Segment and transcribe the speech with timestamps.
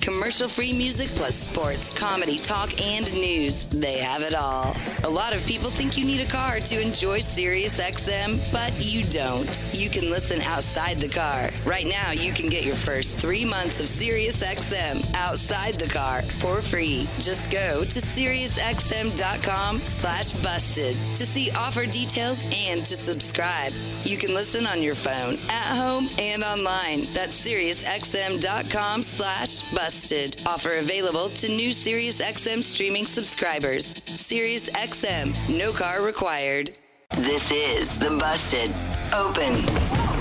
[0.00, 3.66] Commercial free music plus sports, comedy, talk, and news.
[3.66, 4.74] They have it all.
[5.04, 9.62] A lot of people think you need a car to enjoy SiriusXM, but you don't.
[9.72, 11.50] You can listen outside the car.
[11.66, 16.62] Right now, you can get your first three months of SiriusXM outside the car for
[16.62, 17.06] free.
[17.18, 23.74] Just go to SiriusXM.com slash busted to see offer details and to subscribe.
[24.04, 27.12] You can listen on your phone, at home, and online.
[27.12, 29.90] That's SiriusXM.com slash busted.
[30.46, 33.92] Offer available to new SiriusXM streaming subscribers.
[34.06, 36.70] SiriusXM, no car required.
[37.16, 38.70] This is the Busted
[39.12, 39.52] Open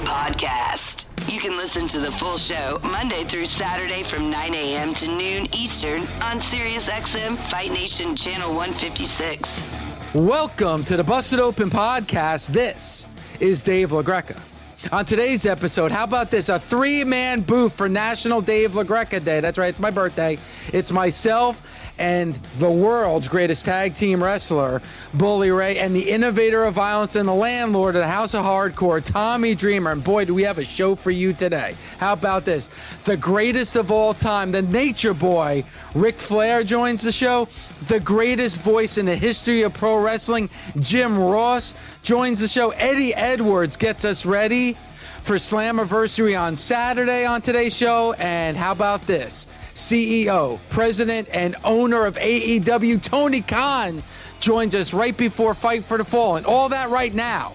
[0.03, 1.05] Podcast.
[1.31, 4.93] You can listen to the full show Monday through Saturday from 9 a.m.
[4.95, 9.75] to noon Eastern on SiriusXM Fight Nation Channel 156.
[10.13, 12.47] Welcome to the Busted Open Podcast.
[12.47, 13.07] This
[13.39, 14.48] is Dave LaGreca.
[14.93, 16.47] On today's episode, how about this?
[16.47, 19.41] A three man booth for National Dave LaGreca Day.
[19.41, 20.37] That's right, it's my birthday.
[20.71, 24.81] It's myself and the world's greatest tag team wrestler,
[25.13, 29.03] Bully Ray, and the innovator of violence and the landlord of the House of Hardcore,
[29.03, 29.91] Tommy Dreamer.
[29.91, 31.75] And boy, do we have a show for you today.
[31.97, 32.67] How about this?
[33.03, 37.47] The greatest of all time, the Nature Boy, Ric Flair joins the show.
[37.87, 42.71] The greatest voice in the history of pro wrestling, Jim Ross, joins the show.
[42.71, 44.77] Eddie Edwards gets us ready
[45.21, 48.13] for Slammiversary on Saturday on today's show.
[48.17, 49.47] And how about this?
[49.79, 54.03] CEO, president, and owner of AEW, Tony Khan,
[54.41, 56.35] joins us right before Fight for the Fall.
[56.35, 57.53] And all that right now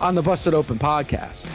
[0.00, 1.48] on the Busted Open podcast.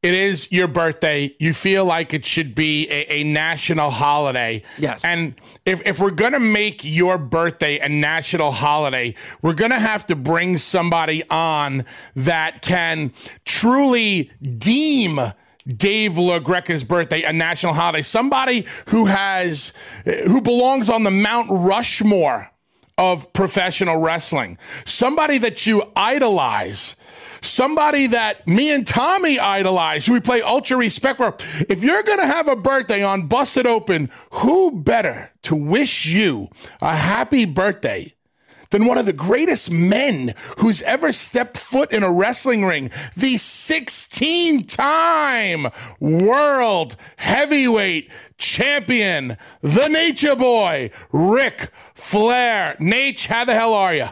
[0.00, 1.28] It is your birthday.
[1.38, 4.62] You feel like it should be a, a national holiday.
[4.78, 5.04] Yes.
[5.04, 5.34] And
[5.66, 10.06] if, if we're going to make your birthday a national holiday, we're going to have
[10.06, 11.84] to bring somebody on
[12.14, 13.12] that can
[13.44, 15.20] truly deem
[15.68, 18.02] Dave LaGreca's birthday a national holiday.
[18.02, 19.72] Somebody who has,
[20.04, 22.50] who belongs on the Mount Rushmore
[22.96, 24.58] of professional wrestling.
[24.84, 26.96] Somebody that you idolize
[27.40, 31.36] somebody that me and Tommy idolize, who we play ultra respect for.
[31.68, 36.48] If you're going to have a birthday on Busted Open, who better to wish you
[36.80, 38.14] a happy birthday
[38.70, 43.36] than one of the greatest men who's ever stepped foot in a wrestling ring, the
[43.36, 45.68] 16 time
[46.00, 52.76] world heavyweight champion, the Nature Boy, Ric Flair.
[52.80, 54.08] Naitch, how the hell are you?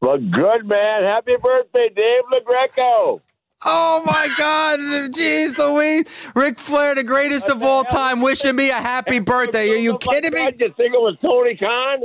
[0.00, 1.02] Well, good man.
[1.02, 3.20] Happy birthday, Dave LaGreco.
[3.64, 4.78] Oh my God!
[5.10, 6.04] Jeez Louise,
[6.34, 9.70] Ric Flair, the greatest of all time, wishing me a happy birthday.
[9.70, 10.40] Are you kidding me?
[10.40, 12.02] You think it was Tony Khan?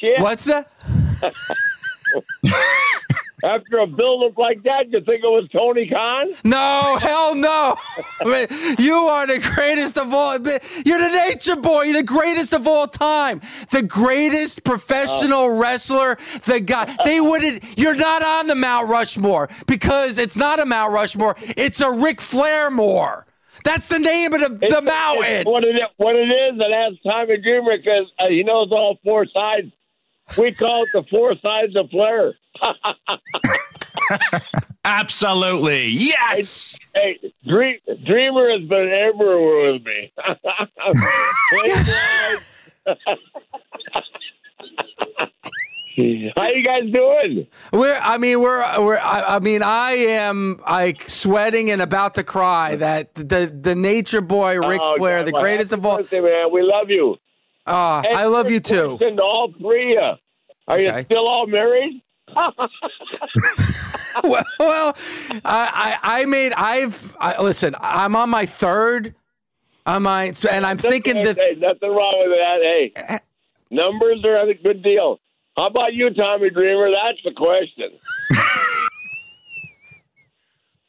[0.00, 0.20] Shit.
[0.20, 0.70] What's that?
[3.42, 6.28] After a build-up like that, you think it was Tony Khan?
[6.44, 7.76] No, hell no.
[8.78, 10.38] you are the greatest of all.
[10.38, 11.82] You're the nature boy.
[11.84, 13.40] You're the greatest of all time.
[13.70, 15.58] The greatest professional oh.
[15.58, 16.16] wrestler.
[16.44, 16.94] The guy.
[17.04, 17.78] They wouldn't.
[17.78, 21.36] You're not on the Mount Rushmore because it's not a Mount Rushmore.
[21.38, 23.26] It's a Ric Flair more.
[23.64, 25.50] That's the name of the, the mountain.
[25.50, 29.26] What it, what it is, it has Tommy Dreamer because uh, he knows all four
[29.26, 29.72] sides.
[30.38, 32.34] We call it the four sides of Flair.
[34.84, 35.88] Absolutely.
[35.88, 36.78] Yes.
[36.94, 40.12] Hey, hey Dream, Dreamer has been everywhere with me.
[46.36, 47.46] How you guys doing?
[47.72, 47.98] We're.
[48.02, 48.84] I mean, we're.
[48.84, 48.98] We're.
[48.98, 52.76] I, I, mean, I am like sweating and about to cry.
[52.76, 55.98] That the the nature boy Ric oh, Flair, God, the greatest of all.
[55.98, 57.16] Birthday, man, we love you.
[57.66, 58.98] Uh, I love you too.
[58.98, 60.12] To all three of you.
[60.68, 60.98] Are okay.
[60.98, 62.02] you still all married?
[64.24, 64.96] well, well
[65.44, 66.52] I, I, I made.
[66.52, 67.74] I've I, listen.
[67.80, 69.14] I'm on my third.
[69.86, 72.60] I'm on, so, and I'm nothing, thinking that hey, nothing wrong with that.
[72.62, 73.18] Hey, eh.
[73.70, 75.18] numbers are a good deal.
[75.56, 76.90] How about you, Tommy Dreamer?
[76.92, 77.90] That's the question.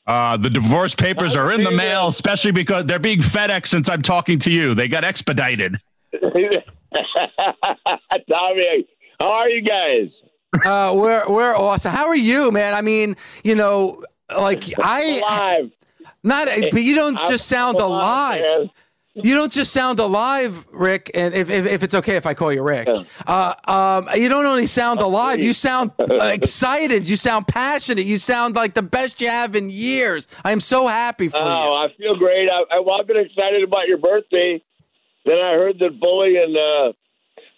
[0.07, 4.01] Uh, the divorce papers are in the mail, especially because they're being FedEx since I'm
[4.01, 4.73] talking to you.
[4.73, 5.77] They got expedited.
[8.29, 8.87] Tommy,
[9.19, 10.09] how are you guys?
[10.65, 11.91] Uh, we're we're awesome.
[11.93, 12.73] How are you, man?
[12.73, 14.03] I mean, you know,
[14.35, 15.71] like I alive.
[16.23, 18.43] Not, but you don't just sound alive.
[18.43, 18.69] alive.
[19.13, 22.53] You don't just sound alive, Ric, and if, if, if it's okay if I call
[22.53, 22.87] you Ric,
[23.27, 28.55] uh, um, you don't only sound alive, you sound excited, you sound passionate, you sound
[28.55, 30.29] like the best you have in years.
[30.45, 31.73] I am so happy for Oh, you.
[31.73, 32.49] I feel great.
[32.49, 34.63] I, I, well, I've been excited about your birthday.
[35.25, 36.93] Then I heard that Bully and uh,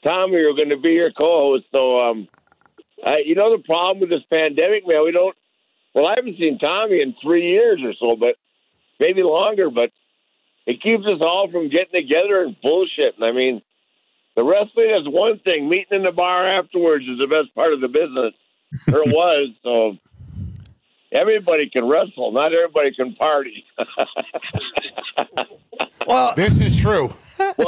[0.03, 1.67] Tommy are going to be your co-hosts.
[1.71, 2.27] So, um,
[3.05, 5.35] I, you know, the problem with this pandemic, man, we don't.
[5.93, 8.35] Well, I haven't seen Tommy in three years or so, but
[8.99, 9.69] maybe longer.
[9.69, 9.91] But
[10.65, 13.21] it keeps us all from getting together and bullshitting.
[13.21, 13.61] I mean,
[14.35, 15.69] the wrestling is one thing.
[15.69, 18.33] Meeting in the bar afterwards is the best part of the business,
[18.91, 19.49] or it was.
[19.63, 19.97] So.
[21.13, 22.31] Everybody can wrestle.
[22.31, 23.65] Not everybody can party.
[26.07, 27.13] Well, This is true.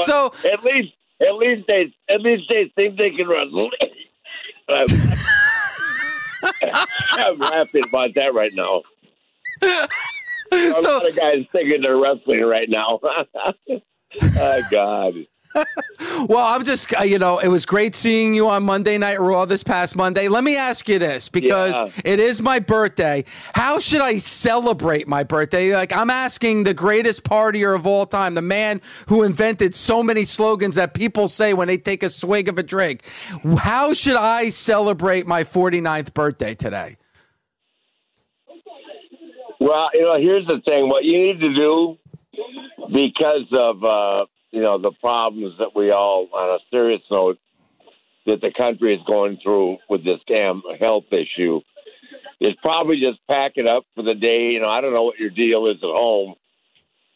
[0.04, 3.69] So At least, at least they, at least they think they can wrestle.
[4.69, 4.88] I'm,
[7.12, 8.81] I'm laughing about that right now.
[10.51, 13.00] A so lot of guys thinking they're wrestling right now.
[14.22, 15.16] oh God!
[16.27, 19.45] Well, I'm just, uh, you know, it was great seeing you on Monday Night Raw
[19.45, 20.27] this past Monday.
[20.27, 21.89] Let me ask you this because Yeah.
[22.03, 23.25] it is my birthday.
[23.53, 25.75] How should I celebrate my birthday?
[25.75, 30.23] Like, I'm asking the greatest partier of all time, the man who invented so many
[30.23, 33.01] slogans that people say when they take a swig of a drink.
[33.57, 36.97] How should I celebrate my 49th birthday today?
[39.59, 40.89] Well, you know, here's the thing.
[40.89, 41.97] What you need to do,
[42.91, 44.25] because of uh,
[44.56, 47.38] you know the problems that we all, on a serious note,
[48.25, 51.60] that the country is going through with this damn health issue,
[52.40, 54.54] is probably just pack it up for the day.
[54.54, 56.36] You know, I don't know what your deal is at home.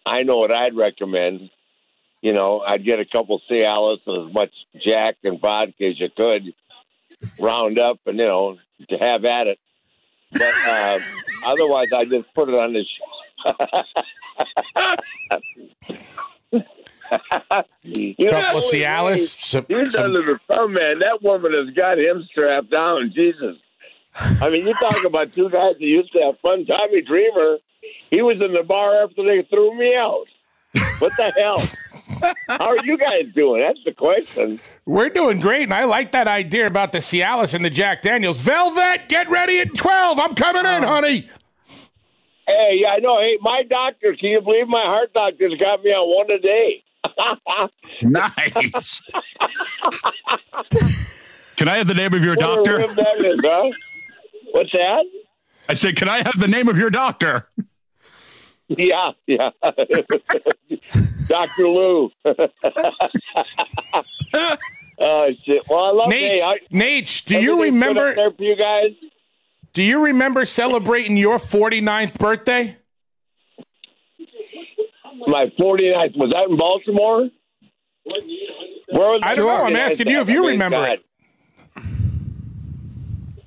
[0.05, 1.49] I know what I'd recommend.
[2.21, 4.51] You know, I'd get a couple Cialis and as much
[4.85, 6.53] Jack and vodka as you could,
[7.39, 8.57] round up, and you know,
[8.89, 9.59] to have at it.
[10.33, 10.99] But uh,
[11.45, 12.83] otherwise, I just put it on the.
[17.83, 19.37] you know, Couple of Cialis.
[19.41, 20.99] Some, He's some- under the thumb, man.
[20.99, 23.11] That woman has got him strapped down.
[23.15, 23.57] Jesus.
[24.13, 26.65] I mean, you talk about two guys that used to have fun.
[26.65, 27.57] Tommy Dreamer,
[28.09, 30.25] he was in the bar after they threw me out.
[30.99, 31.61] What the hell?
[32.49, 33.61] How are you guys doing?
[33.61, 34.59] That's the question.
[34.85, 38.41] we're doing great, and I like that idea about the Cialis and the Jack Daniels.
[38.41, 40.19] Velvet, get ready at 12.
[40.19, 40.87] I'm coming in, oh.
[40.87, 41.29] honey.
[42.47, 43.19] Hey, yeah, I know.
[43.19, 46.83] Hey, my doctor, can you believe my heart doctor's got me on one a day?
[48.01, 49.01] Nice.
[51.57, 52.87] Can I have the name of your What doctor?
[52.87, 53.69] that is, huh?
[54.51, 55.05] What's that?
[55.67, 57.47] I said, can I have the name of your doctor?
[58.69, 59.49] Yeah, yeah.
[61.27, 61.67] Dr.
[61.67, 62.11] Lou.
[62.25, 62.33] oh
[65.43, 65.61] shit.
[65.67, 68.15] Well, I love Naitch, hey, I, Naitch, do you remember?
[68.15, 68.91] there for you guys?
[69.73, 72.77] Do you remember celebrating your 49th birthday?
[75.27, 77.29] My 49th was that in Baltimore?
[78.05, 79.65] Where was I don't know.
[79.65, 81.03] I'm asking you if you remember it.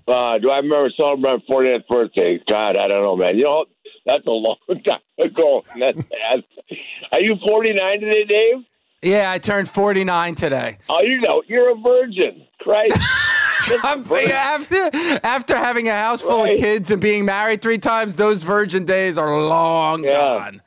[0.06, 2.40] Uh, do I remember celebrating my 49th birthday?
[2.48, 3.36] God, I don't know, man.
[3.38, 3.64] You know,
[4.04, 5.64] that's a long time ago.
[5.78, 6.44] That's bad.
[7.12, 8.56] Are you 49 today, Dave?
[9.02, 10.78] Yeah, I turned 49 today.
[10.88, 12.46] Oh, you know, you're a virgin.
[12.60, 12.96] Christ.
[13.84, 14.90] I'm, after
[15.24, 16.54] after having a house full Right.
[16.54, 20.10] of kids and being married three times, those virgin days are long Yeah.
[20.12, 20.62] gone.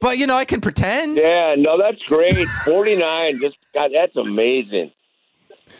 [0.00, 1.16] But you know, I can pretend.
[1.16, 2.48] Yeah, no, that's great.
[2.64, 4.90] 49, just God, that's amazing.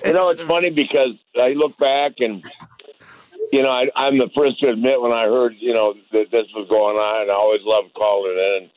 [0.04, 2.44] You know, it's funny because I look back and,
[3.52, 6.46] you know, I, I'm the first to admit when I heard, you know, that this
[6.54, 8.70] was going on, and I always loved calling in and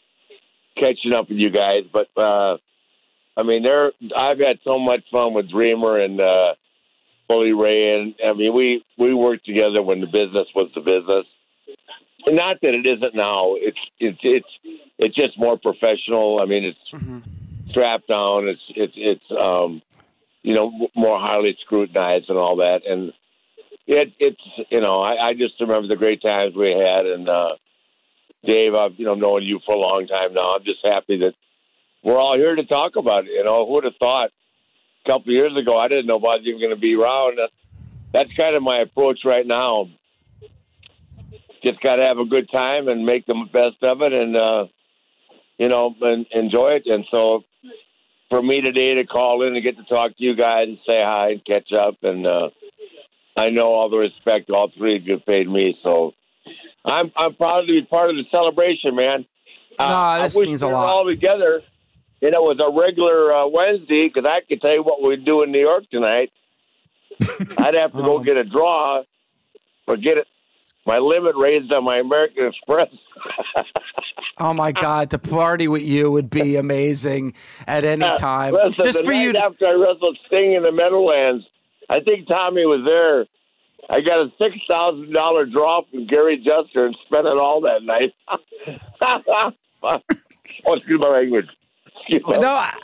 [0.78, 1.84] catching up with you guys.
[1.92, 2.58] But, uh,
[3.38, 6.56] I mean, there, I've had so much fun with Dreamer and, uh,
[7.28, 8.00] Bully Ray.
[8.00, 11.26] And, I mean, we, we worked together when the business was the business.
[12.28, 13.56] Not that it isn't now.
[13.56, 16.40] It's, it's, it's, it's just more professional.
[16.42, 17.24] I mean, it's, mhm
[17.74, 18.48] strapped down.
[18.48, 19.82] It's it's it's um,
[20.44, 22.86] you know more highly scrutinized and all that.
[22.86, 23.12] And
[23.88, 27.06] it it's you know I, I just remember the great times we had.
[27.06, 27.56] And uh,
[28.46, 30.54] Dave, I've you know known you for a long time now.
[30.54, 31.34] I'm just happy that
[32.04, 33.32] we're all here to talk about it.
[33.32, 34.30] You know, who would have thought
[35.06, 37.38] a couple of years ago I didn't know about you going to be around.
[37.38, 37.54] That's,
[38.12, 39.90] that's kind of my approach right now.
[41.64, 44.66] Just got to have a good time and make the best of it, and uh,
[45.58, 46.86] you know, and enjoy it.
[46.88, 47.44] And so,
[48.30, 51.02] for me today to call in and get to talk to you guys and say
[51.02, 52.50] hi and catch up, and uh,
[53.38, 56.14] I know all the respect all three of you paid me, so
[56.84, 59.26] I'm I'm proud to be part of the celebration, man.
[59.80, 60.90] Uh, Nah, this I wish means a we were lot.
[60.90, 61.62] all together.
[62.22, 65.16] You know, it was a regular uh, Wednesday because I could tell you what we
[65.18, 66.32] do in New York tonight.
[67.58, 68.24] I'd have to go Oh.
[68.24, 69.04] get a draw
[69.88, 70.28] or get it.
[70.86, 72.90] My limit raised on my American Express.
[74.40, 77.34] Oh my God, to party with you would be amazing
[77.68, 78.54] at any time.
[78.54, 79.32] Listen, Just for you.
[79.32, 81.46] To, after I wrestled Sting in the Meadowlands,
[81.88, 83.26] I think Tommy was there.
[83.90, 87.84] I got a six thousand dollar draw from Gary Juster and spent it all that
[87.84, 88.14] night.
[90.66, 91.48] oh, excuse my language.
[92.00, 92.78] Excuse my no, I-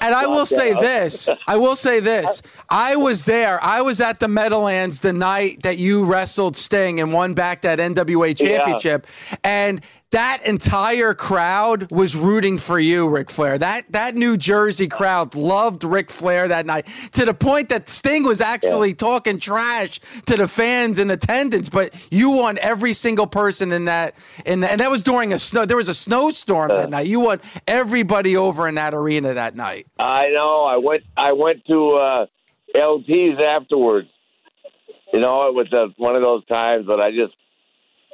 [0.00, 1.28] and I will say this.
[1.46, 2.42] I will say this.
[2.68, 3.62] I was there.
[3.62, 7.78] I was at the Meadowlands the night that you wrestled Sting and won back that
[7.78, 9.06] NWA championship.
[9.44, 13.58] And that entire crowd was rooting for you, Ric Flair.
[13.58, 18.24] That that New Jersey crowd loved Ric Flair that night to the point that Sting
[18.24, 21.68] was actually talking trash to the fans in attendance.
[21.68, 24.14] But you won every single person in that,
[24.46, 25.66] in and that was during a snow.
[25.66, 27.06] There was a snowstorm that night.
[27.06, 29.86] You won everybody over in that arena that night.
[29.98, 30.64] I know.
[30.64, 31.02] I went.
[31.18, 32.26] I went to uh,
[32.74, 34.08] LT's afterwards.
[35.12, 37.34] You know, it was a, one of those times that I just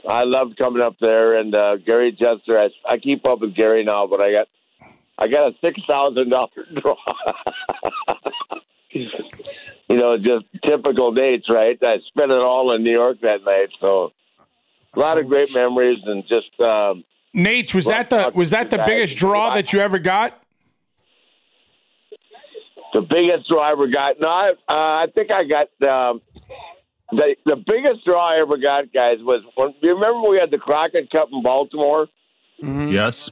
[0.09, 1.39] I loved coming up there.
[1.39, 4.49] And uh, Gary Juster, I, I keep up with Gary now, but I got
[5.19, 6.49] I got a six thousand dollar
[6.81, 6.97] draw.
[8.91, 11.79] you know, just typical dates, right?
[11.83, 14.13] I spent it all in New York that night, so
[14.95, 16.61] a lot of great memories and just.
[16.61, 20.41] Um, Naitch, was that the was that the biggest draw that you ever got?
[22.95, 24.21] the biggest draw I ever got.
[24.21, 26.23] No, I, uh, I think I got um,
[27.17, 29.19] the the biggest draw I ever got, guys.
[29.21, 32.09] Was when you remember we had the Crockett Cup in Baltimore?
[32.59, 33.31] Yes.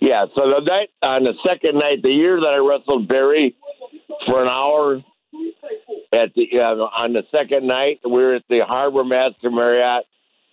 [0.00, 0.26] Yeah.
[0.34, 3.56] So the night on the second night, the year that I wrestled Barry
[4.26, 5.02] for an hour
[6.12, 10.04] at the uh, on the second night, we were at the Harbor Master Marriott.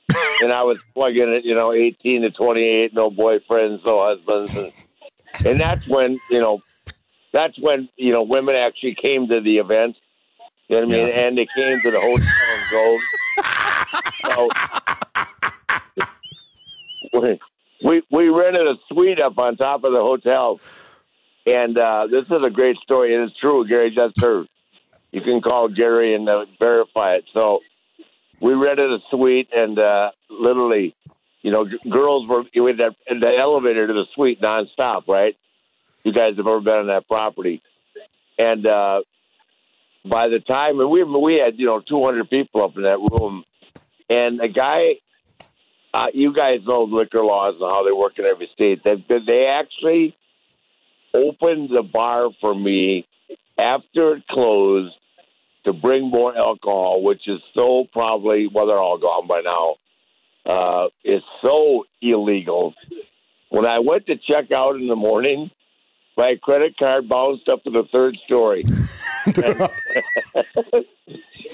[0.41, 4.71] And I was plugging it, you know, eighteen to twenty-eight, no boyfriends, no husbands, and,
[5.45, 6.61] and that's when, you know,
[7.31, 9.97] that's when you know women actually came to the event.
[10.69, 11.07] You know what I mean?
[11.07, 11.21] Yeah.
[11.21, 12.19] And they came to the hotel
[12.53, 13.01] and drove.
[14.25, 14.47] So
[17.83, 20.59] we we rented a suite up on top of the hotel,
[21.45, 23.15] and uh, this is a great story.
[23.15, 23.89] It is true, Gary.
[23.91, 24.47] Just heard.
[25.11, 27.25] You can call Gary and uh, verify it.
[27.33, 27.61] So
[28.39, 30.95] we rented a suite, and uh, literally,
[31.41, 35.35] you know, g- girls were with that in the elevator to the suite nonstop, right?
[36.03, 37.63] You guys have ever been on that property,
[38.37, 39.01] and uh,
[40.05, 43.43] by the time and we we had you know 200 people up in that room,
[44.09, 44.95] and a guy,
[45.93, 48.83] uh, you guys know liquor laws and how they work in every state.
[48.83, 50.15] They they actually
[51.13, 53.07] opened the bar for me
[53.57, 54.95] after it closed
[55.65, 59.75] to bring more alcohol, which is so probably well they're all gone by now.
[60.45, 62.73] Uh, it's so illegal.
[63.49, 65.51] When I went to check out in the morning,
[66.19, 68.65] my credit card bounced up to the third story.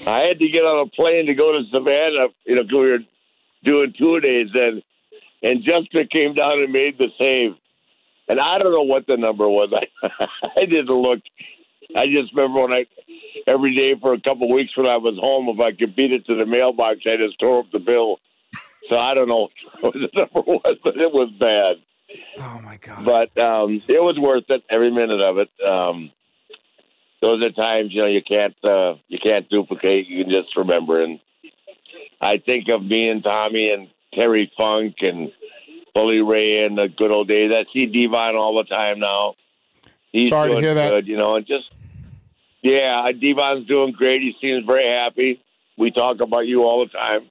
[0.06, 2.98] I had to get on a plane to go to Savannah, you know, we were
[3.62, 4.82] doing two days then.
[5.44, 7.54] And Juster came down and made the save.
[8.28, 9.72] And I don't know what the number was.
[9.72, 9.86] I,
[10.56, 11.20] I didn't look.
[11.94, 12.86] I just remember when I,
[13.46, 16.12] every day for a couple of weeks when I was home, if I could beat
[16.12, 18.18] it to the mailbox, I just tore up the bill.
[18.90, 19.48] So I don't know
[19.80, 21.76] what the number was, but it was bad
[22.38, 23.04] Oh my God.
[23.04, 25.50] but um, it was worth it every minute of it.
[25.66, 26.12] Um,
[27.20, 30.06] those are times you know you can't uh, you can't duplicate.
[30.06, 31.02] You can just remember.
[31.02, 31.18] And
[32.20, 35.32] I think of me and Tommy and Terry Funk and
[35.94, 37.52] Bully Ray and the good old days.
[37.54, 39.34] I see Devon all the time now.
[40.12, 40.90] He's Sorry to doing hear that.
[40.90, 41.70] good, you know, and just
[42.62, 44.20] yeah, Devon's doing great.
[44.22, 45.42] He seems very happy.
[45.78, 47.28] We talk about you all the time,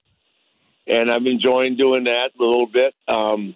[0.87, 2.93] and I'm enjoying doing that a little bit.
[3.07, 3.55] Um,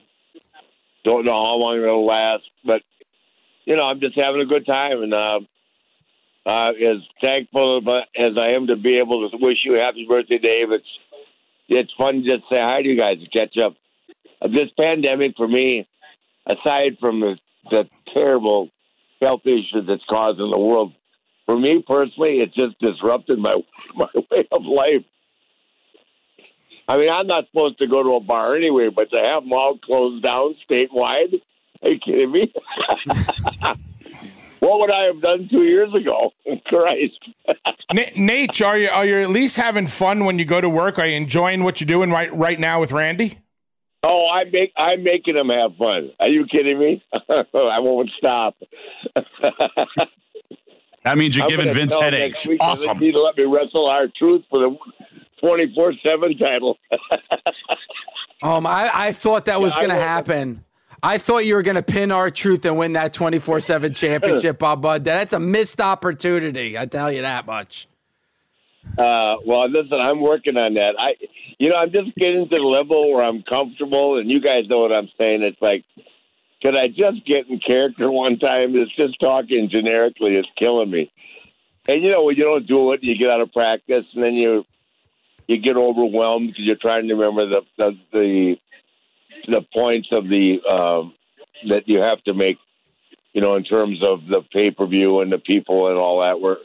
[1.09, 2.83] don't know how long it'll last, but
[3.65, 5.39] you know, I'm just having a good time, and uh,
[6.45, 7.81] uh, as thankful
[8.17, 10.71] as I am to be able to wish you a happy birthday, Dave.
[10.71, 10.87] It's
[11.67, 13.75] it's fun to just say hi to you guys and catch up.
[14.41, 15.87] Uh, this pandemic for me,
[16.47, 17.37] aside from the,
[17.69, 18.69] the terrible
[19.21, 20.93] health issues that's causing the world,
[21.45, 23.55] for me personally, it just disrupted my
[23.95, 25.05] my way of life.
[26.89, 29.53] I mean, I'm not supposed to go to a bar anyway, but to have them
[29.53, 31.39] all closed down statewide,
[31.83, 32.51] are you kidding me?
[34.59, 36.31] what would I have done two years ago?
[36.65, 37.19] Christ.
[37.93, 40.97] Na- Naitch, are you are you at least having fun when you go to work?
[40.97, 43.37] Are you enjoying what you're doing right right now with Randy?
[44.01, 46.09] Oh, I make I'm making them have fun.
[46.19, 47.03] Are you kidding me?
[47.29, 48.55] I won't stop.
[51.05, 52.35] That means you're I'm giving Vince tell him headaches.
[52.37, 52.99] next week 'cause Awesome.
[52.99, 54.77] They need to let me wrestle R-Truth for the
[55.49, 56.77] 24 seven title.
[58.41, 60.63] Um, I, I thought that was Yeah, going to happen.
[61.03, 64.81] I thought you were going to pin R-Truth and win that 24 7 championship, Bob
[64.81, 65.03] Bud.
[65.03, 66.77] That's a missed opportunity.
[66.77, 67.89] I tell you that much.
[68.97, 70.95] Uh, well, listen, I'm working on that.
[70.97, 71.15] I,
[71.57, 74.79] you know, I'm just getting to the level where I'm comfortable, and you guys know
[74.79, 75.43] what I'm saying.
[75.43, 75.83] It's like,
[76.61, 78.73] could I just get in character one time?
[78.77, 81.11] It's just talking generically is killing me.
[81.89, 84.35] And you know, when you don't do it, you get out of practice, and then
[84.35, 84.63] you
[85.49, 88.55] you get overwhelmed because you're trying to remember the the the,
[89.47, 91.15] the points of the um,
[91.67, 92.57] that you have to make.
[93.33, 96.39] You know, in terms of the pay per view and the people and all that.
[96.39, 96.57] Where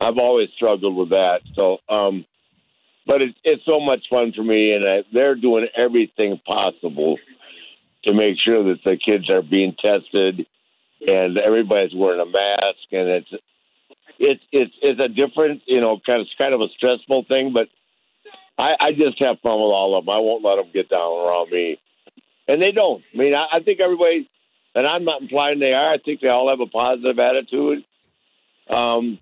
[0.00, 1.40] I've always struggled with that.
[1.54, 2.26] So, um,
[3.06, 7.18] but it's it's so much fun for me, and I, they're doing everything possible
[8.04, 10.46] to make sure that the kids are being tested,
[11.06, 13.30] and everybody's wearing a mask, and it's
[14.18, 17.68] it's it's it's a different, you know, kind of kind of a stressful thing, but
[18.56, 20.14] I, I just have fun with all of them.
[20.14, 21.80] I won't let them get down around me,
[22.46, 23.02] and they don't.
[23.12, 24.28] I mean, I, I think everybody,
[24.74, 25.92] and I'm not implying they are.
[25.92, 27.84] I think they all have a positive attitude.
[28.70, 29.18] Um,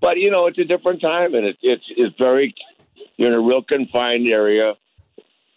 [0.00, 2.54] but you know, it's a different time, and it, it's it's very
[3.16, 4.74] you're in a real confined area.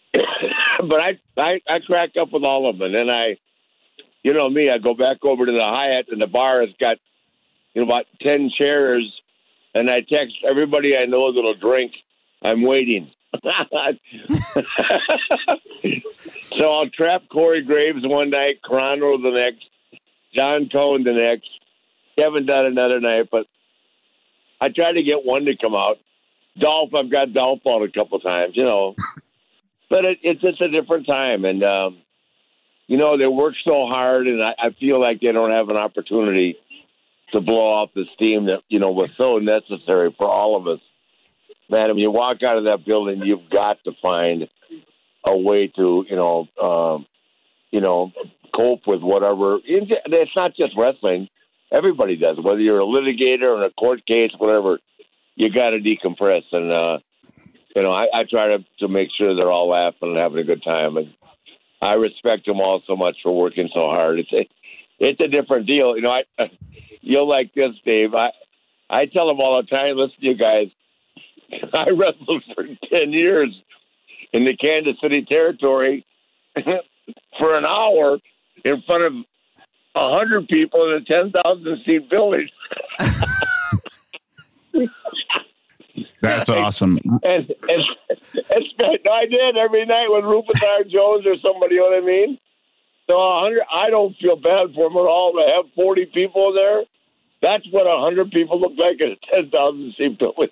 [0.12, 3.38] but I, I I crack up with all of them, and then I,
[4.22, 6.98] you know me, I go back over to the Hyatt, and the bar has got
[7.74, 9.10] you know about ten chairs,
[9.74, 11.92] and I text everybody I know that'll drink.
[12.42, 13.10] I'm waiting.
[16.52, 19.64] so I'll trap Corey Graves one night, Carrano the next,
[20.34, 21.48] John Cone the next.
[22.18, 23.46] Haven't done another night, but
[24.60, 25.98] I try to get one to come out.
[26.58, 28.94] Dolph, I've got Dolph on a couple times, you know.
[29.88, 31.98] but it, it's just a different time, and um,
[32.86, 35.76] you know they work so hard, and I, I feel like they don't have an
[35.76, 36.56] opportunity
[37.32, 40.80] to blow off the steam that you know was so necessary for all of us.
[41.70, 44.48] Man, you walk out of that building, you've got to find
[45.24, 47.06] a way to you know um,
[47.70, 48.12] you know
[48.54, 49.58] cope with whatever.
[49.64, 51.28] It's not just wrestling
[51.72, 52.38] everybody does.
[52.40, 54.78] Whether you're a litigator or a court case, whatever,
[55.36, 56.44] you got to decompress.
[56.52, 56.98] And uh,
[57.74, 60.44] you know, I, I try to to make sure they're all laughing and having a
[60.44, 60.96] good time.
[60.96, 61.14] And
[61.80, 64.18] I respect them all so much for working so hard.
[64.18, 64.48] It's a,
[64.98, 65.96] it's a different deal.
[65.96, 66.50] You know, I
[67.00, 68.14] you'll like this, Dave.
[68.14, 68.32] I
[68.88, 69.96] I tell them all the time.
[69.96, 70.68] Listen, you guys.
[71.74, 73.62] I wrestled for ten years
[74.32, 76.06] in the Kansas City territory
[77.38, 78.18] for an hour
[78.64, 79.12] in front of
[79.94, 82.48] a hundred people in a ten thousand seat building.
[86.22, 86.98] That's awesome.
[87.22, 90.84] And, and, and no, I did every night with Rufus R.
[90.84, 91.76] Jones or somebody.
[91.76, 92.38] You know what I mean?
[93.08, 93.62] So a hundred.
[93.72, 96.84] I don't feel bad for them at all to have forty people there.
[97.42, 100.50] That's what a hundred people look like in a ten thousand seat building.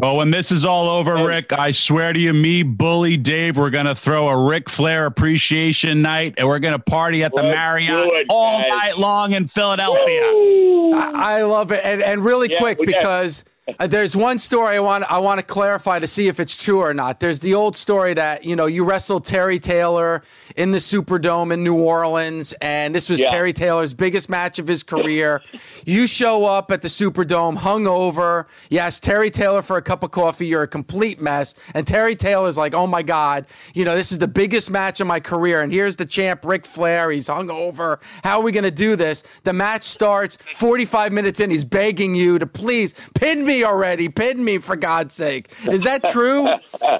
[0.00, 3.70] Well, when this is all over, Ric, I swear to you, me, Bully Dave, we're
[3.70, 7.42] going to throw a Ric Flair appreciation night and we're going to party at the
[7.42, 10.20] Let's Marriott it, all night long in Philadelphia.
[10.22, 13.42] I, I love it, and and really Yeah, quick because.
[13.42, 13.52] did.
[13.78, 16.80] Uh, there's one story I want I want to clarify to see if it's true
[16.80, 17.18] or not.
[17.20, 20.22] There's the old story that you know you wrestled Terry Taylor
[20.56, 23.30] in the Superdome in New Orleans, and this was Yeah.
[23.30, 25.42] Terry Taylor's biggest match of his career.
[25.84, 28.46] you show up at the Superdome hungover.
[28.70, 30.46] You ask Terry Taylor for a cup of coffee.
[30.46, 34.18] You're a complete mess, and Terry Taylor's like, "Oh my God, you know this is
[34.18, 37.10] the biggest match of my career, and here's the champ Ric Flair.
[37.10, 37.98] He's hungover.
[38.22, 41.50] How are we gonna do this?" The match starts 45 minutes in.
[41.50, 45.50] He's begging you to please pin me already, pin me for God's sake.
[45.68, 46.48] Is that true?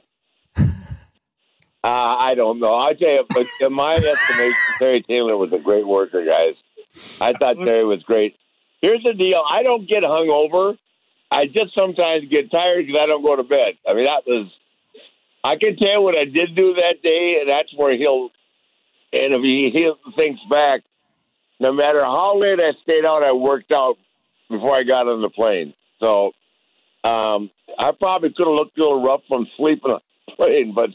[1.87, 2.75] Uh, I don't know.
[2.75, 6.55] I tell you, but in my estimation, Terry Taylor was a great worker, guys.
[7.21, 8.35] I thought Terry was great.
[8.81, 10.77] Here's the deal: I don't get hungover.
[11.31, 13.75] I just sometimes get tired because I don't go to bed.
[13.89, 14.51] I mean, that was.
[15.45, 18.31] I can tell what I did do that day, and that's where he'll.
[19.13, 20.83] And if he, he thinks back,
[21.61, 23.97] no matter how late I stayed out, I worked out
[24.51, 25.73] before I got on the plane.
[26.01, 26.33] So
[27.07, 30.91] um, I probably could have looked a little rough from sleeping on the plane, but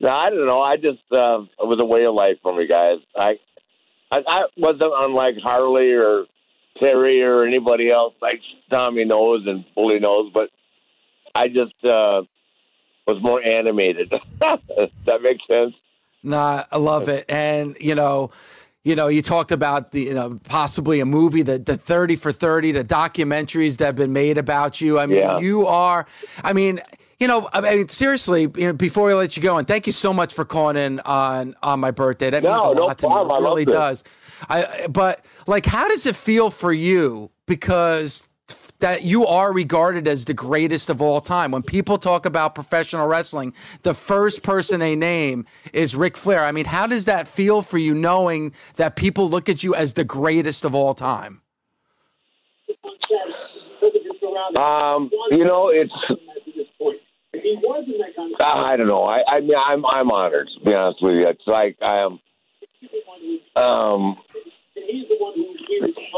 [0.00, 0.60] no, I don't know.
[0.62, 2.98] I just uh, it was a way of life for me, guys.
[3.16, 3.38] I,
[4.10, 6.26] I I wasn't unlike Harley or
[6.78, 10.50] Terry or anybody else like Tommy knows and Bully knows, but
[11.34, 12.22] I just uh,
[13.06, 14.10] was more animated.
[14.40, 15.74] Does that make sense?
[16.22, 17.24] Nah, I love it.
[17.28, 18.30] And you know,
[18.86, 22.30] you know, you talked about the you know possibly a movie, the the thirty for
[22.32, 24.98] thirty, the documentaries that have been made about you.
[25.00, 25.38] I mean, Yeah.
[25.38, 26.06] you are.
[26.44, 26.80] I mean.
[27.18, 28.42] You know, I mean, seriously.
[28.42, 31.00] You know, before we let you go, and thank you so much for calling in
[31.00, 32.28] on on my birthday.
[32.28, 33.14] That means a no lot to me.
[33.14, 34.04] It really does.
[34.50, 37.30] I but like, how does it feel for you?
[37.46, 38.28] Because
[38.86, 41.50] that you are regarded as the greatest of all time.
[41.50, 46.44] When people talk about professional wrestling, the first person they name is Ric Flair.
[46.44, 49.94] I mean, how does that feel for you knowing that people look at you as
[49.94, 51.42] the greatest of all time?
[54.56, 55.92] Um, you know, it's
[58.38, 59.02] I don't know.
[59.02, 61.26] I, I mean, I'm I'm honored to be honest with you.
[61.26, 62.20] It's like I am.
[63.56, 64.18] Um,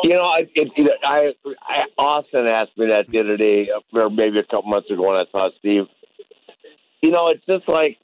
[0.05, 4.11] you know, I, it, it, I, I Austin asked me that the other day, or
[4.11, 5.85] maybe a couple months ago when I saw Steve.
[7.03, 7.99] You know, it's just like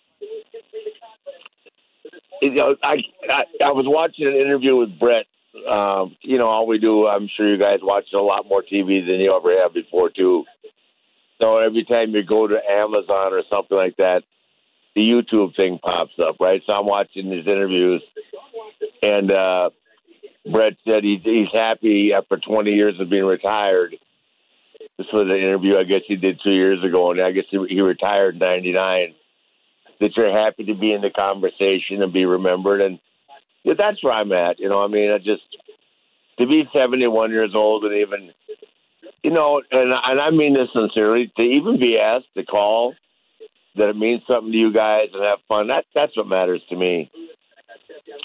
[2.45, 2.99] you know, I,
[3.29, 5.27] I I was watching an interview with Bret.
[5.69, 7.07] Um, you know, all we do.
[7.07, 10.45] I'm sure you guys watch a lot more TV than you ever have before, too.
[11.41, 14.25] So every time you go to Amazon or something like that,
[14.95, 16.63] the YouTube thing pops up, right?
[16.67, 18.03] So I'm watching these interviews,
[19.03, 19.71] and uh,
[20.51, 23.97] Bret said he's, he's happy after 20 years of being retired.
[24.99, 27.59] This was an interview I guess he did two years ago, and I guess he,
[27.69, 29.15] he retired in '99
[30.01, 32.81] that you're happy to be in the conversation and be remembered.
[32.81, 33.01] And
[33.65, 34.61] yeah, that's where I'm at.
[34.61, 35.43] You know, I mean, I just
[36.39, 38.31] to be 71 years old and even,
[39.23, 42.95] you know, and and I mean this sincerely, to even be asked to call
[43.77, 45.69] that it means something to you guys and have fun.
[45.69, 47.11] That that's what matters to me.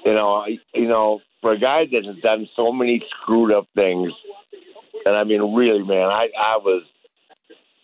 [0.05, 3.67] You know, I, you know, for a guy that has done so many screwed up
[3.75, 4.12] things,
[5.06, 6.84] and I mean, really, man, I I was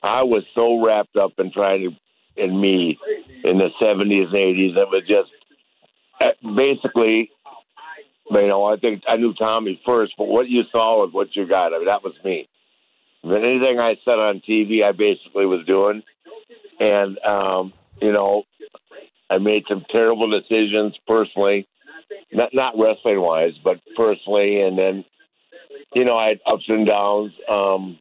[0.03, 1.95] I was so wrapped up in trying to
[2.35, 2.99] in me
[3.43, 4.77] in the 70s and 80s.
[4.77, 5.31] It was just
[6.19, 7.31] uh, basically,
[8.29, 11.47] you know, I think I knew Tommy first, but what you saw was what you
[11.47, 11.73] got.
[11.73, 12.47] I mean, that was me.
[13.23, 16.03] But anything I said on TV, I basically was doing.
[16.79, 18.43] And, um, you know,
[19.29, 21.67] I made some terrible decisions personally,
[22.31, 24.61] not, not wrestling wise, but personally.
[24.61, 25.05] And then,
[25.93, 27.31] you know, I had ups and downs.
[27.49, 27.99] Um,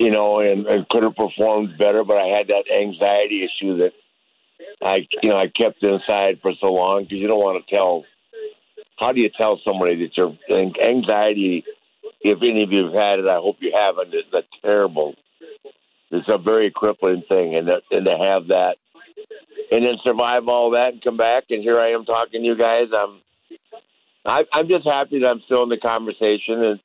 [0.00, 3.92] you know, and, and could have performed better, but I had that anxiety issue that
[4.82, 8.04] I, you know, I kept inside for so long because you don't want to tell.
[8.98, 10.36] How do you tell somebody that you're
[10.82, 11.64] anxiety?
[12.22, 14.14] If any of you have had it, I hope you haven't.
[14.14, 15.14] It's a terrible.
[16.10, 18.76] It's a very crippling thing, and that, and to have that,
[19.70, 22.56] and then survive all that and come back, and here I am talking to you
[22.56, 22.88] guys.
[22.94, 23.20] I'm,
[24.24, 26.80] I, I'm just happy that I'm still in the conversation, and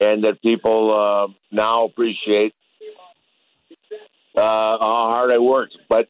[0.00, 2.54] and that people uh, now appreciate
[4.36, 4.40] uh,
[4.78, 5.76] how hard I worked.
[5.88, 6.08] But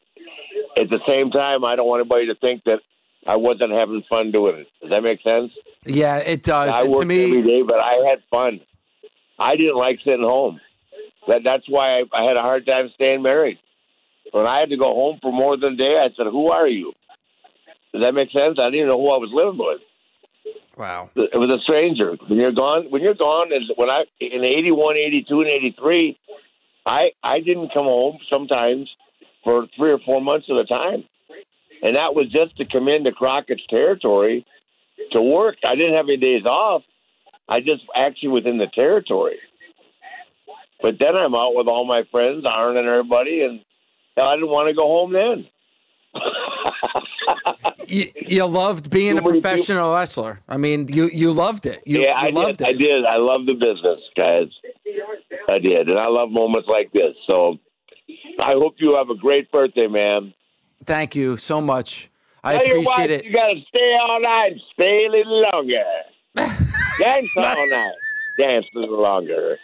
[0.77, 2.79] at the same time, I don't want anybody to think that
[3.25, 4.67] I wasn't having fun doing it.
[4.81, 5.53] Does that make sense?
[5.85, 6.73] Yeah, it does.
[6.73, 8.59] I worked to me, every day, but I had fun.
[9.39, 10.59] I didn't like sitting home.
[11.27, 13.59] That that's why I, I had a hard time staying married.
[14.31, 16.67] When I had to go home for more than a day, I said, "Who are
[16.67, 16.93] you?"
[17.93, 18.57] Does that make sense?
[18.59, 19.81] I didn't even know who I was living with.
[20.77, 21.09] wow.
[21.15, 22.15] It was a stranger.
[22.27, 26.19] When you're gone, when you're gone, is when I in 81, 82, and 83,
[26.85, 28.89] I I didn't come home sometimes
[29.43, 31.05] for three or four months at a time,
[31.81, 34.45] and that was just to come into Crockett's territory
[35.11, 35.55] to work.
[35.65, 36.83] I didn't have any days off.
[37.49, 39.39] I just actually within the territory.
[40.81, 43.61] But then I'm out with all my friends, Arn and everybody, and
[44.25, 45.47] I didn't want to go home then.
[47.87, 50.41] You, you loved being a professional wrestler.
[50.49, 51.81] I mean, you you loved it.
[51.85, 52.67] You, yeah, you I loved did.
[52.67, 52.69] it.
[52.69, 53.05] I did.
[53.05, 54.47] I love the business, guys.
[55.47, 57.13] I did, and I love moments like this.
[57.29, 57.57] So,
[58.39, 60.33] I hope you have a great birthday, man.
[60.83, 62.09] Thank you so much.
[62.43, 63.25] I Tell appreciate wife it.
[63.25, 65.83] You got to stay all night, stay a little longer.
[66.99, 67.93] Dance all night,
[68.37, 69.57] dance a little longer.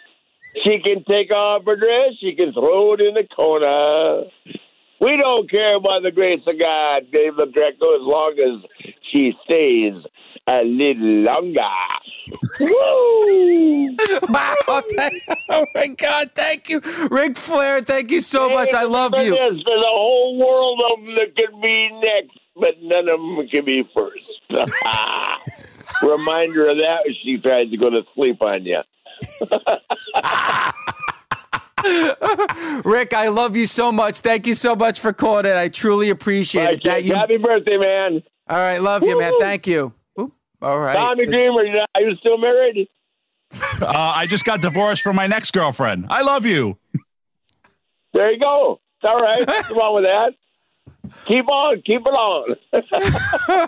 [0.62, 2.12] She can take off her dress.
[2.20, 4.24] She can throw it in the corner.
[5.00, 8.70] We don't care about the grace of God, Dave LaGreco, as long as
[9.12, 9.94] she stays
[10.46, 11.60] a little longer.
[12.60, 13.96] Woo!
[14.28, 14.54] Wow!
[14.96, 16.30] thank- oh my God!
[16.34, 17.80] Thank you, Ric Flair.
[17.82, 18.72] Thank you so much.
[18.72, 19.34] I love you.
[19.34, 23.64] There's a whole world of them that could be next, but none of them can
[23.64, 24.24] be first.
[26.02, 28.76] Reminder of that she tries to go to sleep on you.
[32.84, 34.20] Ric, I love you so much.
[34.20, 35.54] Thank you so much for calling it.
[35.56, 36.82] I truly appreciate it.
[36.84, 37.14] That you.
[37.14, 38.22] Happy birthday, man.
[38.48, 39.32] All right, love you, man.
[39.38, 39.92] Thank you.
[40.18, 40.32] Oop,
[40.62, 40.94] All right.
[40.94, 42.88] Tommy Dreamer, you know, are you still married?
[43.80, 46.06] Uh, I just got divorced from my next girlfriend.
[46.10, 46.76] I love you.
[48.12, 48.80] There you go.
[49.00, 49.38] It's all right.
[49.46, 50.34] What's wrong with that?
[51.26, 51.80] Keep on.
[51.82, 52.56] Keep it on.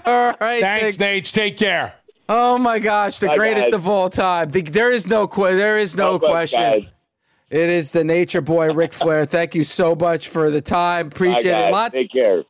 [0.07, 0.61] All right.
[0.61, 1.33] Thanks, thank- Naitch.
[1.33, 1.95] Take care.
[2.29, 3.75] Oh my gosh, the greatest guys.
[3.75, 4.51] of all time.
[4.51, 6.61] The- there is no there is no question.
[6.61, 6.85] guys.
[7.49, 9.25] It is the Nature Boy, Ric Flair.
[9.25, 11.07] Thank you so much for the time.
[11.07, 11.51] Appreciate it.
[11.51, 11.73] guys.
[11.73, 12.43] Lot Take care.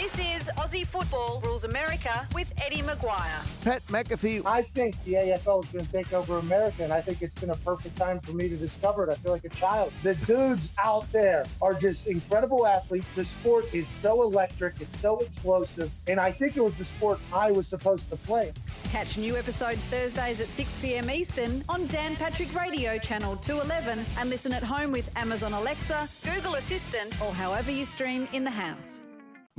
[0.00, 3.62] This is Aussie Football Rules America with Eddie McGuire.
[3.62, 4.40] Pat McAfee.
[4.46, 7.50] I think the AFL is going to take over America, and I think it's been
[7.50, 9.10] a perfect time for me to discover it.
[9.10, 9.92] I feel like a child.
[10.02, 13.04] The dudes out there are just incredible athletes.
[13.14, 17.20] The sport is so electric, it's so explosive, and I think it was the sport
[17.30, 18.54] I was supposed to play.
[18.84, 21.10] Catch new episodes Thursdays at 6 p.m.
[21.10, 26.54] Eastern on Dan Patrick Radio Channel 211 and listen at home with Amazon Alexa, Google
[26.54, 29.00] Assistant, or however you stream in the house.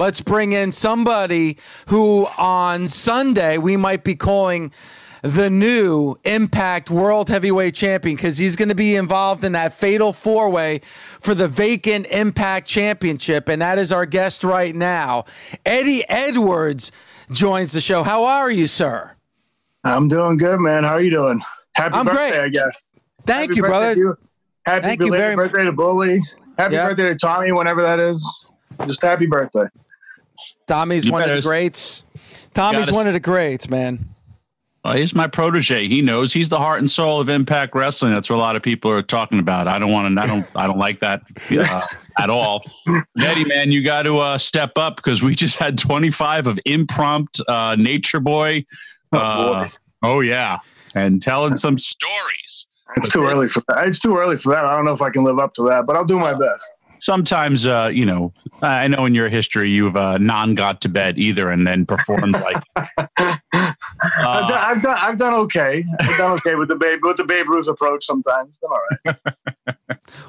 [0.02, 1.60] Let's bring in somebody
[1.90, 4.72] who on Sunday we might be calling
[5.22, 10.12] the new Impact World Heavyweight Champion because he's going to be involved in that fatal
[10.12, 10.82] four way
[11.20, 13.48] for the vacant Impact Championship.
[13.48, 15.26] And that is our guest right now.
[15.68, 16.92] Eddie Edwards
[17.30, 18.02] joins the show.
[18.02, 19.12] How are you, sir?
[19.84, 20.84] I'm doing good, man.
[20.84, 21.44] How are you doing?
[21.76, 22.40] Happy I'm birthday, great.
[22.42, 22.72] I guess.
[23.28, 23.94] Thank Happy you, brother.
[23.94, 24.18] you.
[24.66, 25.52] Happy Thank you very much.
[25.52, 26.24] birthday to Bully.
[26.58, 26.88] Happy Yep.
[26.90, 28.48] birthday to Tommy, whenever that is.
[28.88, 29.66] Just happy birthday.
[30.68, 32.04] Tommy's You one of the greats.
[32.54, 34.08] Tommy's Gotta- one of the greats, man.
[34.84, 35.88] Well, he's my protege.
[35.88, 38.14] He knows he's the heart and soul of Impact Wrestling.
[38.14, 39.68] That's what a lot of people are talking about.
[39.68, 40.22] I don't want to.
[40.22, 40.46] I don't.
[40.56, 41.86] I don't like that uh,
[42.20, 42.64] at all.
[43.22, 47.44] Eddie, man, you got to uh, step up because we just had 25 of impromptu
[47.48, 48.66] uh, Nature Boy.
[49.12, 49.70] Uh,
[50.02, 50.58] oh yeah,
[50.96, 52.66] and telling some stories.
[52.98, 53.88] It's too early for that.
[53.88, 54.66] It's too early for that.
[54.66, 56.66] I don't know if I can live up to that, but I'll do my best.
[57.00, 61.17] Sometimes, uh, you know, I know in your history you've uh, non got to bed
[61.17, 62.63] either, and then performed like.
[62.76, 64.97] I've, done, I've done.
[65.00, 65.84] I've done okay.
[66.00, 68.06] I've done okay with the babe with the Babe Ruth approach.
[68.06, 69.15] Sometimes, all right.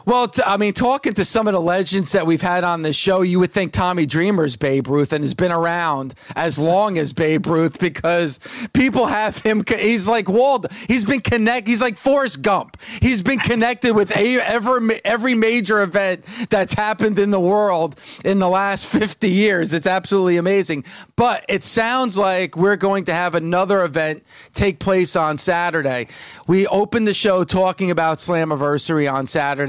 [0.06, 2.92] Well, t- I mean, talking to some of the legends that we've had on the
[2.92, 7.12] show, you would think Tommy Dreamer's Babe Ruth and has been around as long as
[7.12, 8.38] Babe Ruth because
[8.74, 9.64] people have him.
[9.64, 10.66] co- He's like Wald.
[10.88, 11.66] He's been connect.
[11.66, 12.76] He's like Forrest Gump.
[13.00, 18.38] He's been connected with a, every every major event that's happened in the world in
[18.38, 19.72] the last fifty years.
[19.72, 20.85] It's absolutely amazing.
[21.16, 26.08] But it sounds like we're going to have another event take place on Saturday.
[26.46, 29.62] We opened the show talking about Slammiversary on Saturday,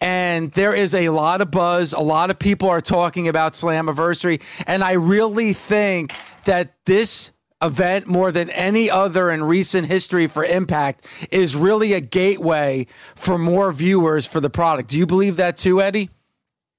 [0.00, 1.92] and there is a lot of buzz.
[1.92, 6.12] A lot of people are talking about Slammiversary, and I really think
[6.44, 12.00] that this event more than any other in recent history for Impact is really a
[12.00, 14.88] gateway for more viewers for the product.
[14.88, 16.10] Do you believe that too, Eddie?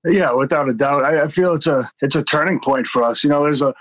[0.04, 1.04] Yeah, without a doubt.
[1.04, 3.24] I, I feel it's a it's a turning point for us.
[3.24, 3.74] You know, there's a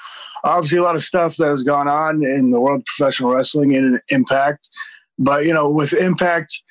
[0.45, 3.73] obviously a lot of stuff that has gone on in the world of professional wrestling
[3.73, 4.69] in Impact,
[5.19, 6.63] but you know, with Impact,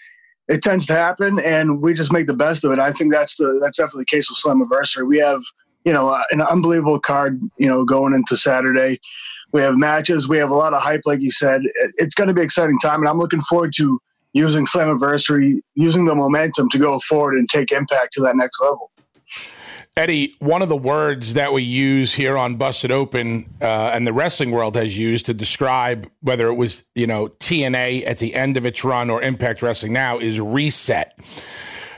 [0.50, 2.80] it tends to happen, and we just make the best of it.
[2.80, 5.08] I think that's the that's definitely the case with Slammiversary.
[5.08, 5.42] We have
[5.86, 7.40] you know uh, an unbelievable card.
[7.58, 9.00] You know, going into Saturday,
[9.54, 10.28] we have matches.
[10.28, 11.62] We have a lot of hype, like you said.
[11.98, 14.02] It's going to be exciting time, and I'm looking forward to
[14.34, 18.92] using Slammiversary, using the momentum to go forward and take Impact to that next level.
[20.00, 24.14] Eddie, one of the words that we use here on Busted Open uh, and the
[24.14, 28.56] wrestling world has used to describe whether it was, you know, TNA at the end
[28.56, 31.20] of its run or Impact Wrestling now is reset.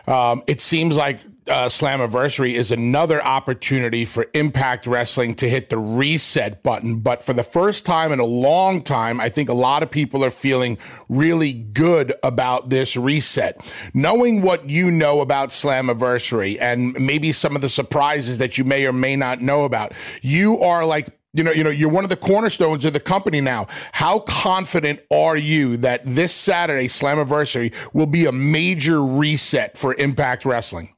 [0.08, 5.78] Um, it seems like uh, Slammiversary is another opportunity for Impact Wrestling to hit the
[5.78, 7.00] reset button.
[7.00, 10.24] But for the first time in a long time, I think a lot of people
[10.24, 10.78] are feeling
[11.10, 13.60] really good about this reset.
[13.94, 18.86] Knowing what you know about Slammiversary and maybe some of the surprises that you may
[18.86, 22.10] or may not know about, you are like you know, you know, you're one of
[22.10, 23.68] the cornerstones of the company now.
[23.94, 30.44] How confident are you that this Saturday, Slammiversary, will be a major reset for Impact
[30.44, 30.94] Wrestling?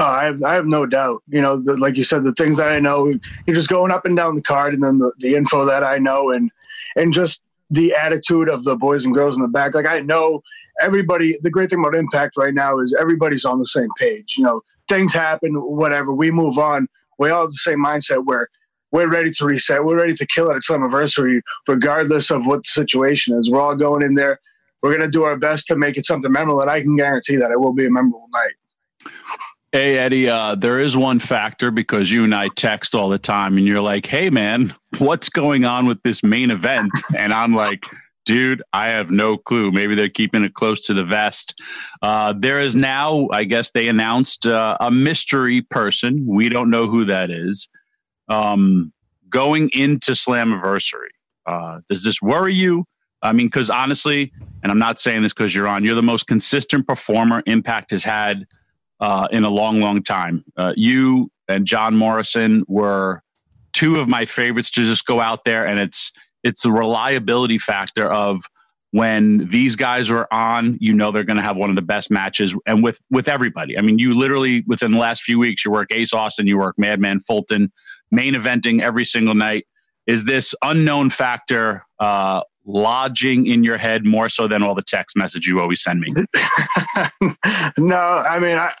[0.00, 1.22] Oh, I have, I have no doubt.
[1.28, 3.06] You know, the, like you said, the things that I know,
[3.46, 5.98] you're just going up and down the card, and then the, the info that I
[5.98, 6.50] know, and
[6.94, 9.74] and just the attitude of the boys and girls in the back.
[9.74, 10.42] Like I know
[10.80, 11.36] everybody.
[11.42, 14.34] The great thing about Impact right now is everybody's on the same page.
[14.38, 16.12] You know, things happen, whatever.
[16.12, 16.86] We move on.
[17.18, 18.48] We all have the same mindset where
[18.92, 19.84] we're ready to reset.
[19.84, 23.50] We're ready to kill it at Slammiversary, regardless of what the situation is.
[23.50, 24.38] We're all going in there.
[24.80, 27.36] We're going to do our best to make it something memorable, and I can guarantee
[27.36, 29.12] that it will be a memorable night.
[29.70, 33.58] Hey Eddie, uh, there is one factor because you and I text all the time,
[33.58, 37.84] and you're like, "Hey man, what's going on with this main event?" And I'm like,
[38.24, 39.70] "Dude, I have no clue.
[39.70, 41.54] Maybe they're keeping it close to the vest."
[42.00, 46.24] Uh, there is now, I guess, they announced uh, a mystery person.
[46.26, 47.68] We don't know who that is.
[48.30, 48.90] Um,
[49.28, 51.12] going into Slammiversary,
[51.44, 52.86] uh, does this worry you?
[53.20, 56.26] I mean, because honestly, and I'm not saying this because you're on, you're the most
[56.26, 58.46] consistent performer Impact has had
[59.00, 60.44] uh, in a long, long time.
[60.56, 63.22] Uh, you and John Morrison were
[63.72, 68.06] two of my favorites to just go out there, and it's it's the reliability factor
[68.06, 68.42] of
[68.90, 72.10] when these guys are on, you know they're going to have one of the best
[72.10, 73.78] matches, and with with everybody.
[73.78, 76.76] I mean, you literally within the last few weeks, you work Ace Austin, you work
[76.78, 77.70] Madman Fulton,
[78.10, 79.66] main eventing every single night.
[80.06, 85.16] Is this unknown factor uh, lodging in your head more so than all the text
[85.16, 86.08] message you always send me?
[87.78, 88.72] no, I mean, I,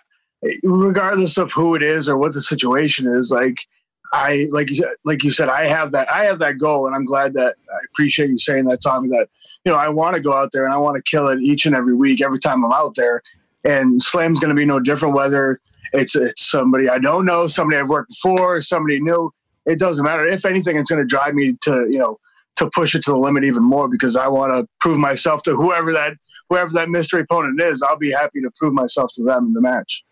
[0.62, 3.66] regardless of who it is or what the situation is, like
[4.12, 7.04] I like you like you said, I have that I have that goal, and I'm
[7.04, 9.08] glad that I appreciate you saying that, Tommy.
[9.08, 9.28] That
[9.64, 11.66] you know, I want to go out there and I want to kill it each
[11.66, 13.22] and every week, every time I'm out there.
[13.64, 15.60] And Slam's going to be no different whether
[15.92, 19.32] it's it's somebody I don't know, somebody I've worked before, somebody new.
[19.66, 20.26] It doesn't matter.
[20.26, 22.18] If anything, it's going to drive me to you know
[22.56, 25.54] to push it to the limit even more because I want to prove myself to
[25.54, 26.12] whoever that
[26.48, 27.82] whoever that mystery opponent is.
[27.82, 30.02] I'll be happy to prove myself to them in the match.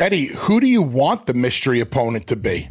[0.00, 2.68] Eddie, who do you want the mystery opponent to be?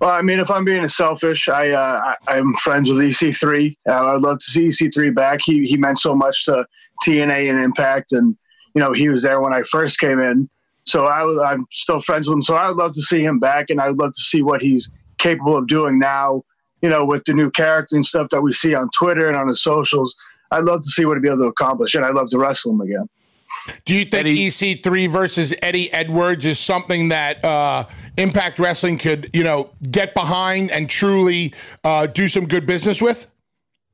[0.00, 3.76] Well, I mean, if I'm being selfish, I, uh, I am friends with EC3.
[3.86, 5.40] Uh, I'd love to see EC3 back.
[5.44, 6.66] He he meant so much to
[7.04, 8.34] TNA and Impact, and
[8.74, 10.48] you know he was there when I first came in.
[10.84, 12.42] So I was, I'm still friends with him.
[12.42, 14.62] So I would love to see him back, and I would love to see what
[14.62, 16.44] he's capable of doing now.
[16.80, 19.48] You know, with the new character and stuff that we see on Twitter and on
[19.48, 20.16] his socials.
[20.50, 22.72] I'd love to see what he'd be able to accomplish, and I'd love to wrestle
[22.72, 23.08] him again.
[23.84, 27.84] Do you think Eddie, EC3 versus Eddie Edwards is something that uh,
[28.16, 33.30] Impact Wrestling could, you know, get behind and truly uh, do some good business with?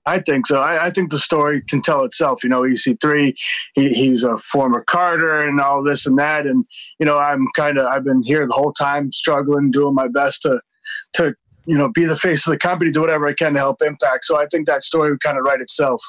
[0.06, 0.60] I think so.
[0.60, 2.44] I, I, think the story can tell itself.
[2.44, 3.36] You know, EC3,
[3.74, 6.46] he, he's a former Carter and all this and that.
[6.46, 6.64] And,
[7.00, 10.42] you know, I'm kind of, I've been here the whole time struggling, doing my best
[10.42, 10.60] to,
[11.14, 13.82] to, you know, be the face of the company, do whatever I can to help
[13.82, 14.24] Impact.
[14.26, 16.00] So I think that story would kind of write itself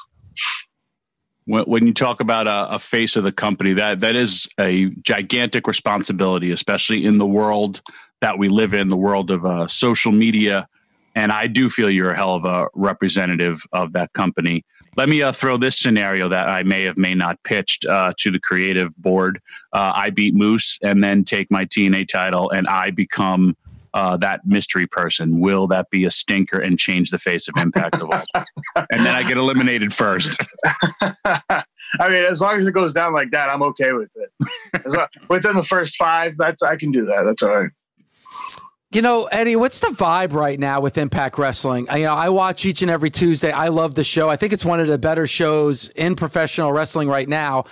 [1.48, 5.66] when, you talk about a, a, face of the company, that that is a gigantic
[5.66, 7.80] responsibility, especially in the world
[8.20, 10.68] that we live in, the world of uh, social media.
[11.14, 14.64] And I do feel you're a hell of a representative of that company.
[14.96, 18.30] Let me uh, throw this scenario that I may have may not pitched uh, to
[18.30, 19.40] the creative board.
[19.72, 23.56] Uh, I beat Moose and then take my TNA title, and I become
[23.98, 25.40] uh, that mystery person?
[25.40, 28.22] Will that be a stinker and change the face of Impact of all?
[28.76, 30.40] and then I get eliminated first.
[31.24, 31.64] I
[32.08, 35.10] mean, as long as it goes down like that, I'm okay with it.
[35.28, 37.24] Within the first five, that's I can do that.
[37.24, 37.70] That's all right.
[38.92, 41.88] You know, Eddie, what's the vibe right now with Impact Wrestling?
[41.90, 43.50] I, you know, I watch each and every Tuesday.
[43.50, 44.30] I love the show.
[44.30, 47.64] I think it's one of the better shows in professional wrestling right now.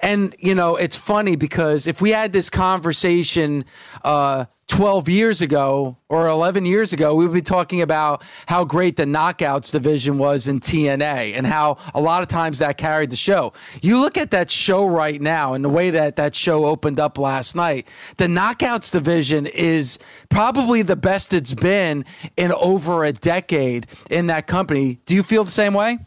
[0.00, 3.66] And, you know, it's funny because if we had this conversation
[4.02, 8.96] uh, 12 years ago or 11 years ago, we would be talking about how great
[8.96, 13.16] the knockouts division was in TNA and how a lot of times that carried the
[13.16, 13.52] show.
[13.82, 17.18] You look at that show right now and the way that that show opened up
[17.18, 19.98] last night, the knockouts division is
[20.30, 22.04] probably the best it's been
[22.36, 25.00] in over a decade in that company.
[25.04, 25.98] Do you feel the same way?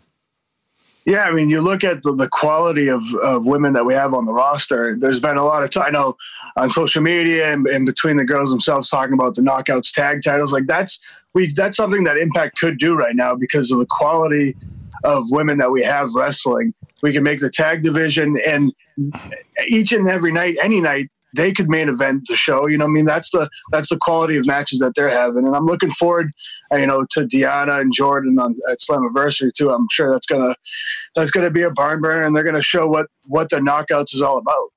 [1.06, 4.16] Yeah, I mean, you look at the, the quality of, of women that we have
[4.16, 4.96] on the roster.
[4.98, 6.18] There's been a lot of time, I know
[6.58, 10.52] on social media and, and between the girls themselves talking about the knockouts tag titles.
[10.52, 11.00] Like that's
[11.34, 14.56] we that's something that Impact could do right now because of the quality
[15.04, 16.74] of women that we have wrestling.
[17.04, 18.74] We can make the tag division and
[19.68, 22.68] each and every night, any night, they could main event the show.
[22.68, 25.56] You know, I mean, that's the that's the quality of matches that they're having, and
[25.56, 26.32] I'm looking forward,
[26.74, 29.70] uh, you know, to Deonna and Jordynne on at Slammiversary too.
[29.70, 30.56] I'm sure that's gonna
[31.16, 34.22] that's gonna be a barn burner, and they're gonna show what what the knockouts is
[34.22, 34.72] all about.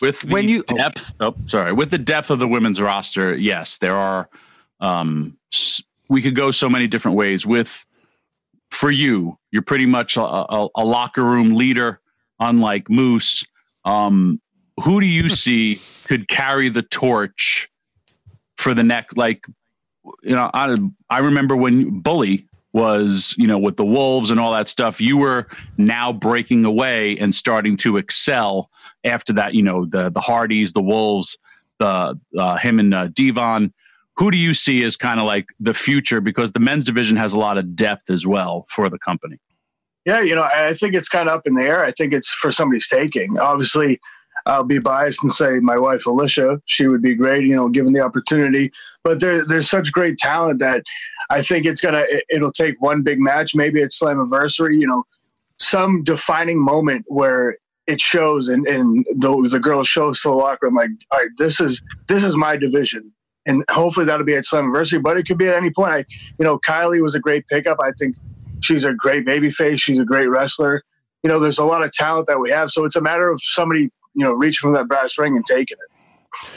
[0.00, 1.28] With the when you depth, oh.
[1.28, 4.28] oh, sorry, with the depth of the women's roster, yes, there are.
[4.80, 5.38] Um,
[6.08, 7.46] we could go so many different ways.
[7.46, 7.86] With
[8.70, 12.00] for you, you're pretty much a, a, a locker room leader,
[12.40, 13.44] unlike Moose.
[13.84, 14.40] Um,
[14.80, 17.68] who do you see could carry the torch
[18.56, 19.16] for the next?
[19.16, 19.44] Like,
[20.22, 20.76] you know, I,
[21.10, 25.16] I remember when Bully was, you know, with the Wolves and all that stuff, you
[25.16, 28.70] were now breaking away and starting to excel
[29.04, 31.38] after that, you know, the, the Hardys, the Wolves,
[31.78, 33.72] the, uh, him and uh, Devon.
[34.16, 36.20] Who do you see as kind of like the future?
[36.20, 39.38] Because the men's division has a lot of depth as well for the company.
[40.04, 41.84] Yeah, you know, I think it's kind of up in the air.
[41.84, 43.38] I think it's for somebody's taking.
[43.38, 44.00] Obviously,
[44.46, 47.92] I'll be biased and say my wife Alicia, she would be great, you know, given
[47.92, 48.72] the opportunity.
[49.04, 50.82] But there, there's such great talent that
[51.30, 55.04] I think it's gonna it'll take one big match, maybe it's Slammiversary, you know,
[55.58, 60.66] some defining moment where it shows and, and the the girl shows to the locker
[60.66, 63.12] room like, all right, this is this is my division.
[63.44, 65.92] And hopefully that'll be at Slammiversary, but it could be at any point.
[65.92, 66.04] I,
[66.38, 67.78] you know, Kylie was a great pickup.
[67.82, 68.14] I think
[68.60, 69.80] she's a great baby face.
[69.80, 70.84] She's a great wrestler.
[71.24, 72.70] You know, there's a lot of talent that we have.
[72.70, 75.76] So it's a matter of somebody you know, reaching from that brass ring and taking
[75.78, 76.48] it.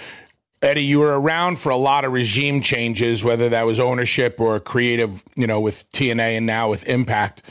[0.62, 4.60] Eddie, you were around for a lot of regime changes, whether that was ownership or
[4.60, 7.44] creative, you know, with TNA and now with Impact.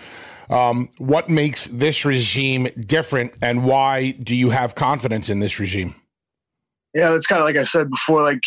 [0.51, 5.95] Um, what makes this regime different, and why do you have confidence in this regime?
[6.93, 8.23] Yeah, it's kind of like I said before.
[8.23, 8.41] Like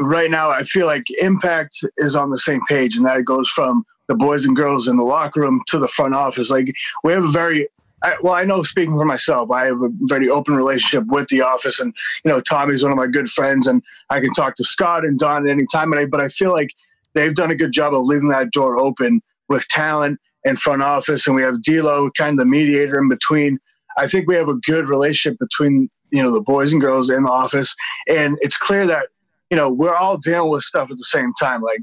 [0.00, 3.84] right now, I feel like Impact is on the same page, and that goes from
[4.08, 6.50] the boys and girls in the locker room to the front office.
[6.50, 6.72] Like
[7.02, 7.68] we have a very
[8.02, 11.42] I, well, I know speaking for myself, I have a very open relationship with the
[11.42, 11.94] office, and
[12.24, 15.18] you know, Tommy's one of my good friends, and I can talk to Scott and
[15.18, 15.90] Don at any time.
[15.90, 16.70] But I, but I feel like
[17.14, 21.26] they've done a good job of leaving that door open with talent and front office,
[21.26, 23.58] and we have D'Lo, kind of the mediator in between.
[23.98, 27.24] I think we have a good relationship between you know the boys and girls in
[27.24, 27.74] the office,
[28.08, 29.08] and it's clear that
[29.50, 31.62] you know we're all dealing with stuff at the same time.
[31.62, 31.80] Like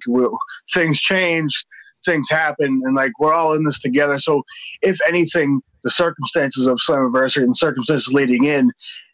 [0.72, 1.66] things change,
[2.06, 4.20] things happen, and like we're all in this together.
[4.20, 4.44] So
[4.82, 8.72] if anything, the circumstances of Slammiversary and circumstances leading in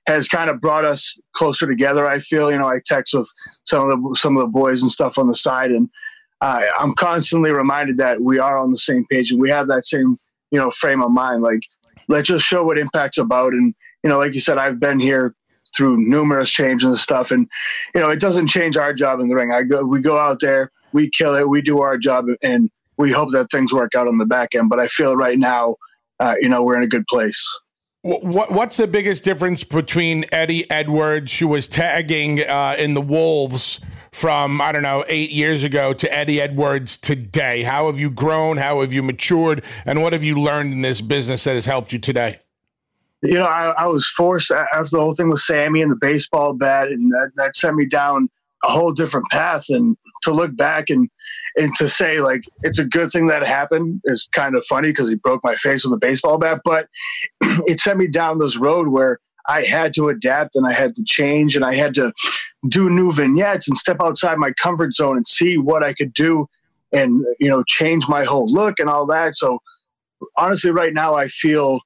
[0.07, 2.09] has kind of brought us closer together.
[2.09, 3.31] I feel, you know, I text with
[3.65, 5.89] some of the some of the boys and stuff on the side, and
[6.41, 9.85] uh, I'm constantly reminded that we are on the same page and we have that
[9.85, 10.17] same,
[10.51, 11.43] you know, frame of mind.
[11.43, 11.61] Like,
[12.07, 13.53] let's just show what Impact's about.
[13.53, 15.35] And you know, like you said, I've been here
[15.75, 17.47] through numerous changes and stuff, and
[17.93, 19.51] you know, it doesn't change our job in the ring.
[19.51, 23.11] I go, we go out there, we kill it, we do our job, and we
[23.11, 24.69] hope that things work out on the back end.
[24.69, 25.77] But I feel right now,
[26.19, 27.41] uh, you know, we're in a good place.
[28.01, 33.81] What, what's the biggest difference between Eddie Edwards, who was tagging uh, in the Wolves
[34.11, 37.63] from, I don't know, eight years ago, to Eddie Edwards today?
[37.63, 38.57] How have you grown?
[38.57, 39.63] How have you matured?
[39.85, 42.39] And what have you learned in this business that has helped you today?
[43.21, 46.53] You know, I, I was forced after the whole thing with Sami and the baseball
[46.53, 48.29] bat, and that, that sent me down
[48.63, 49.65] a whole different path.
[49.69, 51.09] And to look back and
[51.59, 55.09] and to say like it's a good thing that happened is kind of funny because
[55.09, 56.87] he broke my face with a baseball bat, but
[57.41, 61.03] it sent me down this road where I had to adapt and I had to
[61.03, 62.13] change and I had to
[62.67, 66.47] do new vignettes and step outside my comfort zone and see what I could do
[66.91, 69.35] and you know change my whole look and all that.
[69.35, 69.59] So
[70.37, 71.81] honestly, right now I feel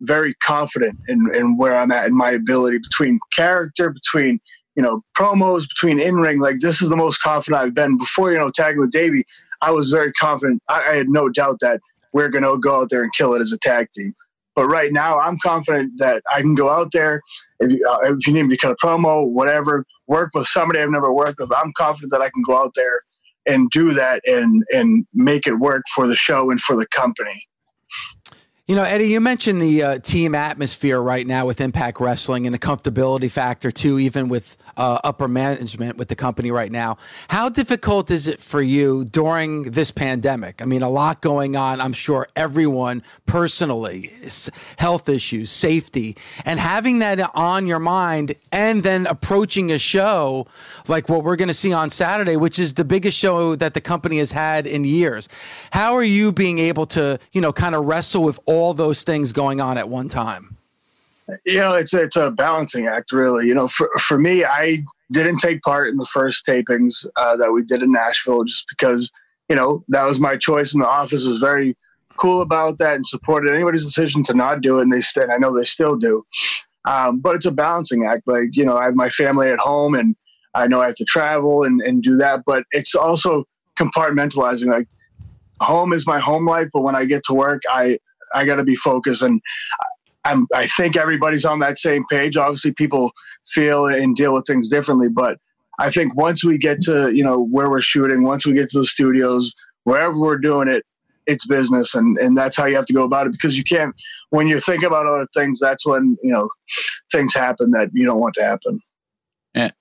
[0.00, 4.40] very confident in, in where I'm at in my ability between character, between
[4.76, 6.38] you know, promos between in ring.
[6.38, 8.30] Like this is the most confident I've been before.
[8.30, 9.24] You know, tagging with Davey,
[9.60, 10.62] I was very confident.
[10.68, 11.80] I, I had no doubt that
[12.12, 14.14] we're going to go out there and kill it as a tag team.
[14.54, 17.20] But right now, I'm confident that I can go out there.
[17.60, 20.80] If you, uh, if you need me to cut a promo, whatever, work with somebody
[20.80, 23.02] I've never worked with, I'm confident that I can go out there
[23.44, 27.46] and do that and and make it work for the show and for the company.
[28.68, 32.52] You know, Eddie, you mentioned the uh, team atmosphere right now with Impact Wrestling and
[32.52, 36.98] the comfortability factor too, even with uh, upper management with the company right now.
[37.28, 40.60] How difficult is it for you during this pandemic?
[40.60, 41.80] I mean, a lot going on.
[41.80, 44.10] I'm sure everyone personally,
[44.78, 50.48] health issues, safety, and having that on your mind, and then approaching a show
[50.88, 53.80] like what we're going to see on Saturday, which is the biggest show that the
[53.80, 55.28] company has had in years.
[55.70, 59.02] How are you being able to, you know, kind of wrestle with all all those
[59.02, 60.56] things going on at one time?
[61.44, 63.46] You know, it's it's a balancing act, really.
[63.46, 67.52] You know, for for me, I didn't take part in the first tapings uh, that
[67.52, 69.10] we did in Nashville just because
[69.48, 71.76] you know that was my choice, and the office was very
[72.16, 74.82] cool about that and supported anybody's decision to not do it.
[74.82, 76.24] And they still, I know they still do.
[76.86, 78.22] Um, but it's a balancing act.
[78.26, 80.14] Like you know, I have my family at home, and
[80.54, 82.42] I know I have to travel and, and do that.
[82.46, 83.44] But it's also
[83.76, 84.66] compartmentalizing.
[84.66, 84.88] Like
[85.60, 87.98] home is my home life, but when I get to work, I
[88.34, 89.22] I got to be focused.
[89.22, 89.40] And
[90.24, 92.36] I'm, I think everybody's on that same page.
[92.36, 93.12] Obviously, people
[93.46, 95.38] feel and deal with things differently, but
[95.78, 98.78] I think once we get to you know where we're shooting, once we get to
[98.78, 99.52] the studios,
[99.84, 100.84] wherever we're doing it,
[101.26, 103.94] it's business, and and that's how you have to go about it because you can't.
[104.30, 106.48] When you're thinking about other things, that's when you know
[107.12, 108.80] things happen that you don't want to happen.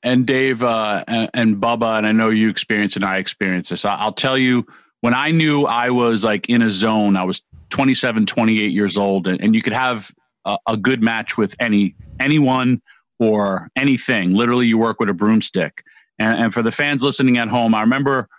[0.04, 3.84] And, Dave uh, and, and Bubba, and I know you experience and I experience this.
[3.84, 4.66] I'll tell you
[5.02, 7.42] when I knew I was like in a zone, I was
[7.76, 10.10] 27, 28 years old, and, and you could have
[10.46, 12.82] a, a, good match with any anyone
[13.20, 14.34] or anything.
[14.34, 15.84] Literally, you work with a broomstick.
[16.18, 18.30] And, and for the fans listening at home, I remember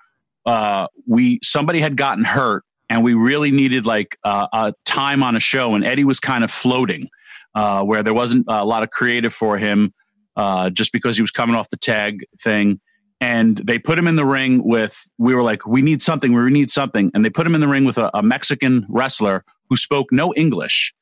[0.47, 5.37] uh, we somebody had gotten hurt, and we really needed like uh, a time on
[5.37, 7.11] a show, and Eddie was kind of floating,
[7.55, 9.93] uh, where there wasn't a lot of creative for him,
[10.37, 12.81] uh, just because he was coming off the tag thing
[13.21, 16.51] and they put him in the ring with we were like we need something we
[16.51, 17.11] need something.
[17.15, 20.35] And they put him in the ring with a, a mexican wrestler who spoke no
[20.35, 20.95] english.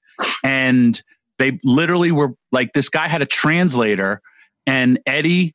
[0.43, 1.01] And
[1.39, 4.21] they literally were like this guy had a translator
[4.67, 5.55] and eddie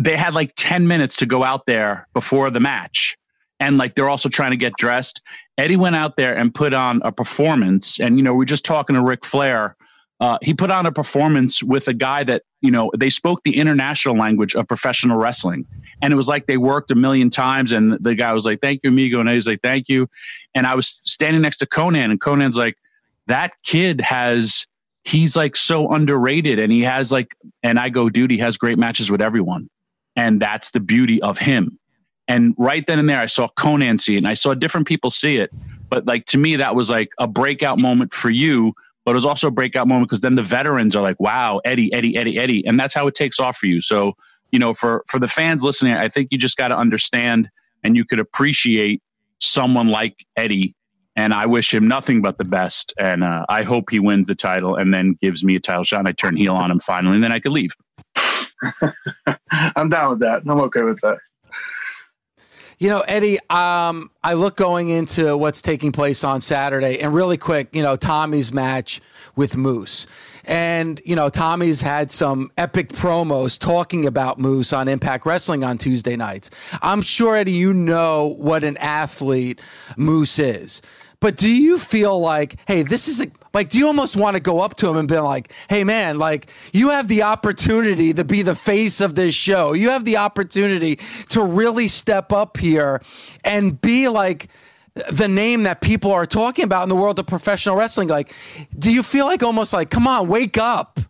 [0.00, 3.16] they had like 10 minutes to go out there before the match.
[3.60, 5.20] And like they're also trying to get dressed.
[5.58, 8.00] Eddie went out there and put on a performance.
[8.00, 9.76] And you know we're just talking to Ric flair.
[10.18, 13.56] Uh, he put on a performance with a guy that you know they spoke the
[13.56, 15.66] international language of professional wrestling,
[16.02, 17.72] and it was like they worked a million times.
[17.72, 20.08] And the guy was like, "Thank you, amigo," and he was like, "Thank you."
[20.54, 22.76] And I was standing next to Konnan, and Konnan's like,
[23.28, 24.66] "That kid has."
[25.04, 27.34] He's like so underrated, and he has like,
[27.64, 29.68] and I go, dude, he has great matches with everyone,
[30.14, 31.76] and that's the beauty of him.
[32.28, 35.10] And right then and there, I saw Konnan see it, and I saw different people
[35.10, 35.50] see it.
[35.88, 38.74] But like to me, that was like a breakout moment for you
[39.04, 41.92] but it was also a breakout moment because then the veterans are like, wow, Eddie,
[41.92, 42.66] Eddie, Eddie, Eddie.
[42.66, 43.80] And that's how it takes off for you.
[43.80, 44.16] So,
[44.52, 47.50] you know, for, for the fans listening, I think you just got to understand
[47.82, 49.02] and you could appreciate
[49.40, 50.74] someone like Eddie.
[51.16, 52.94] And I wish him nothing but the best.
[52.98, 56.00] And uh, I hope he wins the title and then gives me a title shot
[56.00, 57.16] and I turn heel on him finally.
[57.16, 57.72] And then I could leave.
[59.76, 60.42] I'm down with that.
[60.46, 61.18] I'm okay with that.
[62.78, 67.36] You know, Eddie, um, I look going into what's taking place on Saturday, and really
[67.36, 69.00] quick, you know, Tommy's match
[69.36, 70.08] with Moose.
[70.44, 75.78] And, you know, Tommy's had some epic promos talking about Moose on Impact Wrestling on
[75.78, 76.50] Tuesday nights.
[76.80, 79.60] I'm sure, Eddie, you know what an athlete
[79.96, 80.82] Moose is.
[81.20, 84.42] But do you feel like, hey, this is a, like, do you almost want to
[84.42, 88.24] go up to him and be like, hey, man, like, you have the opportunity to
[88.24, 89.72] be the face of this show.
[89.72, 90.96] You have the opportunity
[91.28, 93.00] to really step up here
[93.44, 94.48] and be like,
[94.94, 98.08] the name that people are talking about in the world of professional wrestling.
[98.08, 98.32] Like,
[98.78, 101.00] do you feel like almost like, come on, wake up,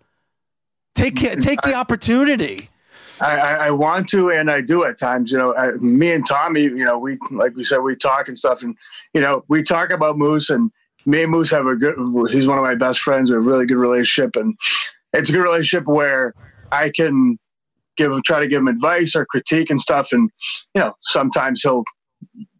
[0.95, 2.69] take take the opportunity?
[3.21, 5.31] I, I, want to, and I do at times.
[5.31, 8.39] You know, I, me and Tommy, you know, we like we said, we talk and
[8.39, 8.77] stuff, and
[9.15, 10.71] you know, we talk about Moose, and
[11.07, 11.97] me and Moose have a good.
[12.31, 13.31] He's one of my best friends.
[13.31, 14.57] We have a really good relationship, and
[15.13, 16.35] it's a good relationship where
[16.73, 17.39] I can
[17.97, 20.31] give him, try to give him advice or critique and stuff, and
[20.75, 21.85] you know, sometimes he'll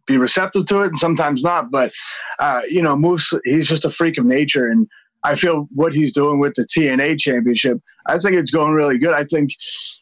[0.07, 1.71] be receptive to it, and sometimes not.
[1.71, 1.91] But
[2.39, 4.87] uh, you know, Moose, he's just a freak of nature, and
[5.23, 9.13] I feel what he's doing with the TNA championship, I think it's going really good.
[9.13, 9.51] I think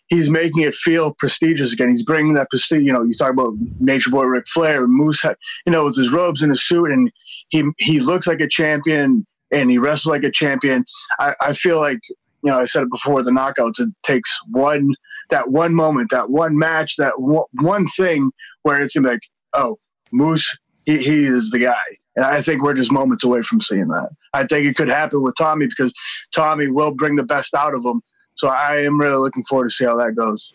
[0.07, 1.89] he's making it feel prestigious again.
[1.89, 2.83] He's bringing that prestige.
[2.83, 5.23] You know, you talk about Nature Boy Ric Flair, Moose,
[5.65, 7.11] you know, with his robes and his suit, and
[7.49, 10.85] he he looks like a champion and he wrestles like a champion.
[11.19, 11.99] I, I feel like
[12.43, 13.79] you know, I said it before the knockouts.
[13.79, 14.93] It takes one
[15.29, 18.31] that one moment, that one match, that one, one thing
[18.63, 19.19] where it's like,
[19.53, 19.77] oh,
[20.11, 21.97] Moose, he, he is the guy.
[22.15, 24.09] And I think we're just moments away from seeing that.
[24.33, 25.93] I think it could happen with Tommy because
[26.33, 28.01] Tommy will bring the best out of him.
[28.35, 30.53] So I am really looking forward to see how that goes.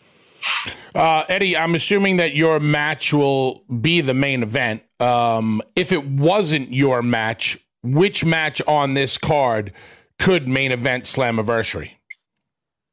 [0.93, 4.83] Uh, Eddie, I'm assuming that your match will be the main event.
[4.99, 9.73] Um, if it wasn't your match, which match on this card
[10.19, 11.96] could main event Slammiversary?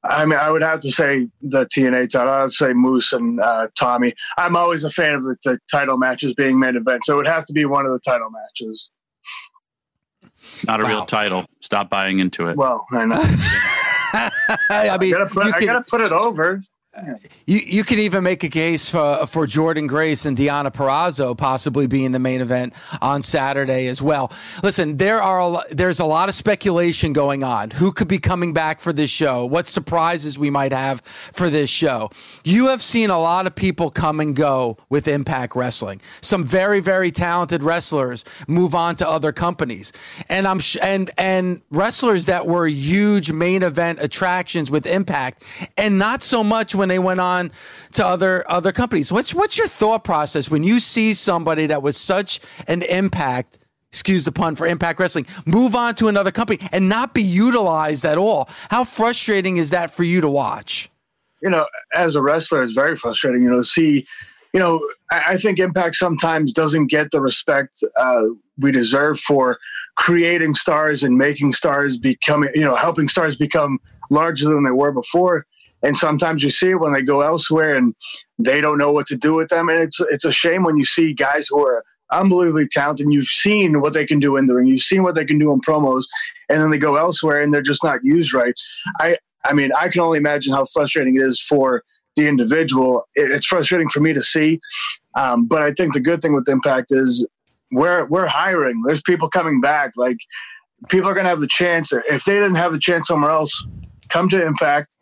[0.04, 2.32] I mean, I would have to say the TNA title.
[2.32, 4.12] I would say Moose and uh, Tommy.
[4.36, 7.26] I'm always a fan of the, the, title matches being main event, so it would
[7.26, 8.90] have to be one of the title matches.
[10.66, 10.90] Not a wow.
[10.90, 11.46] real title.
[11.60, 12.56] Stop buying into it.
[12.56, 13.16] Well, I know.
[14.70, 16.62] I mean, I gotta, put, I gotta put it over.
[17.46, 21.86] You you can even make a case for for Jordynne Grace and Deonna Purrazzo possibly
[21.86, 22.72] being the main event
[23.02, 24.32] on Saturday as well.
[24.62, 27.70] Listen, there are a, there's a lot of speculation going on.
[27.72, 29.44] Who could be coming back for this show?
[29.44, 32.10] What surprises we might have for this show?
[32.44, 36.00] You have seen a lot of people come and go with Impact Wrestling.
[36.20, 39.92] Some very very talented wrestlers move on to other companies,
[40.28, 45.42] and I'm sh- and and wrestlers that were huge main event attractions with Impact,
[45.76, 47.50] and not so much when when they went on
[47.92, 49.10] to other other companies.
[49.10, 53.58] What's what's your thought process when you see somebody that was such an impact?
[53.88, 55.24] Excuse the pun for Impact Wrestling.
[55.46, 58.48] Move on to another company and not be utilized at all.
[58.68, 60.90] How frustrating is that for you to watch?
[61.40, 63.42] You know, as a wrestler, it's very frustrating.
[63.42, 64.04] You know, see,
[64.52, 64.80] you know,
[65.12, 68.24] I, think Impact sometimes doesn't get the respect uh,
[68.58, 69.58] we deserve for
[69.96, 73.78] creating stars and making stars becoming, you know, helping stars become
[74.10, 75.46] larger than they were before.
[75.84, 77.94] And sometimes you see it when they go elsewhere and
[78.38, 79.68] they don't know what to do with them.
[79.68, 83.06] And it's it's a shame when you see guys who are unbelievably talented.
[83.10, 84.66] You've seen what they can do in the ring.
[84.66, 86.04] You've seen what they can do in promos,
[86.48, 88.54] and then they go elsewhere and they're just not used right.
[88.98, 91.82] I I mean, I can only imagine how frustrating it is for
[92.16, 93.06] the individual.
[93.14, 94.60] It's frustrating for me to see,
[95.16, 97.26] um, but I think the good thing with Impact is
[97.70, 98.82] we're we're hiring.
[98.86, 99.92] There's people coming back.
[99.96, 100.16] Like
[100.88, 101.92] people are going to have the chance.
[101.92, 103.66] If they didn't have the chance somewhere else,
[104.08, 104.96] come to Impact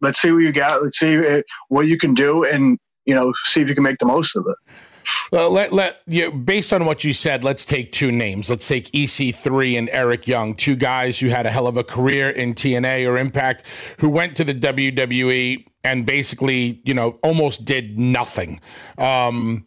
[0.00, 0.82] let's see what you got.
[0.82, 3.98] Let's see uh, what you can do, and you know, see if you can make
[3.98, 4.56] the most of it.
[5.30, 8.50] Well, let let you based on what you said, let's take two names.
[8.50, 12.30] Let's take EC3 and Eric Young, two guys who had a hell of a career
[12.30, 13.62] in TNA or Impact,
[13.98, 18.60] who went to the WWE and basically, you know, almost did nothing.
[18.98, 19.66] Um,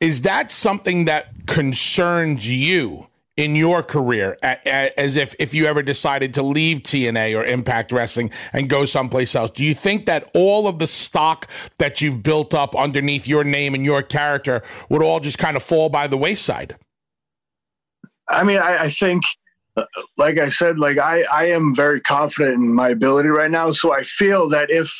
[0.00, 3.07] is that something that concerns you
[3.38, 8.32] in your career as if if you ever decided to leave TNA or Impact Wrestling
[8.52, 9.52] and go someplace else?
[9.52, 13.74] Do you think that all of the stock that you've built up underneath your name
[13.74, 16.76] and your character would all just kind of fall by the wayside?
[18.28, 19.22] I mean, I, I think,
[19.76, 19.84] uh,
[20.16, 23.70] like I said, like I, I am very confident in my ability right now.
[23.70, 24.92] So I feel that if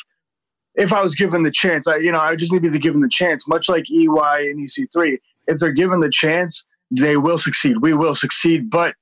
[0.75, 3.01] if I was given the chance, I you know I just need to be given
[3.01, 5.17] the chance, much like EY and EC3.
[5.47, 7.77] If they're given the chance, they will succeed.
[7.81, 8.69] We will succeed.
[8.69, 8.95] But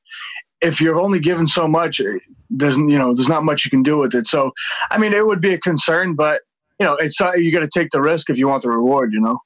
[0.61, 2.01] if you're only given so much,
[2.49, 4.27] there's you know there's not much you can do with it.
[4.27, 4.51] So
[4.91, 6.41] I mean, it would be a concern, but
[6.79, 9.13] you know, it's uh, you got to take the risk if you want the reward.
[9.13, 9.39] You know.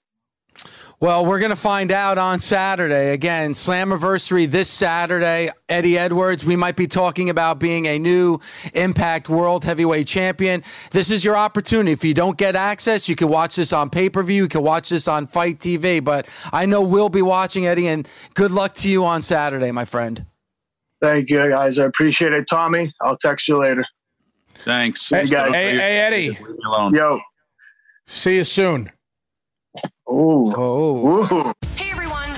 [1.01, 3.09] Well, we're going to find out on Saturday.
[3.09, 5.49] Again, Slammiversary this Saturday.
[5.67, 8.37] Eddie Edwards, we might be talking about being a new
[8.75, 10.63] Impact World Heavyweight Champion.
[10.91, 11.91] This is your opportunity.
[11.91, 14.43] If you don't get AXS, you can watch this on pay per view.
[14.43, 16.03] You can watch this on FITE TV.
[16.03, 19.85] But I know we'll be watching, Eddie, and good luck to you on Saturday, my
[19.85, 20.27] friend.
[21.01, 21.79] Thank you, guys.
[21.79, 22.45] I appreciate it.
[22.47, 23.85] Tommy, I'll text you later.
[24.65, 25.09] Thanks.
[25.09, 26.37] Hey, hey, hey Eddie.
[26.63, 27.19] Yo.
[28.05, 28.91] See you soon.
[30.09, 30.53] Ooh.
[30.55, 31.53] Oh.
[31.77, 32.00] Hey everyone,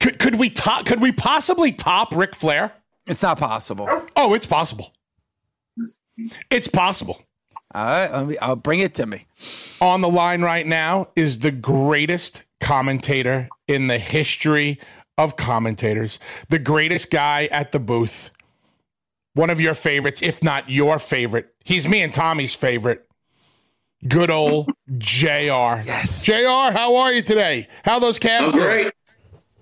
[0.00, 0.86] Could, could we top?
[0.86, 2.72] Could we possibly top Ric Flair?
[3.06, 3.88] It's not possible.
[4.16, 4.92] Oh, it's possible.
[6.50, 7.22] It's possible.
[7.74, 9.26] All right, let me, I'll bring it to me.
[9.80, 14.80] On the line right now is the greatest commentator in the history
[15.18, 16.18] of commentators,
[16.48, 18.30] the greatest guy at the booth,
[19.34, 21.54] one of your favorites, if not your favorite.
[21.64, 23.04] He's me and Tommy's favorite.
[24.06, 25.82] Good old JR.
[25.84, 26.24] Yes.
[26.24, 27.66] JR, how are you today?
[27.84, 28.92] How those calves I'm great.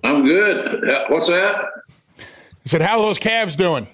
[0.07, 0.89] I'm good.
[1.09, 1.65] What's that?
[2.19, 2.23] I
[2.69, 3.89] said, how are those calves doing?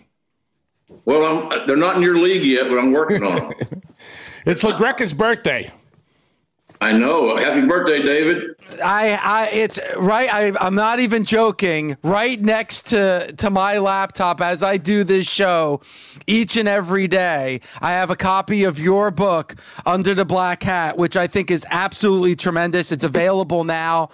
[1.04, 3.52] Well, I'm, they're not in your league yet, but I'm working on them.
[4.44, 5.70] It's LaGreca's birthday.
[6.80, 7.36] I know.
[7.36, 8.56] Happy birthday, David.
[8.84, 10.28] I, I, it's right.
[10.34, 11.96] I, I'm not even joking.
[12.02, 15.80] Right next to to my laptop as I do this show,
[16.26, 19.54] each and every day, I have a copy of your book,
[19.86, 22.90] Under the Black Hat, which I think is absolutely tremendous.
[22.90, 24.08] It's available now.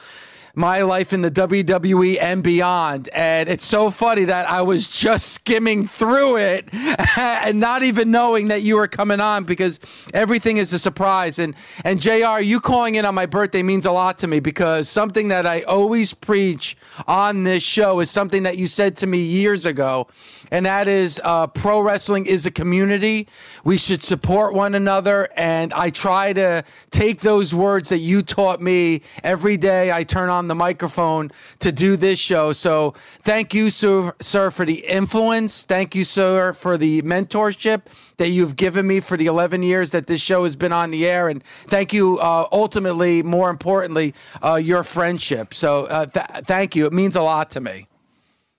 [0.58, 3.08] My life in the WWE and beyond.
[3.14, 6.68] And it's so funny that I was just skimming through it
[7.16, 9.78] and not even knowing that you were coming on because
[10.12, 11.38] everything is a surprise.
[11.38, 11.54] And
[11.84, 15.28] and JR, you calling in on my birthday means a lot to me because something
[15.28, 19.64] that I always preach on this show is something that you said to me years
[19.64, 20.08] ago.
[20.50, 23.28] And that is uh, pro wrestling is a community.
[23.62, 25.28] We should support one another.
[25.36, 29.92] And I try to take those words that you taught me every day.
[29.92, 31.30] I turn on the microphone
[31.60, 32.52] to do this show.
[32.52, 35.64] So thank you, sir, sir, for the influence.
[35.64, 37.82] Thank you, sir, for the mentorship
[38.18, 41.06] that you've given me for the 11 years that this show has been on the
[41.06, 41.28] air.
[41.28, 45.54] And thank you, uh, ultimately, more importantly, uh, your friendship.
[45.54, 46.86] So uh, th- thank you.
[46.86, 47.86] It means a lot to me.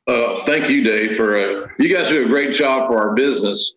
[0.07, 3.73] Uh, thank you, Dave, for uh, you guys do a great job for our business.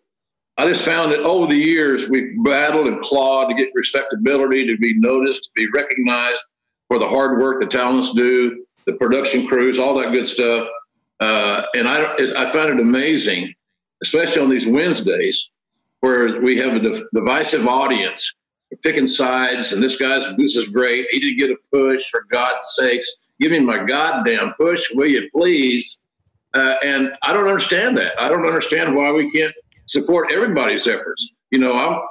[0.57, 4.77] I just found that over the years we've battled and clawed to get respectability, to
[4.77, 6.41] be noticed, to be recognized
[6.93, 10.67] for the hard work the talents do, the production crews, all that good stuff.
[11.19, 13.51] Uh, and I, I find it amazing,
[14.03, 15.49] especially on these Wednesdays,
[16.01, 18.31] where we have a div- divisive audience
[18.83, 21.07] picking sides, and this guy's this is great.
[21.09, 23.31] He didn't get a push for God's sakes.
[23.39, 25.97] Give me my goddamn push, will you please?
[26.53, 28.19] Uh, and I don't understand that.
[28.19, 29.53] I don't understand why we can't
[29.87, 31.27] support everybody's efforts.
[31.49, 32.01] You know, I'm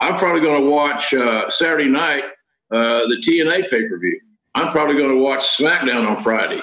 [0.00, 2.24] I'm probably going to watch uh, Saturday night
[2.70, 4.20] uh, the TNA pay per view.
[4.56, 6.62] I'm probably going to watch SmackDown on Friday.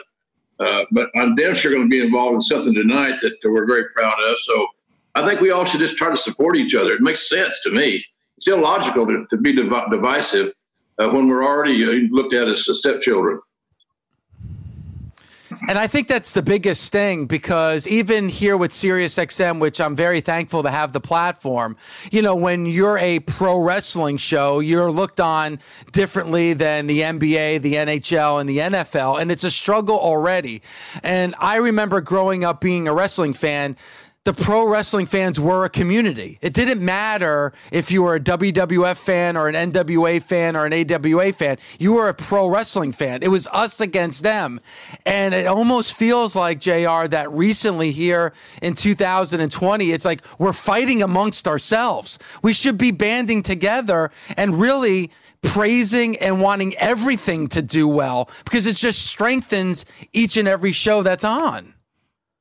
[0.59, 3.85] Uh, but I'm damn sure going to be involved in something tonight that we're very
[3.95, 4.35] proud of.
[4.39, 4.67] So
[5.13, 6.91] I think we all should just try to support each other.
[6.91, 8.03] It makes sense to me.
[8.37, 10.53] It's illogical to, to be div- divisive
[10.97, 13.39] uh, when we're already uh, looked at as stepchildren.
[15.69, 20.19] And I think that's the biggest thing because even here with SiriusXM, which I'm very
[20.19, 21.77] thankful to have the platform,
[22.11, 25.59] you know, when you're a pro wrestling show, you're looked on
[25.93, 29.21] differently than the NBA, the NHL, and the NFL.
[29.21, 30.61] And it's a struggle already.
[31.01, 33.77] And I remember growing up being a wrestling fan
[34.25, 36.39] the pro wrestling fans were a community.
[36.41, 40.71] It didn't matter if you were a WWF fan or an NWA fan or an
[40.73, 41.57] AWA fan.
[41.77, 43.21] You were a pro wrestling fan.
[43.21, 44.61] It was us against them.
[45.05, 51.03] And it almost feels like, JR, that recently here in 2020, it's like we're fighting
[51.03, 52.17] amongst ourselves.
[52.41, 55.11] We should be banding together and really
[55.41, 61.03] praising and wanting everything to do well because it just strengthens each and every show
[61.03, 61.73] that's on.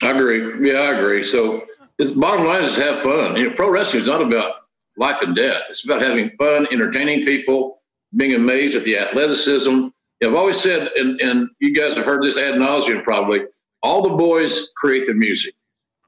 [0.03, 0.69] I agree.
[0.69, 1.23] Yeah, I agree.
[1.23, 1.65] So
[2.03, 3.37] it's bottom line is have fun.
[3.37, 4.55] You know, pro wrestling is not about
[4.97, 5.63] life and death.
[5.71, 7.81] It's about having fun, entertaining people,
[8.17, 9.89] being amazed at the athleticism.
[10.23, 13.45] I've always said, and, and you guys have heard this ad nauseum probably,
[13.83, 15.55] all the boys create the music.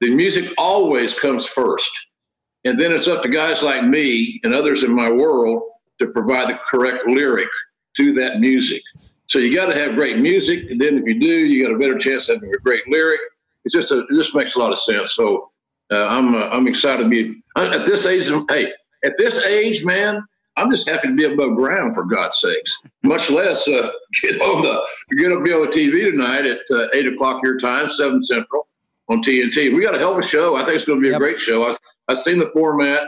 [0.00, 1.90] The music always comes first.
[2.64, 5.62] And then it's up to guys like me and others in my world
[6.00, 7.48] to provide the correct lyric
[7.96, 8.82] to that music.
[9.26, 10.70] So you got to have great music.
[10.70, 13.20] And then if you do, you got a better chance of having a great lyric.
[13.64, 15.14] It just, it just makes a lot of sense.
[15.14, 15.50] So
[15.92, 18.30] uh, I'm uh, I'm excited to be at this age.
[18.48, 18.72] Hey,
[19.04, 20.24] at this age, man,
[20.56, 22.80] I'm just happy to be above ground for God's sakes.
[23.02, 23.90] Much less uh,
[24.22, 27.58] get on the get up be on the TV tonight at uh, eight o'clock your
[27.58, 28.68] time, seven central
[29.08, 29.74] on TNT.
[29.74, 30.56] We got a hell of a show.
[30.56, 31.20] I think it's going to be a yep.
[31.20, 31.64] great show.
[31.64, 31.78] I've,
[32.08, 33.02] I've seen the format.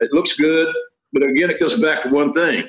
[0.00, 0.74] It looks good,
[1.12, 2.66] but again, it comes back to one thing: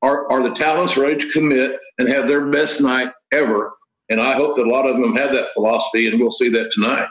[0.00, 3.72] are are the talents ready to commit and have their best night ever?
[4.08, 6.70] And I hope that a lot of them have that philosophy, and we'll see that
[6.72, 7.06] tonight.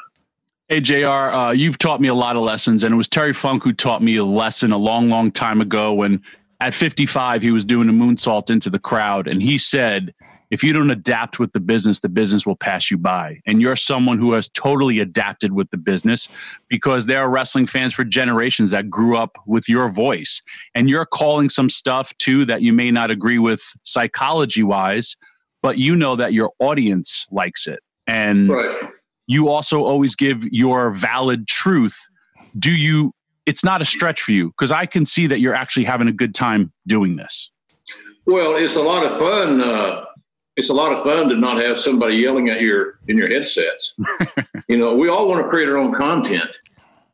[0.72, 3.62] Hey, JR, uh, you've taught me a lot of lessons, and it was Terry Funk
[3.62, 6.22] who taught me a lesson a long, long time ago when
[6.62, 9.28] at 55 he was doing a moonsault into the crowd.
[9.28, 10.14] And he said,
[10.50, 13.42] if you don't adapt with the business, the business will pass you by.
[13.46, 16.30] And you're someone who has totally adapted with the business
[16.70, 20.42] because there are wrestling fans for generations that grew up with your voice.
[20.74, 25.18] And you're calling some stuff too that you may not agree with psychology wise,
[25.62, 27.82] but you know that your audience likes it.
[28.08, 28.92] And right
[29.32, 31.98] you also always give your valid truth.
[32.60, 33.14] Do you?
[33.46, 36.12] It's not a stretch for you because I can see that you're actually having a
[36.12, 37.50] good time doing this.
[38.26, 39.62] Well, it's a lot of fun.
[39.62, 40.06] Uh,
[40.58, 43.94] it's a lot of fun to not have somebody yelling at your in your headsets.
[44.68, 46.52] you know, we all want to create our own content,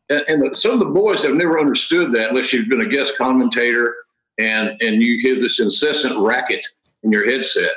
[0.10, 2.90] and, and the, some of the boys have never understood that unless you've been a
[2.90, 3.96] guest commentator
[4.40, 6.66] and and you hear this incessant racket
[7.04, 7.74] in your headset.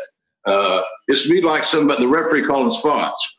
[0.47, 3.37] Uh, it's be like somebody the referee calling spots.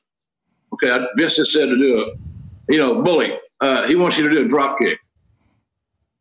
[0.84, 3.38] Okay, Vince has said to do a, you know, bully.
[3.60, 5.00] Uh, he wants you to do a drop kick.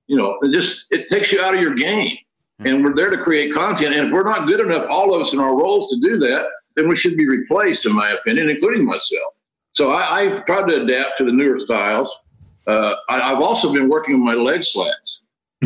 [0.07, 2.19] You know, it just it takes you out of your game.
[2.61, 3.95] And we're there to create content.
[3.95, 6.47] And if we're not good enough, all of us in our roles to do that,
[6.77, 9.33] then we should be replaced, in my opinion, including myself.
[9.73, 12.15] So I, have tried to adapt to the newer styles.
[12.67, 15.25] Uh, I, have also been working on my leg slats.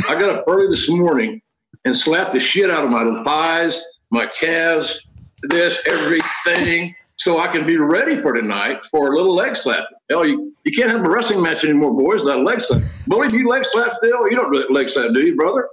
[0.08, 1.42] I got up early this morning
[1.84, 5.04] and slapped the shit out of my thighs, my calves,
[5.42, 9.84] this, everything so I can be ready for tonight for a little leg slap.
[10.10, 12.24] Hell, you, you can't have a wrestling match anymore, boys.
[12.24, 12.82] That leg slap.
[13.06, 14.30] Bully, do you leg slap still?
[14.30, 15.68] You don't leg slap, do you, brother?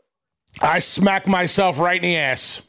[0.62, 2.62] I smack myself right in the ass.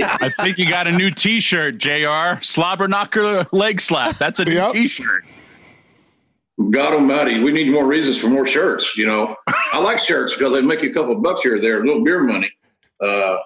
[0.00, 2.42] I think you got a new T-shirt, Jr.
[2.42, 4.16] Slobber knocker leg slap.
[4.16, 4.72] That's a new yep.
[4.72, 5.24] T-shirt.
[6.70, 8.96] God Almighty, we need more reasons for more shirts.
[8.96, 9.34] You know,
[9.72, 12.04] I like shirts because they make you a couple bucks here or there, a little
[12.04, 12.50] beer money.
[13.00, 13.36] Uh,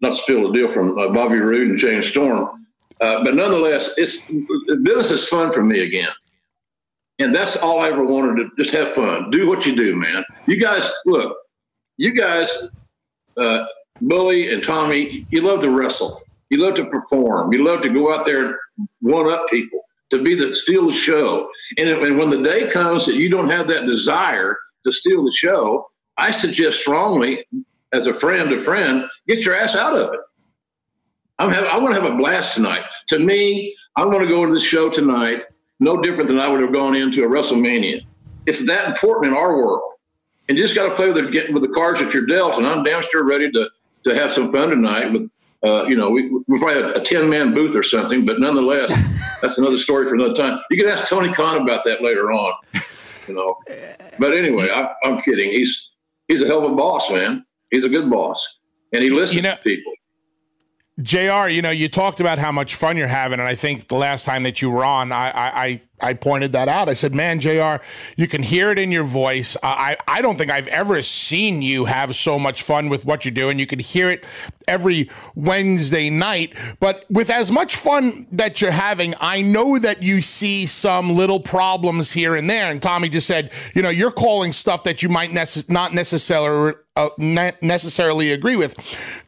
[0.00, 2.66] not to steal a deal from uh, Bobby Roode and James Storm.
[3.00, 4.18] Uh, but nonetheless, it's
[4.82, 6.10] business is fun for me again.
[7.18, 9.30] And that's all I ever wanted to just have fun.
[9.30, 10.24] Do what you do, man.
[10.46, 11.36] You guys, look,
[11.96, 12.50] you guys,
[13.36, 13.64] uh,
[14.00, 16.22] Bully and Tommy, you love to wrestle.
[16.48, 17.52] You love to perform.
[17.52, 18.54] You love to go out there and
[19.00, 21.50] one up people, to be the steal the show.
[21.78, 25.32] And, and when the day comes that you don't have that desire to steal the
[25.32, 27.46] show, I suggest strongly
[27.92, 30.20] as a friend to friend, get your ass out of it.
[31.38, 32.82] I'm having, I want to have a blast tonight.
[33.08, 35.44] To me, I want to go into the show tonight
[35.80, 38.04] no different than I would have gone into a WrestleMania.
[38.46, 39.92] It's that important in our world.
[40.48, 42.56] And you just got to play with the, with the cards that you're dealt.
[42.56, 43.70] And I'm damn sure ready to,
[44.04, 45.30] to have some fun tonight with,
[45.64, 48.90] uh, you know, we, we probably have a 10 man booth or something, but nonetheless,
[49.42, 50.60] that's another story for another time.
[50.70, 52.52] You can ask Tony Khan about that later on,
[53.26, 53.56] you know.
[54.18, 55.50] But anyway, I, I'm kidding.
[55.50, 55.90] He's,
[56.28, 57.46] he's a hell of a boss, man.
[57.70, 58.58] He's a good boss,
[58.92, 59.92] and he listens you know, to people.
[61.00, 63.96] Jr., you know, you talked about how much fun you're having, and I think the
[63.96, 65.82] last time that you were on, I I I
[66.14, 66.88] pointed that out.
[66.88, 67.76] I said, "Man, Jr.,
[68.16, 69.56] you can hear it in your voice.
[69.62, 73.32] I I don't think I've ever seen you have so much fun with what you're
[73.32, 73.58] doing.
[73.58, 74.24] You can hear it
[74.70, 76.54] every Wednesday night.
[76.78, 81.40] But with as much fun that you're having, I know that you see some little
[81.40, 82.70] problems here and there.
[82.70, 87.08] And Tommy just said, you know, you're calling stuff that you might not necessarily uh,
[87.18, 88.76] ne- necessarily agree with.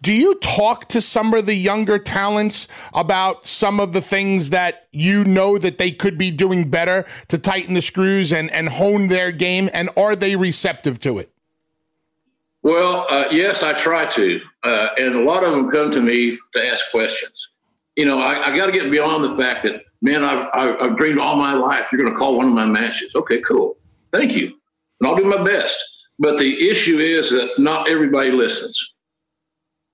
[0.02, 4.88] Do you talk to some of the younger talents about some of the things that
[4.92, 9.08] you know that they could be doing better to tighten the screws and, and hone
[9.08, 9.68] their game?
[9.72, 11.30] And are they receptive to it?
[12.62, 14.40] Well, uh, yes, I try to.
[14.62, 17.48] Uh, and a lot of them come to me to ask questions.
[17.96, 20.48] You know, I, I got to get beyond the fact that, man, I've,
[20.80, 23.14] I've dreamed all my life you're going to call one of my matches.
[23.14, 23.76] Okay, cool.
[24.12, 24.46] Thank you.
[25.00, 25.76] And I'll do my best.
[26.18, 28.94] But the issue is that not everybody listens.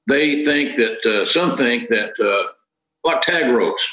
[0.06, 2.52] They think that, uh, some think that, uh,
[3.04, 3.88] like tag ropes.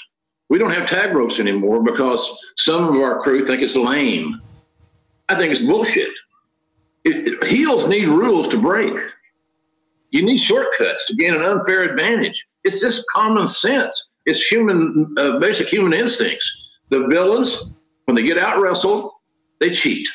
[0.49, 4.41] We don't have tag ropes anymore because some of our crew think it's lame.
[5.27, 6.11] I think it's bullshit.
[7.03, 8.95] It, it, heels need rules to break.
[10.11, 12.45] You need shortcuts to gain an unfair advantage.
[12.63, 14.09] It's just common sense.
[14.25, 16.51] It's human, uh, basic human instincts.
[16.89, 17.63] The villains,
[18.05, 19.11] when they get out wrestled,
[19.59, 20.07] they cheat.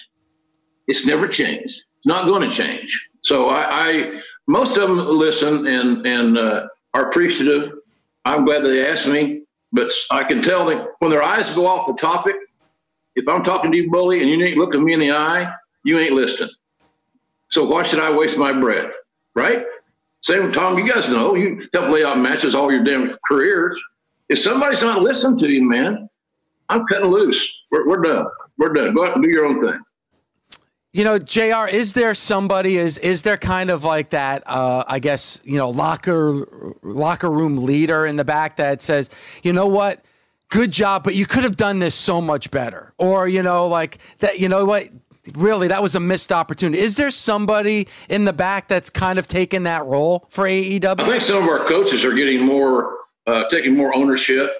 [0.87, 1.83] It's never changed.
[1.99, 3.11] It's not going to change.
[3.23, 7.73] So I, I most of them listen and and uh, are appreciative.
[8.25, 9.43] I'm glad they asked me,
[9.73, 12.37] but I can tell them when their eyes go off the topic.
[13.17, 15.53] If I'm talking to you, bully, and you ain't looking me in the eye,
[15.85, 16.51] you ain't listening.
[17.51, 18.93] So why should I waste my breath?
[19.35, 19.65] Right?
[20.23, 20.79] Same Tom.
[20.79, 23.81] You guys know you help lay out matches all your damn careers.
[24.29, 26.09] If somebody's not listening to you, man,
[26.69, 27.63] I'm cutting loose.
[27.71, 28.27] We're, we're done.
[28.59, 28.95] We're done.
[28.95, 29.81] Go out and do your own thing.
[30.93, 31.69] You know, Jr.
[31.71, 32.77] Is there somebody?
[32.77, 34.43] Is is there kind of like that?
[34.47, 36.45] Uh, I guess you know, locker
[36.83, 39.09] locker room leader in the back that says,
[39.45, 40.05] you know what,
[40.49, 43.99] good job, but you could have done this so much better, or you know, like
[44.19, 44.41] that.
[44.41, 44.89] You know what?
[45.35, 46.83] Really, that was a missed opportunity.
[46.83, 50.99] Is there somebody in the back that's kind of taken that role for AEW?
[50.99, 52.97] I think some of our coaches are getting more,
[53.29, 54.51] uh, taking more ownership.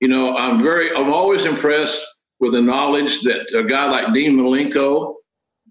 [0.00, 2.02] You know, I'm very, I'm always impressed
[2.40, 5.14] with the knowledge that a guy like Dean Malenko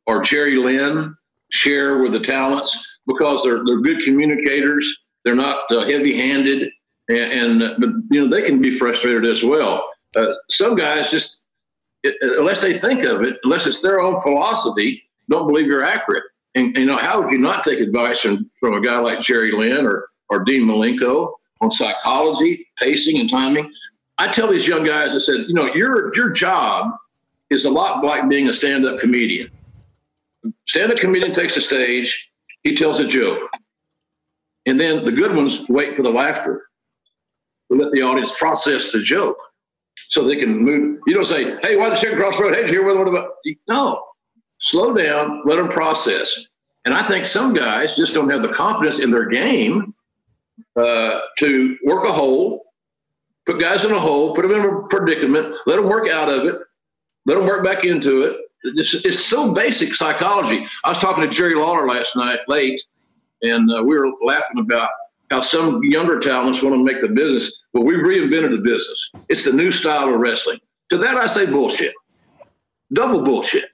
[0.05, 1.15] or Jerry Lynn
[1.51, 2.77] share with the talents
[3.07, 4.99] because they're they're good communicators.
[5.25, 6.71] They're not uh, heavy-handed,
[7.09, 9.87] and, and, but you know they can be frustrated as well.
[10.15, 11.43] Uh, some guys just
[12.03, 16.23] it, unless they think of it, unless it's their own philosophy, don't believe you're accurate.
[16.55, 19.51] And, you know how would you not take advice from, from a guy like Jerry
[19.51, 23.71] Lynn or or Dean Malenko on psychology, pacing, and timing?
[24.17, 26.91] I tell these young guys, I said, you know, your your job
[27.49, 29.49] is a lot like being a stand-up comedian
[30.67, 32.31] stand-up comedian takes the stage,
[32.63, 33.49] he tells a joke.
[34.65, 36.67] And then the good ones wait for the laughter
[37.71, 39.37] to let the audience process the joke
[40.09, 40.99] so they can move.
[41.07, 42.55] You don't say, hey, why the chicken cross the road?
[42.55, 43.31] Hey, hear what about?
[43.67, 44.05] No.
[44.61, 46.49] Slow down, let them process.
[46.85, 49.93] And I think some guys just don't have the confidence in their game
[50.75, 52.65] uh, to work a hole,
[53.45, 56.45] put guys in a hole, put them in a predicament, let them work out of
[56.45, 56.55] it,
[57.25, 60.65] let them work back into it, it's, it's so basic psychology.
[60.83, 62.81] I was talking to Jerry Lawler last night late,
[63.41, 64.89] and uh, we were laughing about
[65.31, 67.63] how some younger talents want to make the business.
[67.73, 69.11] Well, we've reinvented the business.
[69.29, 70.59] It's the new style of wrestling.
[70.89, 71.93] To that, I say bullshit.
[72.91, 73.65] Double bullshit.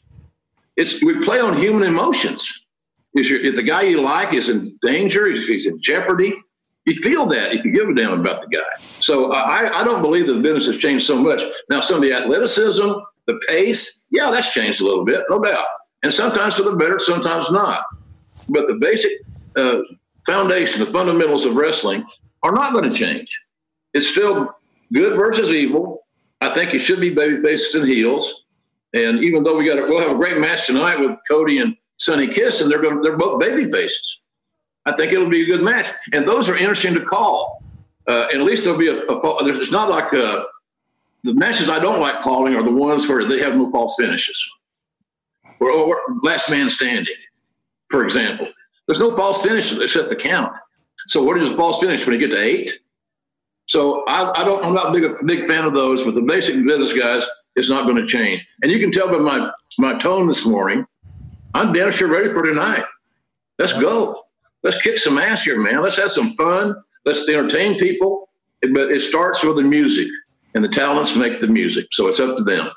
[0.75, 2.51] It's we play on human emotions.
[3.13, 6.33] If, if the guy you like is in danger, if he's in jeopardy,
[6.85, 8.85] you feel that if you give a damn about the guy.
[8.99, 11.41] So I, I don't believe that the business has changed so much.
[11.69, 12.91] Now, some of the athleticism,
[13.27, 15.65] the pace, yeah, that's changed a little bit, no doubt.
[16.03, 17.83] And sometimes for the better, sometimes not.
[18.47, 19.11] But the basic
[19.55, 19.79] uh,
[20.25, 22.05] foundation, the fundamentals of wrestling
[22.43, 23.41] are not going to change.
[23.93, 24.55] It's still
[24.93, 25.99] good versus evil.
[26.41, 28.43] I think it should be baby faces and heels.
[28.93, 31.75] And even though we got, a, we'll have a great match tonight with Cody and
[31.97, 34.21] Sonny Kiss, and they're going, they're both baby faces.
[34.85, 37.63] I think it'll be a good match, and those are interesting to call.
[38.07, 40.45] Uh, and at least there'll be a, a it's not like a, uh,
[41.25, 44.39] the matches I don't like calling are the ones where they have no false finishes.
[45.59, 47.15] Or, or last man standing,
[47.89, 48.47] for example.
[48.85, 50.53] There's no false finishes except the count.
[51.07, 52.79] So what is a false finish when you get to eight?
[53.67, 54.63] So I, I don't.
[54.63, 56.03] I'm not a big, big fan of those.
[56.03, 57.23] But the basic business guys,
[57.55, 58.45] it's not going to change.
[58.61, 60.85] And you can tell by my my tone this morning,
[61.55, 62.83] I'm damn sure ready for tonight.
[63.57, 64.21] Let's go.
[64.61, 65.81] Let's kick some ass here, man.
[65.81, 66.75] Let's have some fun.
[67.05, 68.29] Let's entertain people.
[68.61, 70.07] But it starts with the music
[70.55, 71.87] and the talents make the music.
[71.91, 72.71] So it's up to them.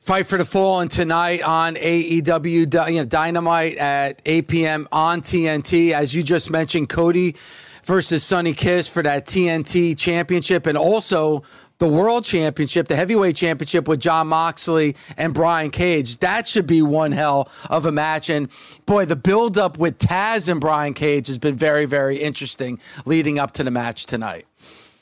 [0.00, 4.88] Fight for the Fallen tonight on AEW Dynamite at 8 p.m.
[4.90, 5.92] on TNT.
[5.92, 7.36] As you just mentioned, Cody
[7.84, 11.42] versus Sonny Kiss for that TNT championship, and also
[11.78, 16.18] the world championship, the heavyweight championship with Jon Moxley and Brian Cage.
[16.18, 18.30] That should be one hell of a match.
[18.30, 18.48] And
[18.86, 23.38] boy, the build up with Taz and Brian Cage has been very, very interesting leading
[23.40, 24.46] up to the match tonight.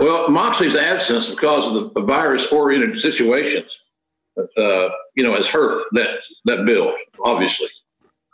[0.01, 3.79] Well, Moxley's absence because of the virus-oriented situations,
[4.39, 7.69] uh, you know, has hurt that that build obviously,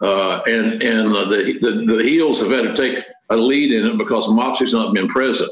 [0.01, 3.99] uh, and and the, the the heels have had to take a lead in it
[3.99, 5.51] because Moxley's not been present.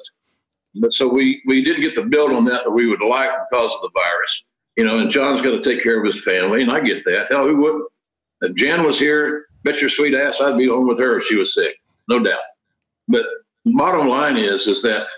[0.76, 3.72] But so we we didn't get the build on that that we would like because
[3.74, 4.44] of the virus,
[4.76, 4.98] you know.
[4.98, 7.26] And John's got to take care of his family, and I get that.
[7.30, 7.88] Hell, who wouldn't?
[8.42, 11.36] If Jan was here, bet your sweet ass I'd be home with her if she
[11.36, 11.74] was sick,
[12.08, 12.42] no doubt.
[13.08, 13.24] But
[13.64, 15.08] bottom line is is that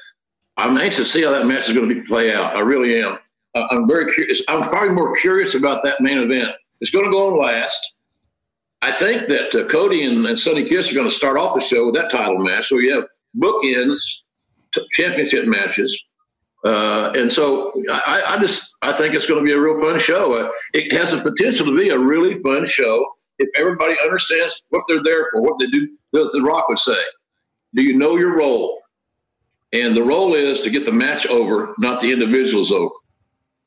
[0.57, 2.57] I'm anxious to see how that match is going to be play out.
[2.57, 3.19] I really am.
[3.55, 4.43] I'm very curious.
[4.49, 6.53] I'm probably more curious about that main event.
[6.81, 7.95] It's going to go on last.
[8.83, 11.61] I think that uh, Cody and, and Sonny Kiss are going to start off the
[11.61, 12.69] show with that title match.
[12.69, 13.05] So we have
[13.37, 13.99] bookends,
[14.75, 15.99] t- championship matches.
[16.65, 19.99] Uh, and so I, I, just I think it's going to be a real fun
[19.99, 20.35] show.
[20.35, 23.07] Uh, it has the potential to be a really fun show
[23.39, 25.89] if everybody understands what they're there for, what they do.
[26.15, 26.97] As The Rock would say,
[27.75, 28.81] "Do you know your role?"
[29.77, 32.95] And the role is to get the match over, not the individuals over.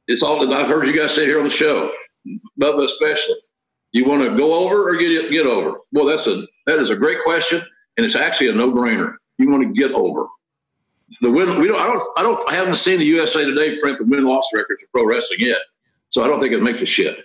[0.07, 1.91] It's all that I've heard you guys say here on the show,
[2.59, 3.35] Bubba especially.
[3.91, 5.77] You want to go over or get get over?
[5.91, 7.63] Well, that's a that is a great question,
[7.95, 9.17] and it's actually a no brainer.
[9.37, 10.25] You want to get over.
[11.21, 11.59] The win.
[11.59, 11.79] We don't.
[11.79, 12.01] I don't.
[12.17, 12.51] I don't.
[12.51, 15.59] I haven't seen the USA Today print the win loss records for pro wrestling yet,
[16.09, 17.19] so I don't think it makes a shit.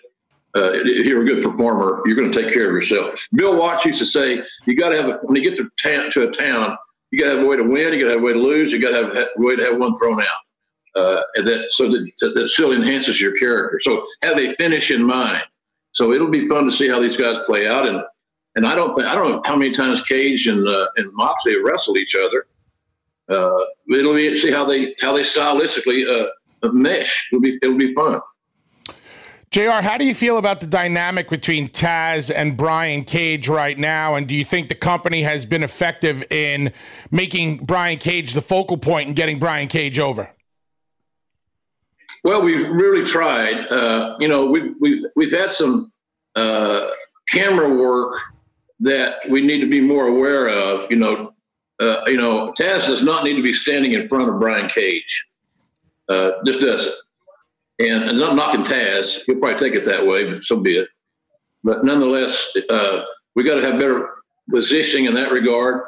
[0.55, 3.27] Uh, if you're a good performer, you're going to take care of yourself.
[3.35, 6.29] Bill Watts used to say, "You got to have a, when you get to, to
[6.29, 6.77] a town,
[7.15, 7.95] you got to have a way to win.
[7.95, 8.73] You got to have a way to lose.
[8.73, 11.89] You got to have a way to have one thrown out, uh, and that so
[11.89, 13.79] that that still enhances your character.
[13.81, 15.45] So have a finish in mind.
[15.93, 17.87] So it'll be fun to see how these guys play out.
[17.87, 18.03] And
[18.57, 21.57] and I don't think I don't know how many times Cage and uh, and Moxley
[21.63, 22.47] wrestled each other.
[23.29, 23.65] Uh,
[23.97, 26.31] it'll be see how they how they stylistically uh,
[26.73, 27.29] mesh.
[27.31, 28.21] It'll be it'll be fun.
[29.55, 34.17] JR, how do you feel about the dynamic between Taz and Brian Cage right now?
[34.17, 36.73] And do you think the company has been effective in
[37.13, 40.29] making Brian Cage the focal point and getting Brian Cage over?
[42.25, 43.69] Well, we've really tried.
[43.69, 45.93] Uh, you know, we've, we've, we've had some
[46.35, 46.89] uh,
[47.29, 48.19] camera work
[48.81, 50.91] that we need to be more aware of.
[50.91, 51.33] You know,
[51.79, 55.29] uh, you know, Taz does not need to be standing in front of Brian Cage.
[56.09, 56.97] Uh, just doesn't.
[57.79, 60.89] And, and not knocking Taz, he'll probably take it that way, but so be it.
[61.65, 63.03] But nonetheless, uh,
[63.35, 64.09] we got to have better
[64.49, 65.83] positioning in that regard.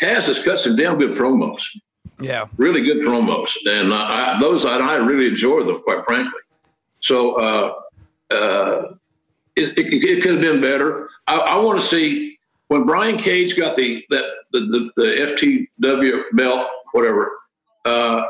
[0.00, 1.62] Taz has cut some damn good promos.
[2.18, 6.40] Yeah, really good promos, and I, those I, I, really enjoy them, quite frankly.
[7.00, 7.74] So uh,
[8.30, 8.94] uh,
[9.54, 11.10] it, it, it, could have been better.
[11.26, 12.38] I, I want to see
[12.68, 17.30] when Brian Cage got the that the the, the FTW belt, whatever.
[17.84, 18.24] Uh,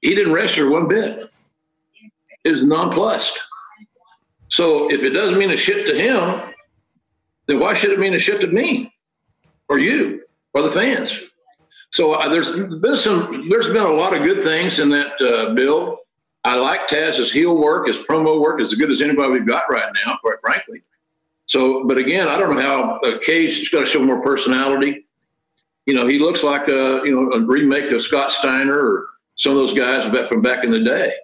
[0.00, 1.30] he didn't wrestle one bit
[2.56, 3.38] is nonplussed.
[4.48, 6.52] So if it doesn't mean a shit to him,
[7.46, 8.92] then why should it mean a shit to me
[9.68, 10.22] or you
[10.54, 11.18] or the fans?
[11.90, 15.54] So uh, there's been some, there's been a lot of good things in that uh,
[15.54, 15.98] bill.
[16.44, 19.64] I like Taz's heel work, his promo work is as good as anybody we've got
[19.70, 20.82] right now, quite frankly.
[21.46, 25.06] So, but again, I don't know how uh, Cage has got to show more personality.
[25.86, 29.52] You know, he looks like a you know a remake of Scott Steiner or some
[29.52, 31.14] of those guys from back in the day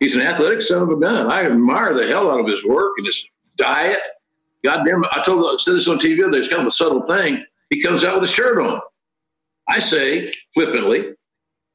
[0.00, 1.30] he's an athletic son of a gun.
[1.30, 4.00] I admire the hell out of his work and his diet.
[4.64, 5.10] God damn it.
[5.12, 7.44] I told I said this on TV, there's kind of a subtle thing.
[7.70, 8.80] He comes out with a shirt on.
[9.68, 11.14] I say flippantly,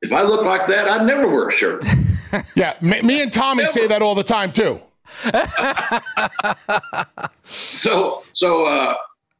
[0.01, 1.86] if I look like that, I'd never wear a shirt.
[2.55, 3.71] yeah, me, me and Tommy never.
[3.71, 4.82] say that all the time too.
[7.43, 8.95] so, so, uh,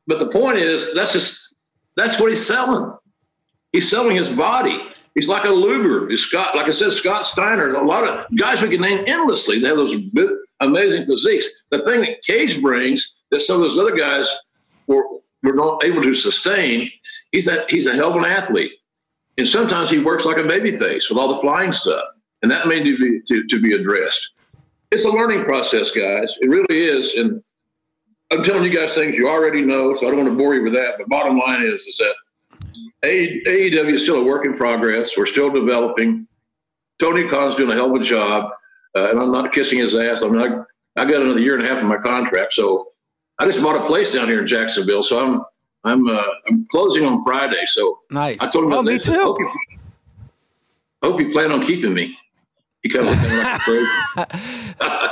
[0.08, 1.54] but the point is, that's just
[1.96, 2.96] that's what he's selling.
[3.72, 4.80] He's selling his body.
[5.16, 6.10] He's like a Luger.
[6.10, 7.74] He's Scott, like I said, Scott Steiner.
[7.74, 9.60] A lot of guys we can name endlessly.
[9.60, 9.96] They have those
[10.60, 11.48] amazing physiques.
[11.72, 14.30] The thing that Cage brings that some of those other guys
[14.88, 15.06] were,
[15.42, 16.92] were not able to sustain,
[17.32, 18.74] he's a, he's a hell of an athlete.
[19.38, 22.04] And sometimes he works like a baby face with all the flying stuff.
[22.42, 24.32] And that may need to to, to be addressed.
[24.92, 26.34] It's a learning process, guys.
[26.42, 27.16] It really is.
[27.16, 27.42] And
[28.32, 30.64] I'm telling you guys things you already know, so I don't want to bore you
[30.64, 30.96] with that.
[30.98, 32.14] But bottom line is, is that
[33.04, 35.18] AEW is still a work in progress.
[35.18, 36.28] We're still developing.
[37.00, 38.52] Tony Khan's doing a hell of a job,
[38.96, 40.22] uh, and I'm not kissing his ass.
[40.22, 40.66] I'm not.
[40.98, 42.88] I got another year and a half in my contract, so
[43.38, 45.04] I just bought a place down here in Jacksonville.
[45.04, 45.44] So I'm
[45.84, 47.66] I'm uh, I'm closing on Friday.
[47.68, 48.40] So nice.
[48.42, 49.12] I told him, oh, me too.
[49.12, 49.52] Hope you,
[51.04, 52.18] hope you plan on keeping me
[52.82, 53.06] because
[54.16, 54.32] like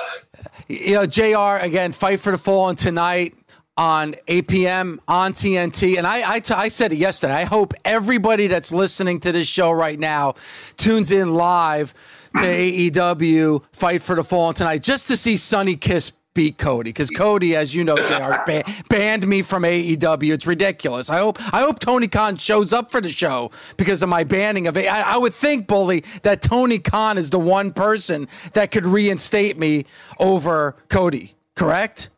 [0.70, 1.64] you know, Jr.
[1.64, 3.36] Again, fight for the fallen tonight
[3.78, 5.98] on APM on TNT.
[5.98, 7.34] And I, I, t- I said it yesterday.
[7.34, 10.36] I hope everybody that's listening to this show right now
[10.78, 11.94] tunes in live
[12.36, 17.10] to AEW Fight for the Fall tonight just to see Sonny Kiss beat Cody because
[17.12, 18.42] Cody, as you know, Jr.
[18.46, 20.34] Ban- banned me from AEW.
[20.34, 21.10] It's ridiculous.
[21.10, 24.68] I hope I hope Tony Khan shows up for the show because of my banning
[24.68, 24.88] of it.
[24.88, 29.86] I would think, Bully, that Tony Khan is the one person that could reinstate me
[30.20, 31.36] over Cody.
[31.56, 32.10] Correct?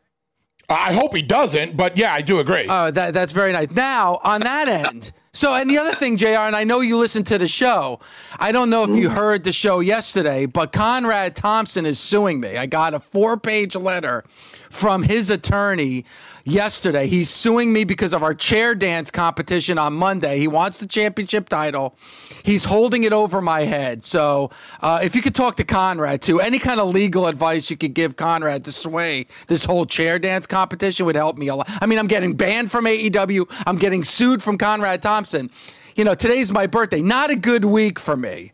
[0.68, 2.66] I hope he doesn't, but yeah, I do agree.
[2.68, 3.70] Uh, that, that's very nice.
[3.70, 7.28] Now, on that end, so, and the other thing, JR, and I know you listened
[7.28, 8.00] to the show.
[8.38, 12.56] I don't know if you heard the show yesterday, but Conrad Thompson is suing me.
[12.56, 14.24] I got a four page letter
[14.70, 16.04] from his attorney
[16.44, 17.06] yesterday.
[17.06, 20.38] He's suing me because of our chair dance competition on Monday.
[20.38, 21.96] He wants the championship title.
[22.44, 24.04] He's holding it over my head.
[24.04, 24.50] So,
[24.80, 27.94] uh, if you could talk to Conrad too, any kind of legal advice you could
[27.94, 31.68] give Conrad to sway this whole chair dance competition would help me a lot.
[31.80, 33.46] I mean, I'm getting banned from AEW.
[33.66, 35.50] I'm getting sued from Conrad Thompson.
[35.96, 37.00] You know, today's my birthday.
[37.00, 38.52] Not a good week for me,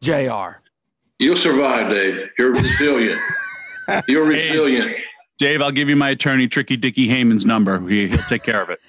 [0.00, 0.62] JR.
[1.18, 2.30] You'll survive, Dave.
[2.38, 3.20] You're resilient.
[4.08, 4.96] You're resilient.
[5.38, 7.80] Dave, I'll give you my attorney, Tricky Dicky Heyman's number.
[7.88, 8.80] He, will take care of it.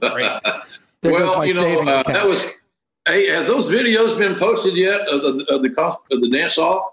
[1.02, 2.06] There goes well, my you know, savings uh, account.
[2.06, 2.46] that was.
[3.08, 6.58] Hey, have those videos been posted yet of the of the, cos- of the dance
[6.58, 6.92] off?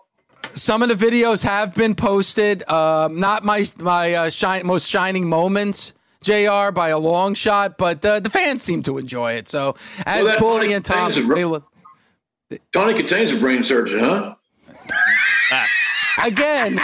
[0.53, 2.67] Some of the videos have been posted.
[2.67, 5.93] Um, not my my uh, shine, most shining moments,
[6.23, 6.71] Jr.
[6.73, 9.47] by a long shot, but uh, the fans seem to enjoy it.
[9.47, 9.75] So
[10.07, 11.69] as that Bully Tony and Tom, a they look
[12.71, 14.35] Tony contains a brain surgeon, huh?
[16.25, 16.79] again,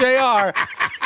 [0.00, 0.58] Jr.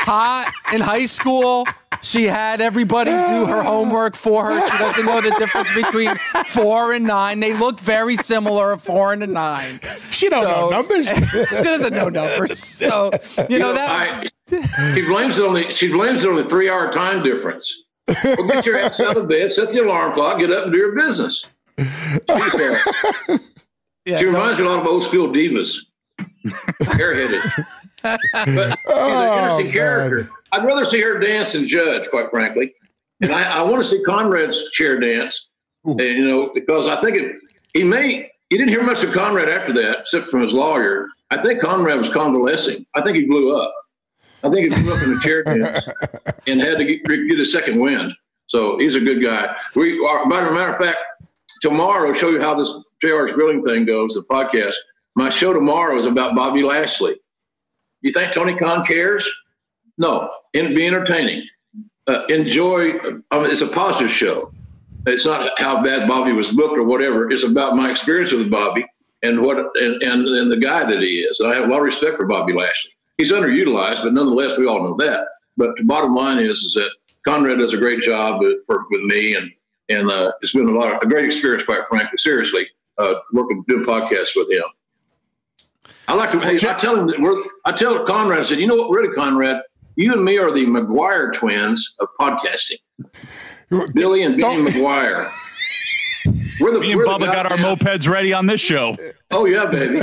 [0.06, 1.66] Hot in high school.
[2.02, 4.68] She had everybody do her homework for her.
[4.68, 7.40] She doesn't know the difference between four and nine.
[7.40, 9.80] They look very similar, four and a nine.
[10.10, 11.08] She don't know numbers.
[11.48, 12.58] she doesn't know numbers.
[12.58, 13.10] So
[13.48, 14.30] you know that.
[14.50, 17.82] I, she blames it on the she blames it on the three hour time difference.
[18.24, 20.78] Well, get your ass out of bed, set the alarm clock, get up and do
[20.78, 21.46] your business.
[21.78, 22.78] She's there.
[24.06, 25.76] she reminds me a lot of old school divas,
[26.82, 27.66] airheaded.
[28.02, 30.30] But oh, she's an Oh, interesting character.
[30.52, 32.74] I'd rather see her dance than judge, quite frankly.
[33.22, 35.48] And I, I want to see Conrad's chair dance,
[35.84, 37.36] and, you know, because I think it,
[37.74, 38.30] he may.
[38.50, 41.06] You didn't hear much of Conrad after that, except from his lawyer.
[41.30, 42.84] I think Conrad was convalescing.
[42.96, 43.72] I think he blew up.
[44.42, 45.84] I think he blew up in the chair dance
[46.48, 48.12] and had to get, get a second wind.
[48.46, 49.54] So he's a good guy.
[49.76, 50.98] We are, by a matter of fact,
[51.60, 54.14] tomorrow show you how this JR's grilling thing goes.
[54.14, 54.74] The podcast.
[55.14, 57.16] My show tomorrow is about Bobby Lashley.
[58.02, 59.30] You think Tony Khan cares?
[59.98, 61.46] No, and be entertaining.
[62.06, 62.92] Uh, enjoy.
[63.30, 64.52] I mean, it's a positive show.
[65.06, 67.30] It's not how bad Bobby was booked or whatever.
[67.30, 68.84] It's about my experience with Bobby
[69.22, 71.40] and what and, and and the guy that he is.
[71.40, 72.92] And I have a lot of respect for Bobby Lashley.
[73.18, 75.26] He's underutilized, but nonetheless, we all know that.
[75.56, 76.90] But the bottom line is, is that
[77.26, 79.50] Conrad does a great job with, for, with me, and
[79.90, 82.16] and uh, it's been a lot of, a great experience, quite frankly.
[82.16, 82.66] Seriously,
[82.98, 84.64] uh, working doing podcasts with him.
[86.10, 86.40] I like to.
[86.40, 87.40] Hey, I tell him that we're.
[87.64, 88.40] I tell Conrad.
[88.40, 89.62] I said, you know what, really, Conrad,
[89.94, 92.78] you and me are the McGuire twins of podcasting.
[93.94, 95.30] Billy and Benny McGuire.
[96.58, 98.96] We're the, Me and we're the Bubba got our goddamn- mopeds ready on this show.
[99.30, 100.02] Oh yeah, baby.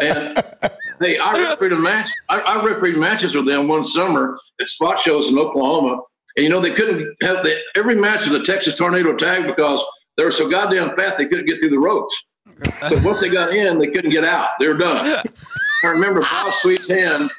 [0.00, 0.40] And
[1.00, 2.08] hey, I refereed a match.
[2.28, 6.02] I, I refereed matches with them one summer at spot shows in Oklahoma.
[6.36, 9.82] And you know they couldn't have the, every match was a Texas tornado tag because
[10.16, 12.14] they were so goddamn fat they couldn't get through the ropes.
[12.88, 14.50] So once they got in, they couldn't get out.
[14.58, 15.22] They were done.
[15.84, 17.30] I remember Bob Sweetan.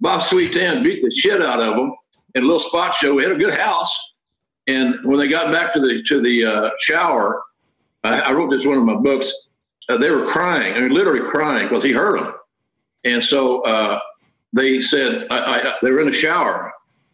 [0.00, 1.94] Bob Sweetan beat the shit out of them
[2.34, 3.14] in a little spot show.
[3.14, 4.14] We had a good house.
[4.66, 7.42] And when they got back to the to the uh, shower,
[8.04, 9.32] I, I wrote this one of my books.
[9.88, 12.34] Uh, they were crying, I mean, literally crying because he hurt them.
[13.04, 13.98] And so uh,
[14.52, 16.72] they said I, I, they were in the shower.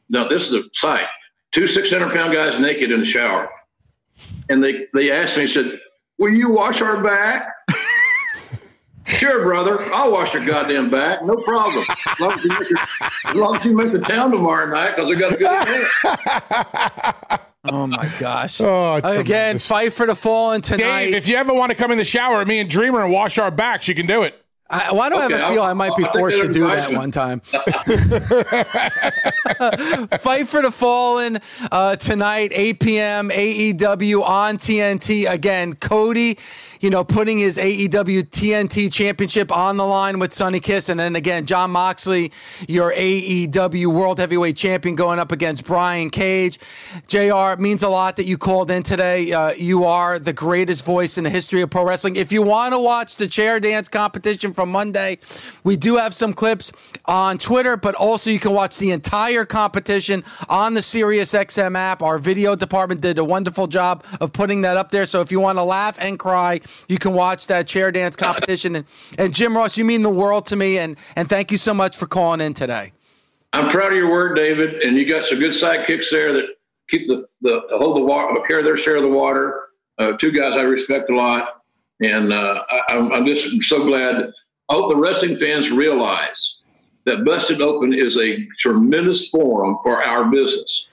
[0.08, 1.06] Now this is a sight:
[1.52, 3.48] two six hundred pound guys naked in the shower.
[4.50, 5.78] And they they asked me, said,
[6.24, 7.48] "Will you wash our back?"
[9.04, 9.78] Sure, brother.
[9.92, 11.22] I'll wash your goddamn back.
[11.22, 11.84] No problem.
[12.06, 12.78] As long as you make, your,
[13.26, 17.40] as long as you make the town tomorrow night because I got a good event.
[17.66, 18.60] Oh my gosh!
[18.62, 21.06] Oh, Again, fight for the fallen tonight.
[21.06, 23.12] Dave, if you ever want to come in the shower with me and Dreamer and
[23.12, 24.43] wash our backs, you can do it.
[24.70, 26.52] I, why do I Okay, have a feel I'll- I might be I'll forced to
[26.52, 27.40] do that one time?
[30.20, 31.38] Fight for the Fallen
[31.70, 33.28] uh, tonight, 8 p.m.
[33.30, 35.30] AEW on TNT.
[35.30, 36.38] Again, Cody,
[36.84, 40.90] you know, putting his AEW TNT championship on the line with Sonny Kiss.
[40.90, 42.30] And then again, Jon Moxley,
[42.68, 46.58] your AEW World Heavyweight Champion, going up against Brian Cage.
[47.06, 49.32] JR, it means a lot that you called in today.
[49.32, 52.16] Uh, you are the greatest voice in the history of pro wrestling.
[52.16, 55.16] If you want to watch the chair dance competition from Monday,
[55.64, 56.70] we do have some clips
[57.06, 62.02] on Twitter, but also you can watch the entire competition on the SiriusXM app.
[62.02, 65.06] Our video department did a wonderful job of putting that up there.
[65.06, 68.76] So if you want to laugh and cry you can watch that chair dance competition.
[68.76, 68.86] And,
[69.18, 70.78] and Jim Ross, you mean the world to me.
[70.78, 72.92] And, and thank you so much for calling in today.
[73.52, 74.82] I'm proud of your work, David.
[74.82, 76.46] And you got some good sidekicks there that
[76.88, 79.68] keep the, the hold the water, carry their share of the water.
[79.98, 81.62] Uh, two guys I respect a lot.
[82.02, 84.32] And uh, I, I'm just so glad.
[84.68, 86.60] I hope the wrestling fans realize
[87.04, 90.88] that Busted Open is a tremendous forum for our business.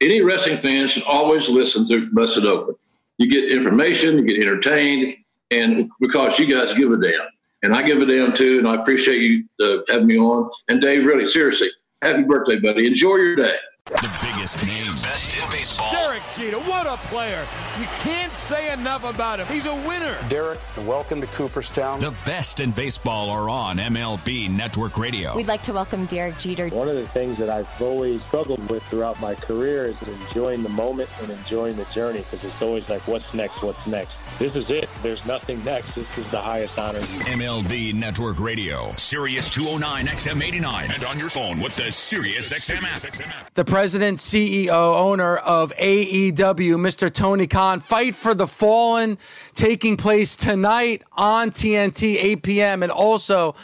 [0.00, 2.74] Any wrestling fan should always listen to Busted Open.
[3.18, 5.16] You get information, you get entertained,
[5.52, 7.28] and because you guys give a damn.
[7.64, 10.50] And I give a damn too, and I appreciate you uh, having me on.
[10.68, 11.70] And Dave, really, seriously,
[12.00, 12.86] happy birthday, buddy.
[12.88, 13.56] Enjoy your day.
[13.86, 14.84] The biggest name.
[15.02, 15.92] Best in baseball.
[15.92, 17.44] Derek Jeter, what a player.
[17.78, 19.46] You can't say enough about him.
[19.48, 20.16] He's a winner.
[20.28, 22.00] Derek, welcome to Cooperstown.
[22.00, 25.36] The best in baseball are on MLB Network Radio.
[25.36, 26.68] We'd like to welcome Derek Jeter.
[26.68, 30.68] One of the things that I've always struggled with throughout my career is enjoying the
[30.70, 33.62] moment and enjoying the journey because it's always like, what's next?
[33.62, 34.16] What's next?
[34.38, 34.88] This is it.
[35.02, 35.94] There's nothing next.
[35.94, 36.98] This is the highest honor.
[36.98, 42.82] MLB Network Radio, Sirius 209 XM 89, and on your phone with the Sirius XM
[42.82, 43.54] app.
[43.54, 47.12] The president, CEO, owner of AEW, Mr.
[47.12, 49.18] Tony Khan, Fight for the Fallen,
[49.54, 52.82] taking place tonight on TNT, 8 p.m.
[52.82, 53.54] And also,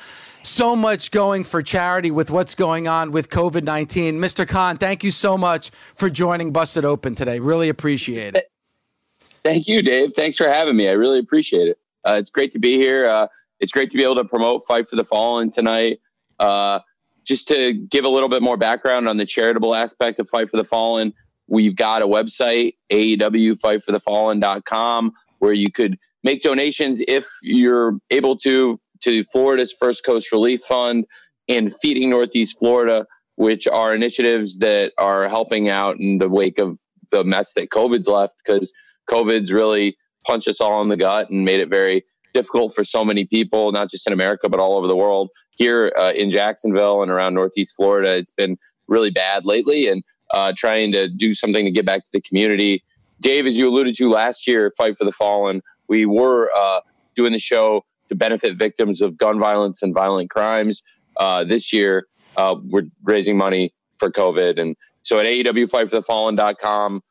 [0.43, 4.17] so much going for charity with what's going on with COVID 19.
[4.17, 4.47] Mr.
[4.47, 7.41] Khan, thank you so much for joining Busted Open today.
[7.41, 8.51] Really appreciate it.
[9.43, 10.13] Thank you, Dave.
[10.15, 10.89] Thanks for having me.
[10.89, 11.79] I really appreciate it.
[12.05, 13.07] Uh, it's great to be here.
[13.07, 13.29] Uh,
[13.61, 16.01] it's great to be able to promote Fight for the Fallen tonight.
[16.39, 16.81] Uh,
[17.25, 20.57] just to give a little bit more background on the charitable aspect of Fight for
[20.57, 21.13] the Fallen,
[21.47, 29.23] we've got a website, AEWFightForTheFallen.com, where you could make donations if you're able to to
[29.25, 31.07] Florida's First Coast Relief Fund
[31.49, 33.07] and Feeding Northeast Florida,
[33.37, 36.77] which are initiatives that are helping out in the wake of
[37.13, 38.73] the mess that COVID's left because
[39.11, 42.05] COVID's really punched us all in the gut and made it very
[42.35, 45.31] difficult for so many people, not just in America, but all over the world.
[45.57, 48.57] Here uh, in Jacksonville and around Northeast Florida, it's been
[48.87, 52.85] really bad lately and uh, trying to do something to get back to the community.
[53.21, 56.81] Dave, as you alluded to last year, Fight for the Fallen, we were uh,
[57.17, 60.83] doing the show to benefit victims of gun violence and violent crimes.
[61.17, 62.07] Uh, this year,
[62.37, 64.61] uh, we're raising money for COVID.
[64.61, 67.03] And so at AEWFightForTheFallen.com,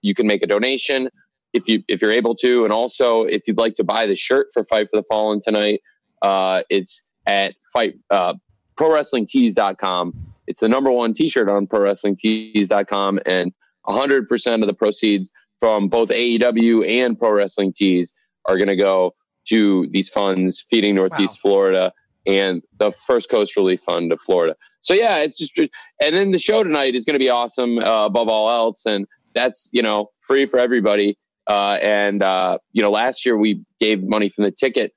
[0.00, 1.10] you can make a donation
[1.54, 4.48] if you if you're able to, and also if you'd like to buy the shirt
[4.52, 5.80] for Fight for the Fallen tonight,
[6.22, 8.34] uh, it's at fight uh,
[8.76, 10.14] prowrestlingtees.com.
[10.46, 13.52] It's the number one T-shirt on prowrestlingtees.com, and
[13.86, 18.12] 100% of the proceeds from both AEW and Pro Wrestling Tees
[18.44, 19.14] are going to go
[19.46, 21.50] to these funds feeding Northeast wow.
[21.50, 21.92] Florida
[22.26, 24.56] and the First Coast Relief Fund of Florida.
[24.80, 25.68] So yeah, it's just, and
[26.14, 29.68] then the show tonight is going to be awesome uh, above all else, and that's
[29.72, 31.16] you know free for everybody.
[31.46, 34.94] Uh, and uh, you know, last year we gave money from the ticket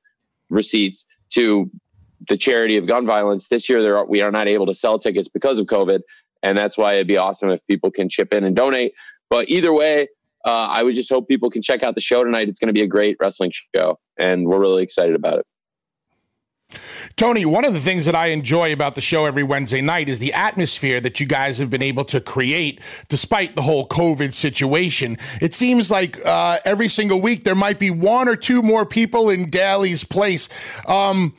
[0.49, 1.69] receipts to
[2.29, 3.47] the charity of gun violence.
[3.47, 6.01] This year, are, we are not able to sell tickets because of COVID,
[6.43, 8.93] and that's why it'd be awesome if people can chip in and donate.
[9.29, 10.07] But either way,
[10.45, 12.47] uh, I would just hope people can check out the show tonight.
[12.47, 15.45] It's going to be a great wrestling show, and we're really excited about it.
[17.15, 20.19] Tony, one of the things that I enjoy about the show every Wednesday night is
[20.19, 25.17] the atmosphere that you guys have been able to create despite the whole COVID situation.
[25.41, 29.29] It seems like uh, every single week there might be one or two more people
[29.29, 30.49] in Daily's place.
[30.87, 31.35] Um,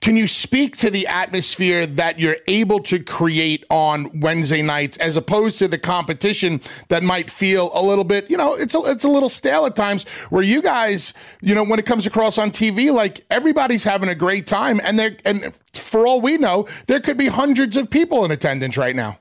[0.00, 5.16] can you speak to the atmosphere that you're able to create on Wednesday nights as
[5.16, 9.04] opposed to the competition that might feel a little bit, you know, it's a, it's
[9.04, 12.50] a little stale at times where you guys, you know, when it comes across on
[12.50, 17.00] TV, like everybody's having a great time and there and for all we know, there
[17.00, 19.18] could be hundreds of people in attendance right now.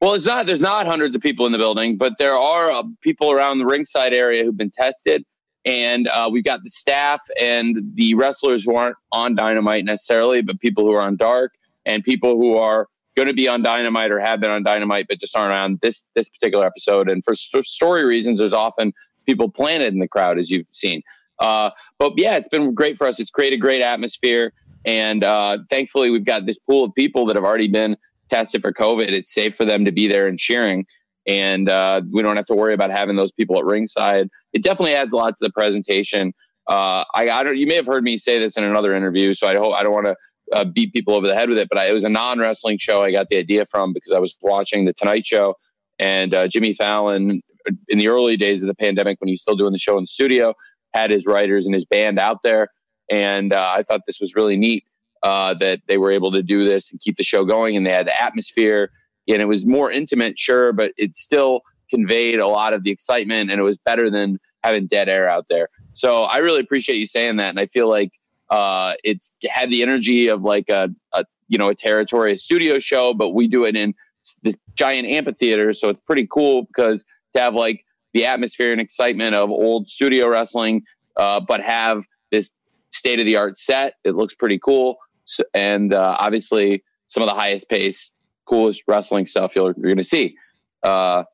[0.00, 0.46] Well, it's not.
[0.46, 3.66] There's not hundreds of people in the building, but there are uh, people around the
[3.66, 5.24] ringside area who've been tested
[5.66, 10.60] and uh, we've got the staff and the wrestlers who aren't on Dynamite necessarily, but
[10.60, 14.20] people who are on Dark and people who are going to be on Dynamite or
[14.20, 17.10] have been on Dynamite, but just aren't on this this particular episode.
[17.10, 18.92] And for st- story reasons, there's often
[19.26, 21.02] people planted in the crowd, as you've seen.
[21.40, 23.18] Uh, but yeah, it's been great for us.
[23.18, 24.52] It's created a great atmosphere,
[24.84, 27.96] and uh, thankfully, we've got this pool of people that have already been
[28.30, 29.08] tested for COVID.
[29.08, 30.86] It's safe for them to be there and cheering
[31.26, 34.28] and uh, we don't have to worry about having those people at ringside.
[34.52, 36.32] It definitely adds a lot to the presentation.
[36.68, 37.56] Uh, I, I don't.
[37.56, 39.92] You may have heard me say this in another interview, so I hope I don't
[39.92, 40.16] want to
[40.52, 41.68] uh, beat people over the head with it.
[41.68, 43.02] But I, it was a non wrestling show.
[43.02, 45.54] I got the idea from because I was watching the Tonight Show,
[45.98, 47.42] and uh, Jimmy Fallon
[47.88, 50.04] in the early days of the pandemic when he was still doing the show in
[50.04, 50.54] the studio
[50.94, 52.68] had his writers and his band out there,
[53.10, 54.84] and uh, I thought this was really neat
[55.22, 57.90] uh, that they were able to do this and keep the show going, and they
[57.90, 58.90] had the atmosphere
[59.28, 63.50] and it was more intimate, sure, but it still conveyed a lot of the excitement,
[63.50, 65.68] and it was better than having dead air out there.
[65.92, 68.12] So I really appreciate you saying that, and I feel like
[68.50, 72.78] uh, it's had the energy of like a, a you know a territory a studio
[72.78, 73.94] show, but we do it in
[74.42, 77.04] this giant amphitheater, so it's pretty cool because
[77.34, 80.82] to have like the atmosphere and excitement of old studio wrestling,
[81.16, 82.50] uh, but have this
[82.90, 83.94] state of the art set.
[84.04, 88.12] It looks pretty cool, so, and uh, obviously some of the highest pace,
[88.46, 90.36] coolest wrestling stuff you're, you're going to see.
[90.82, 91.24] Uh,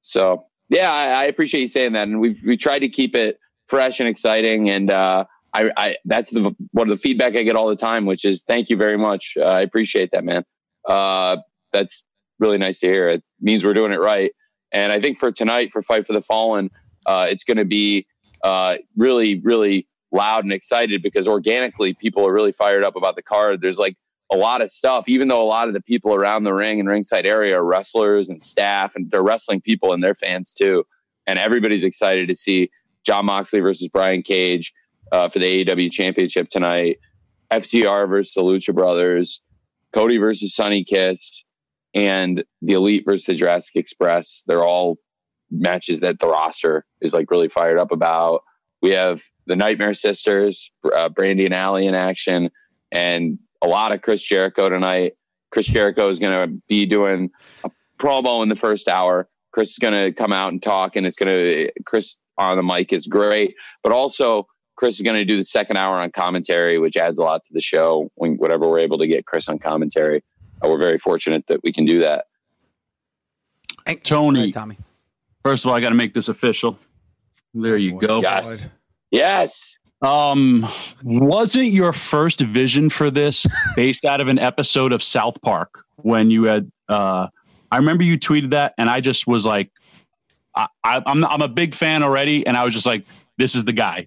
[0.00, 3.38] so yeah, I, I, appreciate you saying that, and we've we tried to keep it
[3.68, 7.56] fresh and exciting, and uh, I, I, that's the one of the feedback I get
[7.56, 9.34] all the time, which is thank you very much.
[9.36, 10.44] Uh, I appreciate that, man.
[10.88, 11.38] Uh,
[11.72, 12.04] that's
[12.38, 13.08] really nice to hear.
[13.08, 14.32] It means we're doing it right.
[14.72, 16.70] And I think for tonight, for Fight for the Fallen,
[17.06, 18.06] uh, it's going to be
[18.42, 23.22] uh, really, really loud and excited because organically people are really fired up about the
[23.22, 23.60] card.
[23.60, 23.96] There's like
[24.32, 26.88] a lot of stuff, even though a lot of the people around the ring and
[26.88, 30.84] ringside area are wrestlers and staff, and they're wrestling people and their fans too.
[31.26, 32.70] And everybody's excited to see
[33.04, 34.72] Jon Moxley versus Brian Cage
[35.12, 36.98] uh, for the AEW Championship tonight,
[37.50, 39.42] FTR versus the Lucha Brothers,
[39.92, 41.44] Cody versus Sonny Kiss,
[41.94, 44.44] and the Elite versus the Jurassic Express.
[44.46, 44.98] They're all
[45.50, 48.42] matches that the roster is like really fired up about.
[48.82, 52.50] We have the Nightmare Sisters, uh, Brandi and Allie in action,
[52.92, 55.14] and a lot of Chris Jericho tonight.
[55.50, 57.30] Chris Jericho is going to be doing
[57.64, 59.28] a promo in the first hour.
[59.52, 62.62] Chris is going to come out and talk, and it's going to Chris on the
[62.62, 64.46] mic is great, but also
[64.76, 67.52] Chris is going to do the second hour on commentary, which adds a lot to
[67.52, 68.10] the show.
[68.14, 70.22] When whatever we're able to get Chris on commentary,
[70.64, 72.26] uh, we're very fortunate that we can do that.
[73.86, 74.78] Hey, Tony, Tommy.
[75.44, 76.78] First of all, I got to make this official.
[77.52, 78.20] There you go.
[78.20, 78.66] Yes.
[79.10, 79.78] Yes.
[80.02, 80.66] Um,
[81.04, 83.46] wasn't your first vision for this
[83.76, 86.70] based out of an episode of South Park when you had?
[86.88, 87.28] Uh,
[87.70, 89.70] I remember you tweeted that, and I just was like,
[90.56, 93.04] I, I, I'm I'm a big fan already, and I was just like,
[93.36, 94.06] this is the guy.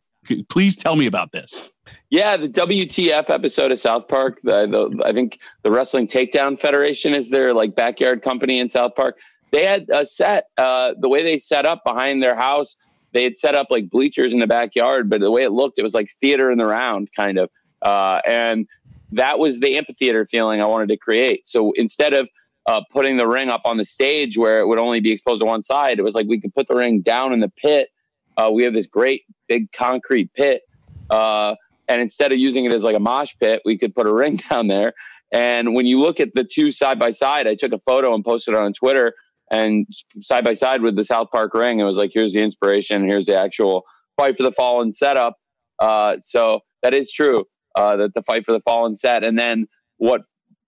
[0.50, 1.70] Please tell me about this.
[2.10, 4.40] Yeah, the WTF episode of South Park.
[4.44, 8.96] The, the, I think the Wrestling Takedown Federation is their like backyard company in South
[8.96, 9.18] Park.
[9.52, 10.46] They had a set.
[10.58, 12.78] Uh, the way they set up behind their house,
[13.14, 15.84] they had set up like bleachers in the backyard, but the way it looked, it
[15.84, 17.50] was like theater in the round, kind of.
[17.82, 18.68] Uh, and
[19.12, 21.48] that was the amphitheater feeling I wanted to create.
[21.48, 22.30] So instead of
[22.66, 25.46] uh, putting the ring up on the stage where it would only be exposed to
[25.46, 27.90] one side, it was like we could put the ring down in the pit.
[28.38, 30.64] Uh, we have this great big concrete pit
[31.10, 31.56] uh,
[31.88, 34.42] and instead of using it as like a mosh pit, we could put a ring
[34.50, 34.94] down there.
[35.32, 38.24] And when you look at the two side by side, I took a photo and
[38.24, 39.14] posted it on Twitter
[39.54, 39.86] and
[40.20, 41.80] side by side with the South Park ring.
[41.80, 43.84] It was like, here's the inspiration, here's the actual
[44.18, 45.38] fight for the fallen setup.
[45.80, 49.24] Uh, so that is true uh, that the fight for the fallen set.
[49.24, 49.68] And then
[49.98, 50.22] what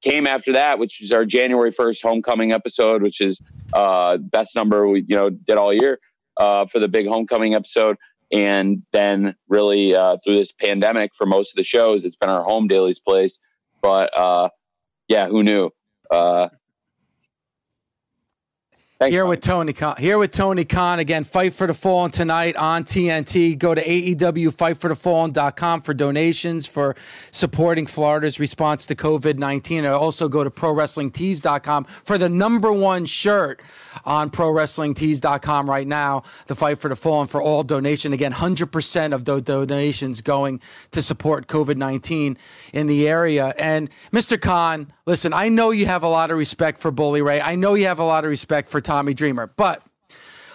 [0.03, 3.41] came after that, which is our January 1st homecoming episode, which is
[3.73, 5.99] uh, best number we you know did all year
[6.37, 7.97] uh, for the big homecoming episode.
[8.31, 12.43] And then, really, uh, through this pandemic, for most of the shows, it's been our
[12.43, 13.39] home Daily's place.
[13.81, 14.49] But uh,
[15.07, 15.71] yeah, who knew?
[18.97, 19.95] Thanks, here with Tony Khan.
[19.99, 21.25] Here with Tony Khan again.
[21.25, 23.57] Fight for the Fallen tonight on TNT.
[23.57, 26.95] Go to AEWFightForTheFallen.com for donations for
[27.31, 29.85] supporting Florida's response to COVID 19.
[29.85, 33.61] Also go to ProWrestlingTees.com for the number one shirt
[34.05, 36.23] on ProWrestlingTees.com right now.
[36.47, 38.13] The Fight for the Fallen for all donation.
[38.13, 40.61] Again, 100% of those donations going
[40.91, 42.37] to support COVID 19
[42.71, 43.53] in the area.
[43.59, 44.39] And Mr.
[44.39, 47.41] Khan, listen, I know you have a lot of respect for Bully Ray.
[47.41, 49.47] I know you have a lot of respect for Tommy Dreamer.
[49.55, 49.83] But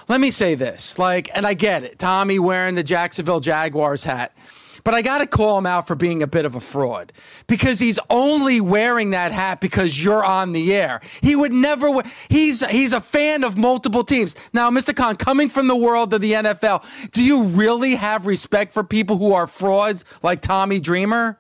[0.09, 4.35] let me say this like, and I get it, Tommy wearing the Jacksonville Jaguars hat.
[4.83, 7.13] But I got to call him out for being a bit of a fraud
[7.47, 11.01] because he's only wearing that hat because you're on the air.
[11.23, 11.91] He would never.
[12.31, 14.35] He's he's a fan of multiple teams.
[14.55, 14.97] Now, Mr.
[14.97, 19.19] Khan, coming from the world of the NFL, do you really have respect for people
[19.19, 21.39] who are frauds like Tommy Dreamer?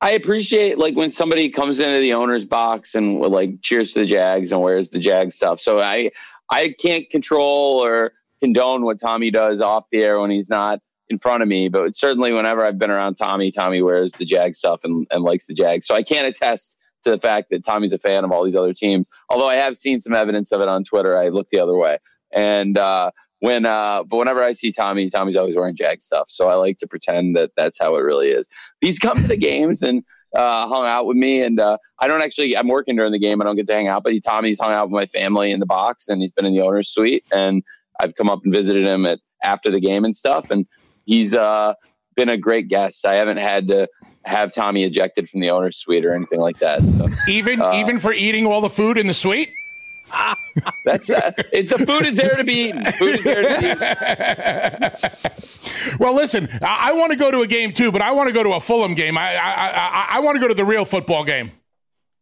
[0.00, 4.06] I appreciate like when somebody comes into the owner's box and like cheers to the
[4.06, 5.60] Jags and wears the Jag stuff.
[5.60, 6.10] So I
[6.50, 11.18] I can't control or condone what Tommy does off the air when he's not in
[11.18, 14.82] front of me, but certainly whenever I've been around Tommy, Tommy wears the Jag stuff
[14.84, 15.82] and, and likes the Jag.
[15.82, 18.74] So I can't attest to the fact that Tommy's a fan of all these other
[18.74, 19.08] teams.
[19.30, 21.98] Although I have seen some evidence of it on Twitter, I look the other way.
[22.32, 26.28] And uh, when uh but whenever I see Tommy, Tommy's always wearing Jag stuff.
[26.28, 28.48] So I like to pretend that that's how it really is.
[28.80, 30.02] He's come to the games and
[30.34, 32.56] uh, hung out with me, and uh, I don't actually.
[32.56, 33.40] I'm working during the game.
[33.40, 35.60] I don't get to hang out, but he, Tommy's hung out with my family in
[35.60, 37.62] the box, and he's been in the owner's suite, and
[38.00, 40.66] I've come up and visited him at after the game and stuff, and
[41.04, 41.74] he's uh,
[42.16, 43.06] been a great guest.
[43.06, 43.88] I haven't had to
[44.24, 46.80] have Tommy ejected from the owner's suite or anything like that.
[46.82, 49.50] So, even uh, even for eating all the food in the suite.
[50.84, 52.84] That's uh, it's the food is there to be eaten.
[52.92, 53.80] Food is there to be eaten.
[56.00, 58.32] Well, listen, I, I want to go to a game too, but I want to
[58.34, 59.16] go to a Fulham game.
[59.18, 61.50] I I, I, I want to go to the real football game.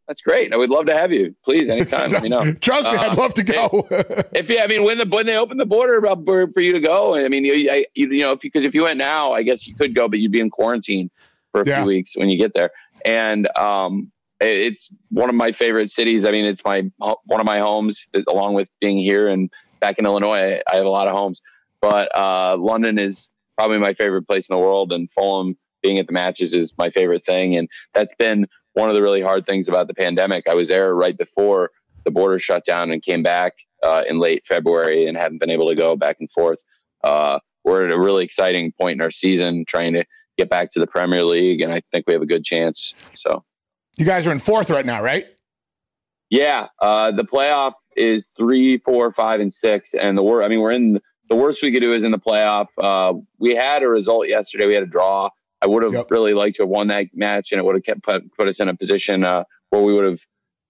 [0.06, 0.52] That's great.
[0.52, 1.35] I would love to have you.
[1.44, 2.11] Please, anytime.
[2.11, 2.52] let me know.
[2.61, 3.86] Trust me, I'd Uh, love to go.
[3.90, 6.73] If, if you, I mean, when the when they open the border for, for you
[6.74, 9.32] to go, I mean, you, I, you, you know, if because if you went now,
[9.32, 11.11] I guess you could go, but you'd be in quarantine
[11.52, 11.78] for a Yeah.
[11.78, 12.70] few weeks when you get there.
[13.06, 16.24] And um, it's one of my favorite cities.
[16.24, 19.51] I mean, it's my one of my homes, along with being here and
[19.81, 20.61] back in Illinois.
[20.70, 21.40] I have a lot of homes,
[21.81, 26.06] but uh, London is probably my favorite place in the world, and Fulham being at
[26.06, 27.56] the matches is my favorite thing.
[27.56, 30.44] And that's been one of the really hard things about the pandemic.
[30.48, 31.70] I was there right before
[32.05, 33.52] the border shut down and came back
[33.82, 36.62] uh, in late February and haven't been able to go back and forth.
[37.02, 40.05] Uh, we're at a really exciting point in our season, trying to
[40.36, 42.94] get back to the Premier League, and I think we have a good chance.
[43.12, 43.44] So.
[43.97, 45.27] You guys are in fourth right now, right?
[46.31, 50.45] Yeah, uh, the playoff is three, four, five, and six, and the worst.
[50.45, 52.69] I mean, we're in the worst we could do is in the playoff.
[52.77, 54.66] Uh, we had a result yesterday.
[54.66, 55.31] We had a draw.
[55.62, 58.03] I would have really liked to have won that match, and it would have kept
[58.03, 60.21] put, put us in a position uh, where we would have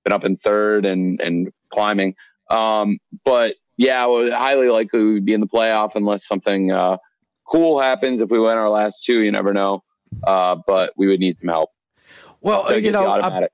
[0.05, 2.14] been up in third and and climbing.
[2.51, 6.98] Um, but yeah, well, highly likely we'd be in the playoff unless something uh,
[7.48, 8.20] cool happens.
[8.20, 9.82] If we win our last two, you never know.
[10.22, 11.70] Uh, but we would need some help.
[12.44, 13.50] Well, to you know, automatic.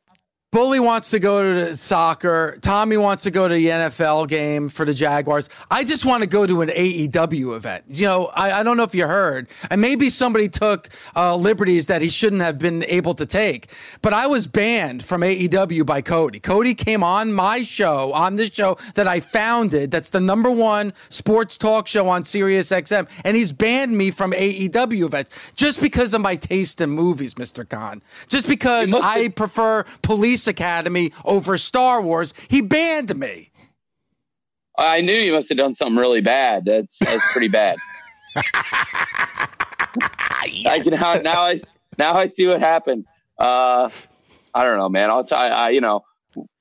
[0.52, 2.58] Bully wants to go to soccer.
[2.60, 5.48] Tommy wants to go to the NFL game for the Jaguars.
[5.70, 7.84] I just want to go to an AEW event.
[7.86, 11.86] You know, I, I don't know if you heard, and maybe somebody took uh, liberties
[11.86, 13.70] that he shouldn't have been able to take.
[14.02, 16.40] But I was banned from AEW by Cody.
[16.40, 19.92] Cody came on my show, on this show that I founded.
[19.92, 24.32] That's the number one sports talk show on Sirius XM, and he's banned me from
[24.32, 27.68] AEW events just because of my taste in movies, Mr.
[27.68, 28.02] Khan.
[28.26, 33.50] Just because I prefer Police Academy over Star Wars, he banned me.
[34.78, 36.64] I knew you must have done something really bad.
[36.64, 37.76] That's that's pretty bad.
[38.36, 38.42] I
[40.82, 41.60] can now, now I
[41.98, 43.04] now I see what happened.
[43.38, 43.90] Uh,
[44.54, 45.10] I don't know, man.
[45.10, 45.48] I'll try.
[45.48, 46.04] I, you know,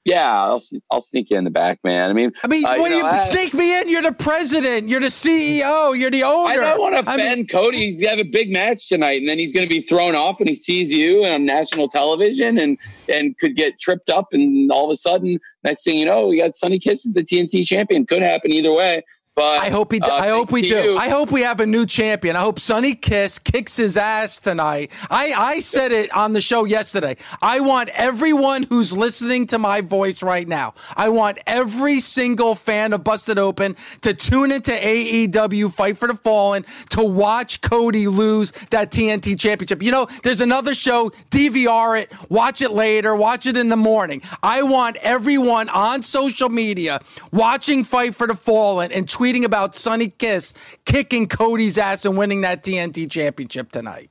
[0.09, 2.09] yeah, I'll I'll sneak you in the back, man.
[2.09, 4.89] I mean, I mean, uh, when you, know, I- sneak me in, you're the president,
[4.89, 6.51] you're the CEO, you're the owner.
[6.51, 7.85] I don't want to I mean- offend Cody.
[7.85, 10.39] He's gonna have a big match tonight, and then he's going to be thrown off,
[10.39, 12.77] and he sees you on national television, and
[13.07, 16.37] and could get tripped up, and all of a sudden, next thing you know, we
[16.37, 18.05] got Sonny Kiss as the TNT champion.
[18.05, 19.03] Could happen either way.
[19.39, 20.01] But I hope he.
[20.01, 20.67] uh, I hope we do.
[20.67, 22.35] you- I hope we have a new champion.
[22.35, 24.91] I hope Sonny Kiss kicks his ass tonight.
[25.09, 27.15] I I said it on the show yesterday.
[27.41, 30.73] I want everyone who's listening to my voice right now.
[30.97, 36.15] I want every single fan of Busted Open to tune into AEW Fight for the
[36.15, 39.81] Fallen to watch Cody lose that TNT championship.
[39.81, 41.11] You know, there's another show.
[41.31, 42.11] DVR it.
[42.29, 43.15] Watch it later.
[43.15, 44.21] Watch it in the morning.
[44.43, 46.99] I want everyone on social media
[47.31, 50.53] watching Fight for the Fallen and tweeting about Sonny Kiss
[50.85, 54.09] kicking Cody's ass and winning that TNT championship tonight.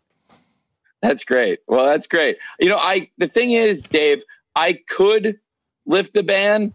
[1.02, 1.60] That's great.
[1.66, 2.38] Well, that's great.
[2.58, 4.22] You know, I the thing is, Dave,
[4.56, 5.38] I could
[5.86, 6.74] lift the ban,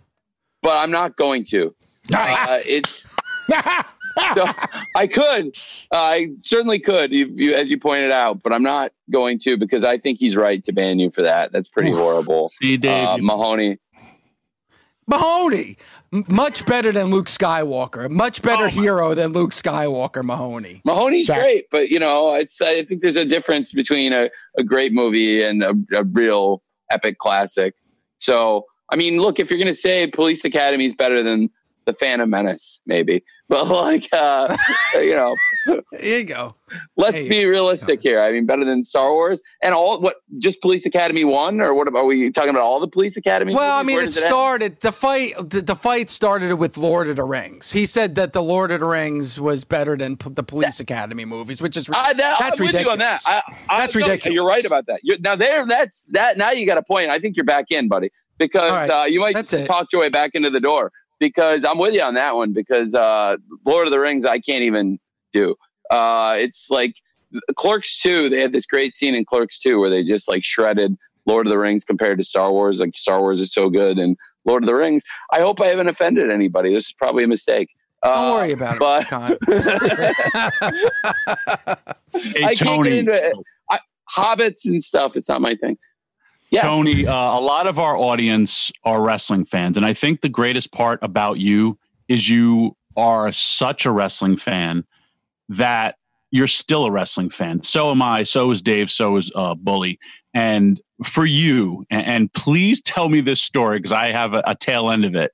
[0.61, 1.73] but I'm not going to.
[2.13, 3.01] Uh, it's
[4.35, 4.45] so,
[4.93, 5.57] I could.
[5.89, 9.55] Uh, I certainly could, you, you, as you pointed out, but I'm not going to
[9.55, 11.53] because I think he's right to ban you for that.
[11.53, 12.51] That's pretty horrible.
[12.61, 13.77] See, Dave, uh, you- Mahoney.
[15.07, 15.77] Mahoney,
[16.13, 18.09] M- much better than Luke Skywalker.
[18.09, 20.81] Much better oh, hero than Luke Skywalker, Mahoney.
[20.85, 24.93] Mahoney's great, but you know, it's I think there's a difference between a, a great
[24.93, 26.61] movie and a, a real
[26.91, 27.75] epic classic.
[28.17, 31.49] So, I mean, look, if you're going to say Police Academy is better than
[31.85, 34.55] The Phantom Menace, maybe, but like, uh,
[34.95, 35.35] you know,
[35.91, 36.55] there you go.
[36.97, 38.19] Let's be realistic here.
[38.19, 40.01] I mean, better than Star Wars and all.
[40.01, 42.61] What just Police Academy one, or what are we talking about?
[42.61, 43.53] All the Police Academy?
[43.53, 45.33] Well, I mean, it started the fight.
[45.37, 47.71] The, the fight started with Lord of the Rings.
[47.71, 51.25] He said that the Lord of the Rings was better than p- the Police Academy
[51.25, 52.85] movies, which is I, that, that's I'm with ridiculous.
[52.85, 53.19] you on that.
[53.27, 54.33] I, I, That's ridiculous.
[54.33, 55.01] You're right about that.
[55.03, 56.37] You're, now there, that's that.
[56.37, 57.09] Now you got a point.
[57.09, 59.35] I think you're back in, buddy, because right, uh, you might
[59.65, 60.91] talk your way back into the door.
[61.19, 62.53] Because I'm with you on that one.
[62.53, 64.99] Because uh, Lord of the Rings, I can't even
[65.31, 65.55] do.
[65.91, 66.95] Uh, it's like
[67.55, 68.29] Clerks 2.
[68.29, 71.51] They had this great scene in Clerks 2 where they just like shredded Lord of
[71.51, 72.79] the Rings compared to Star Wars.
[72.79, 75.03] Like Star Wars is so good, and Lord of the Rings.
[75.31, 76.73] I hope I haven't offended anybody.
[76.73, 77.69] This is probably a mistake.
[78.03, 79.37] Don't Uh, worry about it, but Con.
[82.35, 83.33] Hey, I can't get into it.
[83.71, 83.79] I,
[84.15, 85.15] hobbits and stuff.
[85.15, 85.77] It's not my thing.
[86.53, 86.61] Yeah.
[86.61, 89.75] Tony, uh, a lot of our audience are wrestling fans.
[89.75, 94.85] And I think the greatest part about you is you are such a wrestling fan
[95.49, 95.97] that
[96.29, 97.63] you're still a wrestling fan.
[97.63, 98.21] So am I.
[98.21, 98.91] So is Dave.
[98.91, 99.97] So is uh, Bully.
[100.35, 104.53] And for you, and, and please tell me this story because I have a, a
[104.53, 105.31] tail end of it.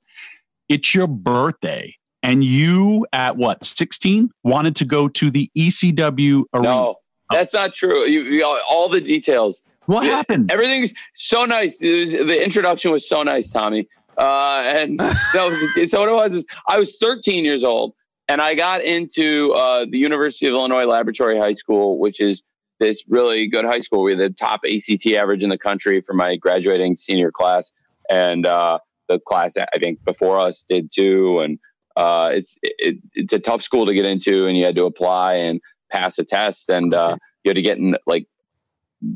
[0.70, 6.68] it's your birthday and you at what 16 wanted to go to the ECW arena.
[6.68, 6.96] No,
[7.30, 8.06] that's not true.
[8.06, 9.62] You, you all the details.
[9.90, 10.52] What Yeah, happened?
[10.52, 11.80] Everything's so nice.
[11.80, 13.88] Was, the introduction was so nice, Tommy.
[14.16, 14.96] Uh, and
[15.34, 15.50] no,
[15.86, 17.94] so what it was is I was 13 years old
[18.28, 22.44] and I got into uh, the University of Illinois Laboratory High School, which is
[22.78, 24.04] this really good high school.
[24.04, 27.72] We had the top ACT average in the country for my graduating senior class,
[28.08, 31.40] and uh, the class I think before us did too.
[31.40, 31.58] And
[31.96, 35.34] uh, it's it, it's a tough school to get into, and you had to apply
[35.34, 35.60] and
[35.90, 38.28] pass a test, and uh, you had to get in like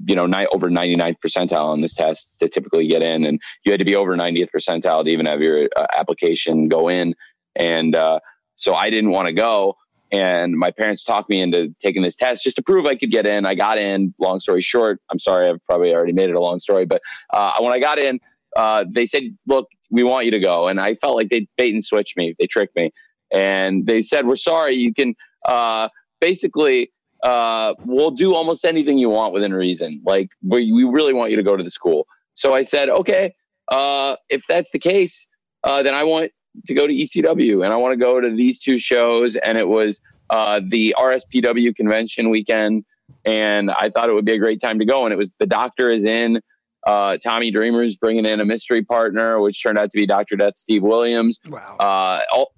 [0.06, 3.24] you know, ni- over 99th percentile on this test to typically get in.
[3.24, 6.89] And you had to be over 90th percentile to even have your uh, application go
[6.89, 7.15] in.
[7.56, 8.20] And uh,
[8.55, 9.77] so I didn't want to go.
[10.12, 13.27] And my parents talked me into taking this test just to prove I could get
[13.27, 13.44] in.
[13.44, 14.15] I got in.
[14.19, 16.86] Long story short, I'm sorry, I've probably already made it a long story.
[16.86, 18.20] But uh, when I got in,
[18.55, 21.73] uh, they said, "Look, we want you to go." And I felt like they bait
[21.73, 22.36] and switched me.
[22.39, 22.93] They tricked me,
[23.32, 24.77] and they said, "We're sorry.
[24.77, 25.15] You can
[25.47, 25.89] uh,
[26.20, 26.93] basically."
[27.24, 30.01] Uh, we'll do almost anything you want within reason.
[30.05, 32.06] Like we, we really want you to go to the school.
[32.34, 33.34] So I said, okay,
[33.68, 35.26] uh, if that's the case,
[35.64, 36.30] uh, then I want
[36.66, 39.36] to go to ECW and I want to go to these two shows.
[39.36, 42.84] And it was uh, the RSPW convention weekend.
[43.24, 45.05] And I thought it would be a great time to go.
[45.05, 46.40] And it was the doctor is in.
[46.86, 50.36] Uh, Tommy Dreamer's bringing in a mystery partner, which turned out to be Dr.
[50.36, 51.40] Death Steve Williams.
[51.48, 51.76] Wow.
[51.80, 52.52] Uh, all,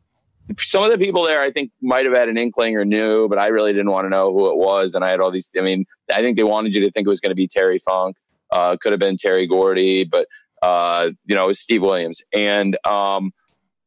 [0.59, 3.39] some of the people there I think might have had an inkling or knew, but
[3.39, 4.95] I really didn't want to know who it was.
[4.95, 7.11] And I had all these, I mean, I think they wanted you to think it
[7.11, 8.17] was going to be Terry Funk.
[8.53, 10.29] Uh, could have been Terry Gordy, but,
[10.63, 12.23] uh, you know, it was Steve Williams.
[12.33, 13.33] And, um,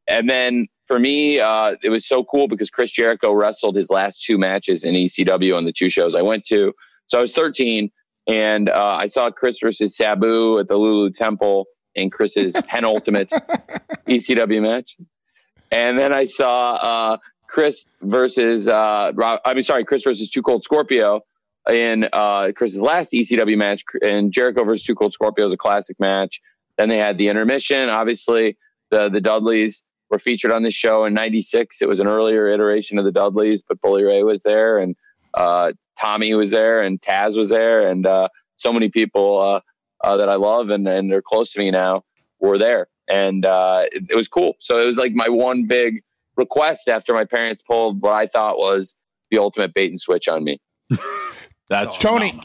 [0.08, 4.24] and then for me, uh, it was so cool because Chris Jericho wrestled his last
[4.24, 6.74] two matches in ECW on the two shows I went to.
[7.08, 7.90] So I was 13
[8.28, 13.30] and, uh, I saw Chris versus Sabu at the Lulu Temple in Chris's penultimate
[14.08, 14.98] ECW match.
[15.72, 17.18] And then I saw uh,
[17.48, 21.22] Chris versus uh, Rob, I mean, sorry, Chris versus Two Cold Scorpio
[21.70, 26.00] in uh, Chris's last ECW match, and Jericho versus Two Cold Scorpio is a classic
[26.00, 26.42] match.
[26.78, 27.90] Then they had the intermission.
[27.90, 28.58] Obviously,
[28.90, 31.82] the the Dudleys were featured on this show in '96.
[31.82, 34.96] It was an earlier iteration of the Dudleys, but Bully Ray was there, and
[35.34, 39.60] uh, Tommy was there, and Taz was there, and uh, so many people uh,
[40.08, 42.04] uh, that I love and and they're close to me now
[42.40, 44.56] were there and uh, it, it was cool.
[44.60, 46.04] So it was like my one big
[46.38, 48.96] request after my parents pulled what I thought was
[49.32, 50.62] the ultimate bait and switch on me.
[51.70, 52.40] That's Tony.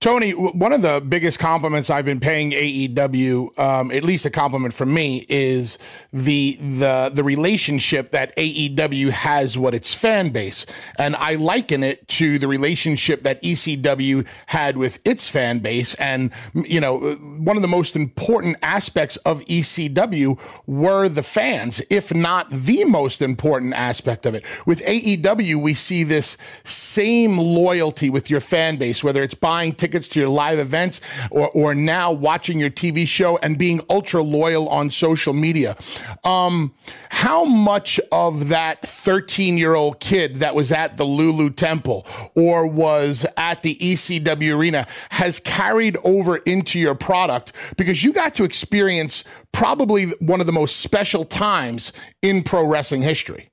[0.00, 4.72] Tony, one of the biggest compliments I've been paying AEW, um, at least a compliment
[4.72, 5.76] from me, is
[6.12, 10.66] the the the relationship that AEW has with its fan base,
[11.00, 15.94] and I liken it to the relationship that ECW had with its fan base.
[15.94, 20.38] And you know, one of the most important aspects of ECW
[20.68, 24.44] were the fans, if not the most important aspect of it.
[24.64, 29.87] With AEW, we see this same loyalty with your fan base, whether it's buying tickets
[29.88, 31.00] to your live events
[31.30, 35.76] or, or now watching your TV show and being ultra loyal on social media.
[36.24, 36.74] Um,
[37.10, 42.66] how much of that 13 year old kid that was at the Lulu Temple or
[42.66, 48.44] was at the ECW Arena has carried over into your product because you got to
[48.44, 51.92] experience probably one of the most special times
[52.22, 53.50] in pro wrestling history?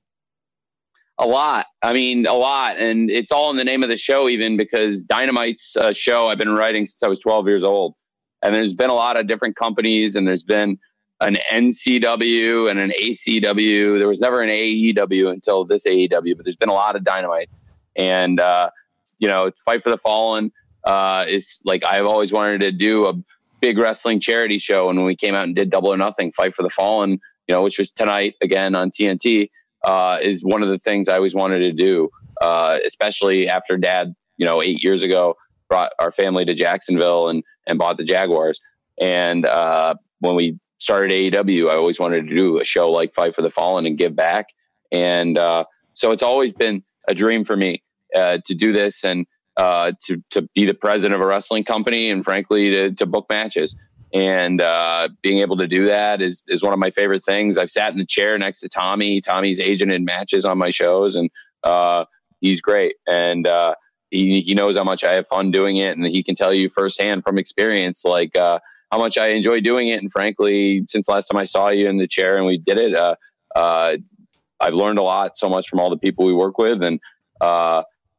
[1.18, 1.66] A lot.
[1.82, 2.78] I mean, a lot.
[2.78, 6.38] And it's all in the name of the show, even because Dynamite's a show I've
[6.38, 7.94] been writing since I was 12 years old.
[8.42, 10.78] And there's been a lot of different companies, and there's been
[11.20, 13.98] an NCW and an ACW.
[13.98, 17.62] There was never an AEW until this AEW, but there's been a lot of Dynamites.
[17.96, 18.70] And, uh,
[19.18, 20.52] you know, Fight for the Fallen
[20.84, 23.14] uh, is like I've always wanted to do a
[23.60, 24.90] big wrestling charity show.
[24.90, 27.12] And when we came out and did Double or Nothing, Fight for the Fallen,
[27.48, 29.48] you know, which was tonight again on TNT,
[29.86, 32.10] uh, is one of the things I always wanted to do,
[32.42, 35.36] uh, especially after dad, you know, eight years ago
[35.68, 38.60] brought our family to Jacksonville and, and bought the Jaguars.
[39.00, 43.34] And uh, when we started AEW, I always wanted to do a show like Fight
[43.34, 44.48] for the Fallen and give back.
[44.92, 47.82] And uh, so it's always been a dream for me
[48.14, 49.26] uh, to do this and
[49.56, 53.26] uh, to, to be the president of a wrestling company and frankly to, to book
[53.30, 53.74] matches.
[54.14, 57.58] And uh, being able to do that is, is one of my favorite things.
[57.58, 59.20] I've sat in the chair next to Tommy.
[59.20, 61.28] Tommy's agent in matches on my shows, and
[61.64, 62.04] uh,
[62.40, 62.96] he's great.
[63.08, 63.74] And uh,
[64.10, 66.68] he, he knows how much I have fun doing it, and he can tell you
[66.68, 68.60] firsthand from experience, like uh,
[68.92, 70.00] how much I enjoy doing it.
[70.00, 72.94] And frankly, since last time I saw you in the chair and we did it,
[72.94, 73.16] uh,
[73.56, 73.96] uh,
[74.60, 77.00] I've learned a lot, so much from all the people we work with, and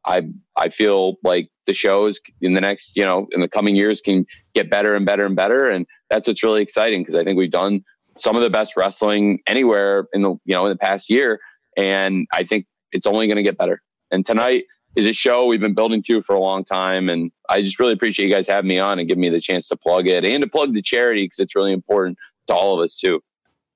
[0.08, 0.22] I
[0.56, 4.26] I feel like the shows in the next you know in the coming years can
[4.54, 7.50] get better and better and better, and that's what's really exciting because I think we've
[7.50, 7.84] done
[8.16, 11.38] some of the best wrestling anywhere in the you know in the past year,
[11.76, 13.82] and I think it's only going to get better.
[14.10, 14.64] And tonight
[14.96, 17.92] is a show we've been building to for a long time, and I just really
[17.92, 20.42] appreciate you guys having me on and giving me the chance to plug it and
[20.42, 22.16] to plug the charity because it's really important
[22.46, 23.20] to all of us too.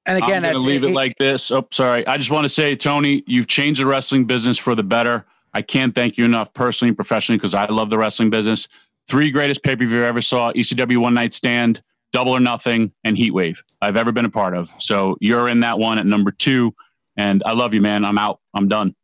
[0.07, 1.53] And again, I'm going to leave it, it like this.
[1.53, 2.05] Oh, sorry.
[2.09, 5.25] I just want to say, Tony, you've changed the wrestling business for the better.
[5.55, 8.69] I can't thank you enough personally and professionally because I love the wrestling business.
[9.09, 12.93] Three greatest pay per view I ever saw ECW One Night Stand, Double or Nothing,
[13.05, 14.73] and Heat Wave I've ever been a part of.
[14.79, 16.75] So you're in that one at number two.
[17.17, 18.05] And I love you, man.
[18.05, 18.41] I'm out.
[18.55, 18.95] I'm done.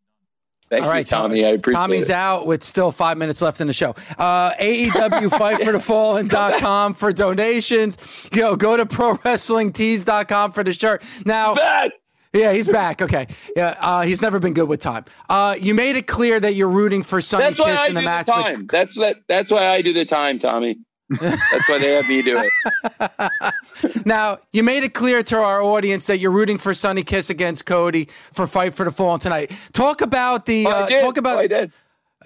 [0.71, 1.45] Thank All right, you, Tommy.
[1.47, 2.15] I appreciate Tommy's it.
[2.15, 3.91] out with still five minutes left in the show.
[4.19, 8.29] Uh, AEW Fight for the Fallen.com for donations.
[8.35, 11.03] You know, go to ProWrestlingTees.com for the shirt.
[11.25, 11.93] Now, back.
[12.33, 13.01] Yeah, he's back.
[13.01, 13.27] Okay.
[13.57, 15.05] Yeah, uh, he's never been good with time.
[15.29, 18.27] Uh, you made it clear that you're rooting for Sonny that's Kiss in the match.
[18.27, 18.69] The with...
[18.69, 20.79] That's that, That's why I do the time, Tommy.
[21.09, 24.05] That's why they have me do it.
[24.07, 27.65] now, you made it clear to our audience that you're rooting for Sonny Kiss against
[27.65, 29.51] Cody for Fight for the Fallen tonight.
[29.73, 30.67] Talk about the.
[30.67, 31.39] Oh, uh, talk about.
[31.39, 31.73] Oh, I did.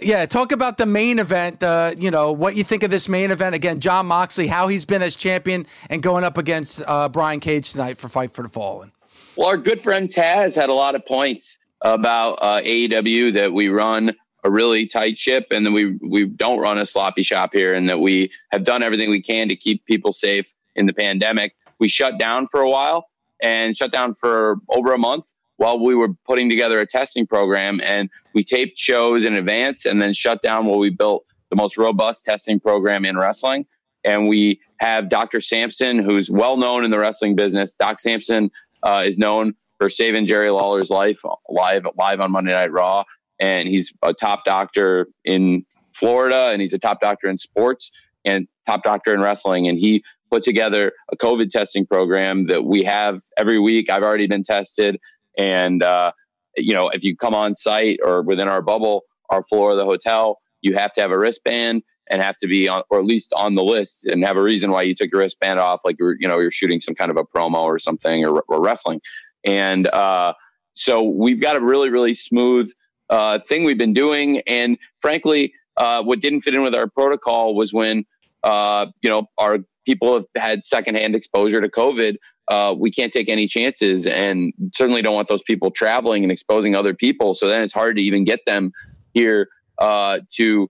[0.01, 1.63] Yeah, talk about the main event.
[1.63, 3.79] Uh, you know what you think of this main event again.
[3.79, 7.99] Jon Moxley, how he's been as champion, and going up against uh, Brian Cage tonight
[7.99, 8.91] for Fight for the Fallen.
[9.35, 13.69] Well, our good friend Taz had a lot of points about uh, AEW that we
[13.69, 14.13] run
[14.45, 17.89] a really tight ship and that we we don't run a sloppy shop here and
[17.89, 21.55] that we have done everything we can to keep people safe in the pandemic.
[21.79, 23.09] We shut down for a while
[23.41, 25.25] and shut down for over a month
[25.57, 30.03] while we were putting together a testing program and we taped shows in advance and
[30.03, 33.65] then shut down while we built the most robust testing program in wrestling.
[34.05, 35.41] And we have Dr.
[35.41, 37.75] Sampson, who's well known in the wrestling business.
[37.75, 38.51] Doc Sampson
[38.83, 43.05] uh, is known for saving Jerry Lawler's life live live on Monday Night Raw,
[43.41, 47.91] and he's a top doctor in Florida, and he's a top doctor in sports
[48.25, 52.83] and top doctor in wrestling, and he put together a COVID testing program that we
[52.85, 53.91] have every week.
[53.91, 54.99] I've already been tested,
[55.37, 56.13] and uh,
[56.57, 59.85] you know, if you come on site or within our bubble, our floor of the
[59.85, 61.83] hotel, you have to have a wristband
[62.13, 64.71] and have to be on, or at least on the list, and have a reason
[64.71, 67.17] why you took your wristband off, like you're, you know, you're shooting some kind of
[67.17, 69.01] a promo or something, or, or wrestling.
[69.45, 70.35] And uh,
[70.75, 72.71] so we've got a really, really smooth
[73.09, 74.41] uh, thing we've been doing.
[74.47, 78.05] And frankly, uh, what didn't fit in with our protocol was when
[78.43, 82.17] uh, you know our people have had secondhand exposure to COVID.
[82.49, 86.75] Uh, we can't take any chances, and certainly don't want those people traveling and exposing
[86.75, 87.35] other people.
[87.35, 88.73] So then it's hard to even get them
[89.15, 89.49] here
[89.79, 90.69] uh, to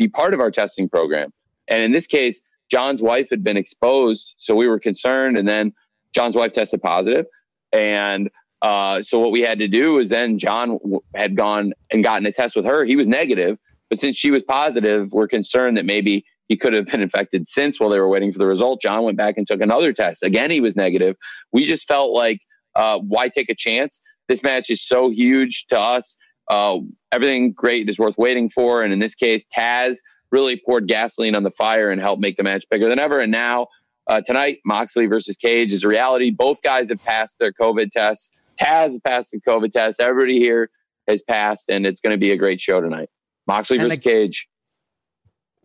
[0.00, 1.30] be part of our testing program.
[1.68, 2.40] And in this case,
[2.70, 5.38] John's wife had been exposed, so we were concerned.
[5.38, 5.72] And then
[6.14, 7.26] John's wife tested positive,
[7.72, 8.30] and
[8.62, 10.78] uh, so what we had to do was then John
[11.14, 12.84] had gone and gotten a test with her.
[12.84, 13.58] He was negative,
[13.88, 17.78] but since she was positive, we're concerned that maybe he could have been infected since
[17.78, 18.82] while they were waiting for the result.
[18.82, 20.22] John went back and took another test.
[20.22, 21.16] Again, he was negative.
[21.52, 22.40] We just felt like,
[22.74, 24.02] uh, why take a chance?
[24.28, 26.16] This match is so huge to us
[26.50, 26.78] uh,
[27.12, 28.82] everything great is worth waiting for.
[28.82, 29.98] And in this case, Taz
[30.30, 33.20] really poured gasoline on the fire and helped make the match bigger than ever.
[33.20, 33.68] And now,
[34.06, 36.30] uh, tonight, Moxley versus Cage is a reality.
[36.30, 38.30] Both guys have passed their COVID tests.
[38.60, 40.00] Taz passed the COVID test.
[40.00, 40.70] Everybody here
[41.06, 43.08] has passed, and it's going to be a great show tonight.
[43.46, 44.48] Moxley and versus the, Cage.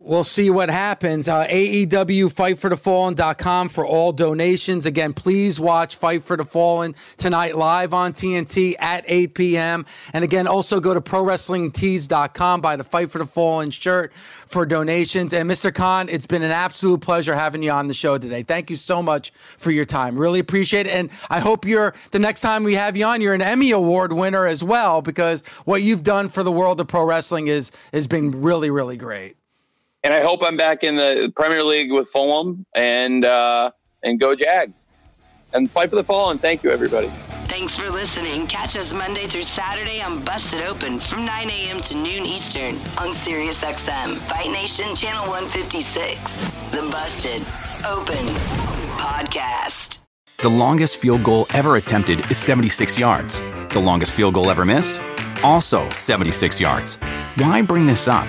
[0.06, 1.26] We'll see what happens.
[1.26, 4.86] Uh, AEW fightforthefallen.com for the Fallen for all donations.
[4.86, 9.84] Again, please watch Fight for the Fallen tonight live on TNT at 8 p.m.
[10.12, 15.32] And again, also go to prowrestlingtees.com, buy the Fight for the Fallen shirt for donations.
[15.32, 15.74] And Mr.
[15.74, 18.44] Khan, it's been an absolute pleasure having you on the show today.
[18.44, 20.18] Thank you so much for your time.
[20.18, 20.92] Really appreciate it.
[20.92, 24.12] And I hope you're the next time we have you on, you're an Emmy Award
[24.12, 28.06] winner as well, because what you've done for the world of pro wrestling is has
[28.06, 29.36] been really, really great
[30.06, 33.72] and I hope I'm back in the Premier League with Fulham and uh,
[34.04, 34.86] and go Jags
[35.52, 36.38] and fight for the fallen.
[36.38, 37.08] Thank you, everybody.
[37.48, 38.46] Thanks for listening.
[38.46, 41.80] Catch us Monday through Saturday on Busted Open from 9 a.m.
[41.82, 46.70] to noon Eastern on Sirius XM, Fight Nation Channel 156.
[46.70, 47.42] The Busted
[47.84, 48.26] Open
[48.98, 49.98] Podcast.
[50.38, 53.40] The longest field goal ever attempted is 76 yards.
[53.70, 55.00] The longest field goal ever missed?
[55.42, 56.96] Also 76 yards.
[57.36, 58.28] Why bring this up?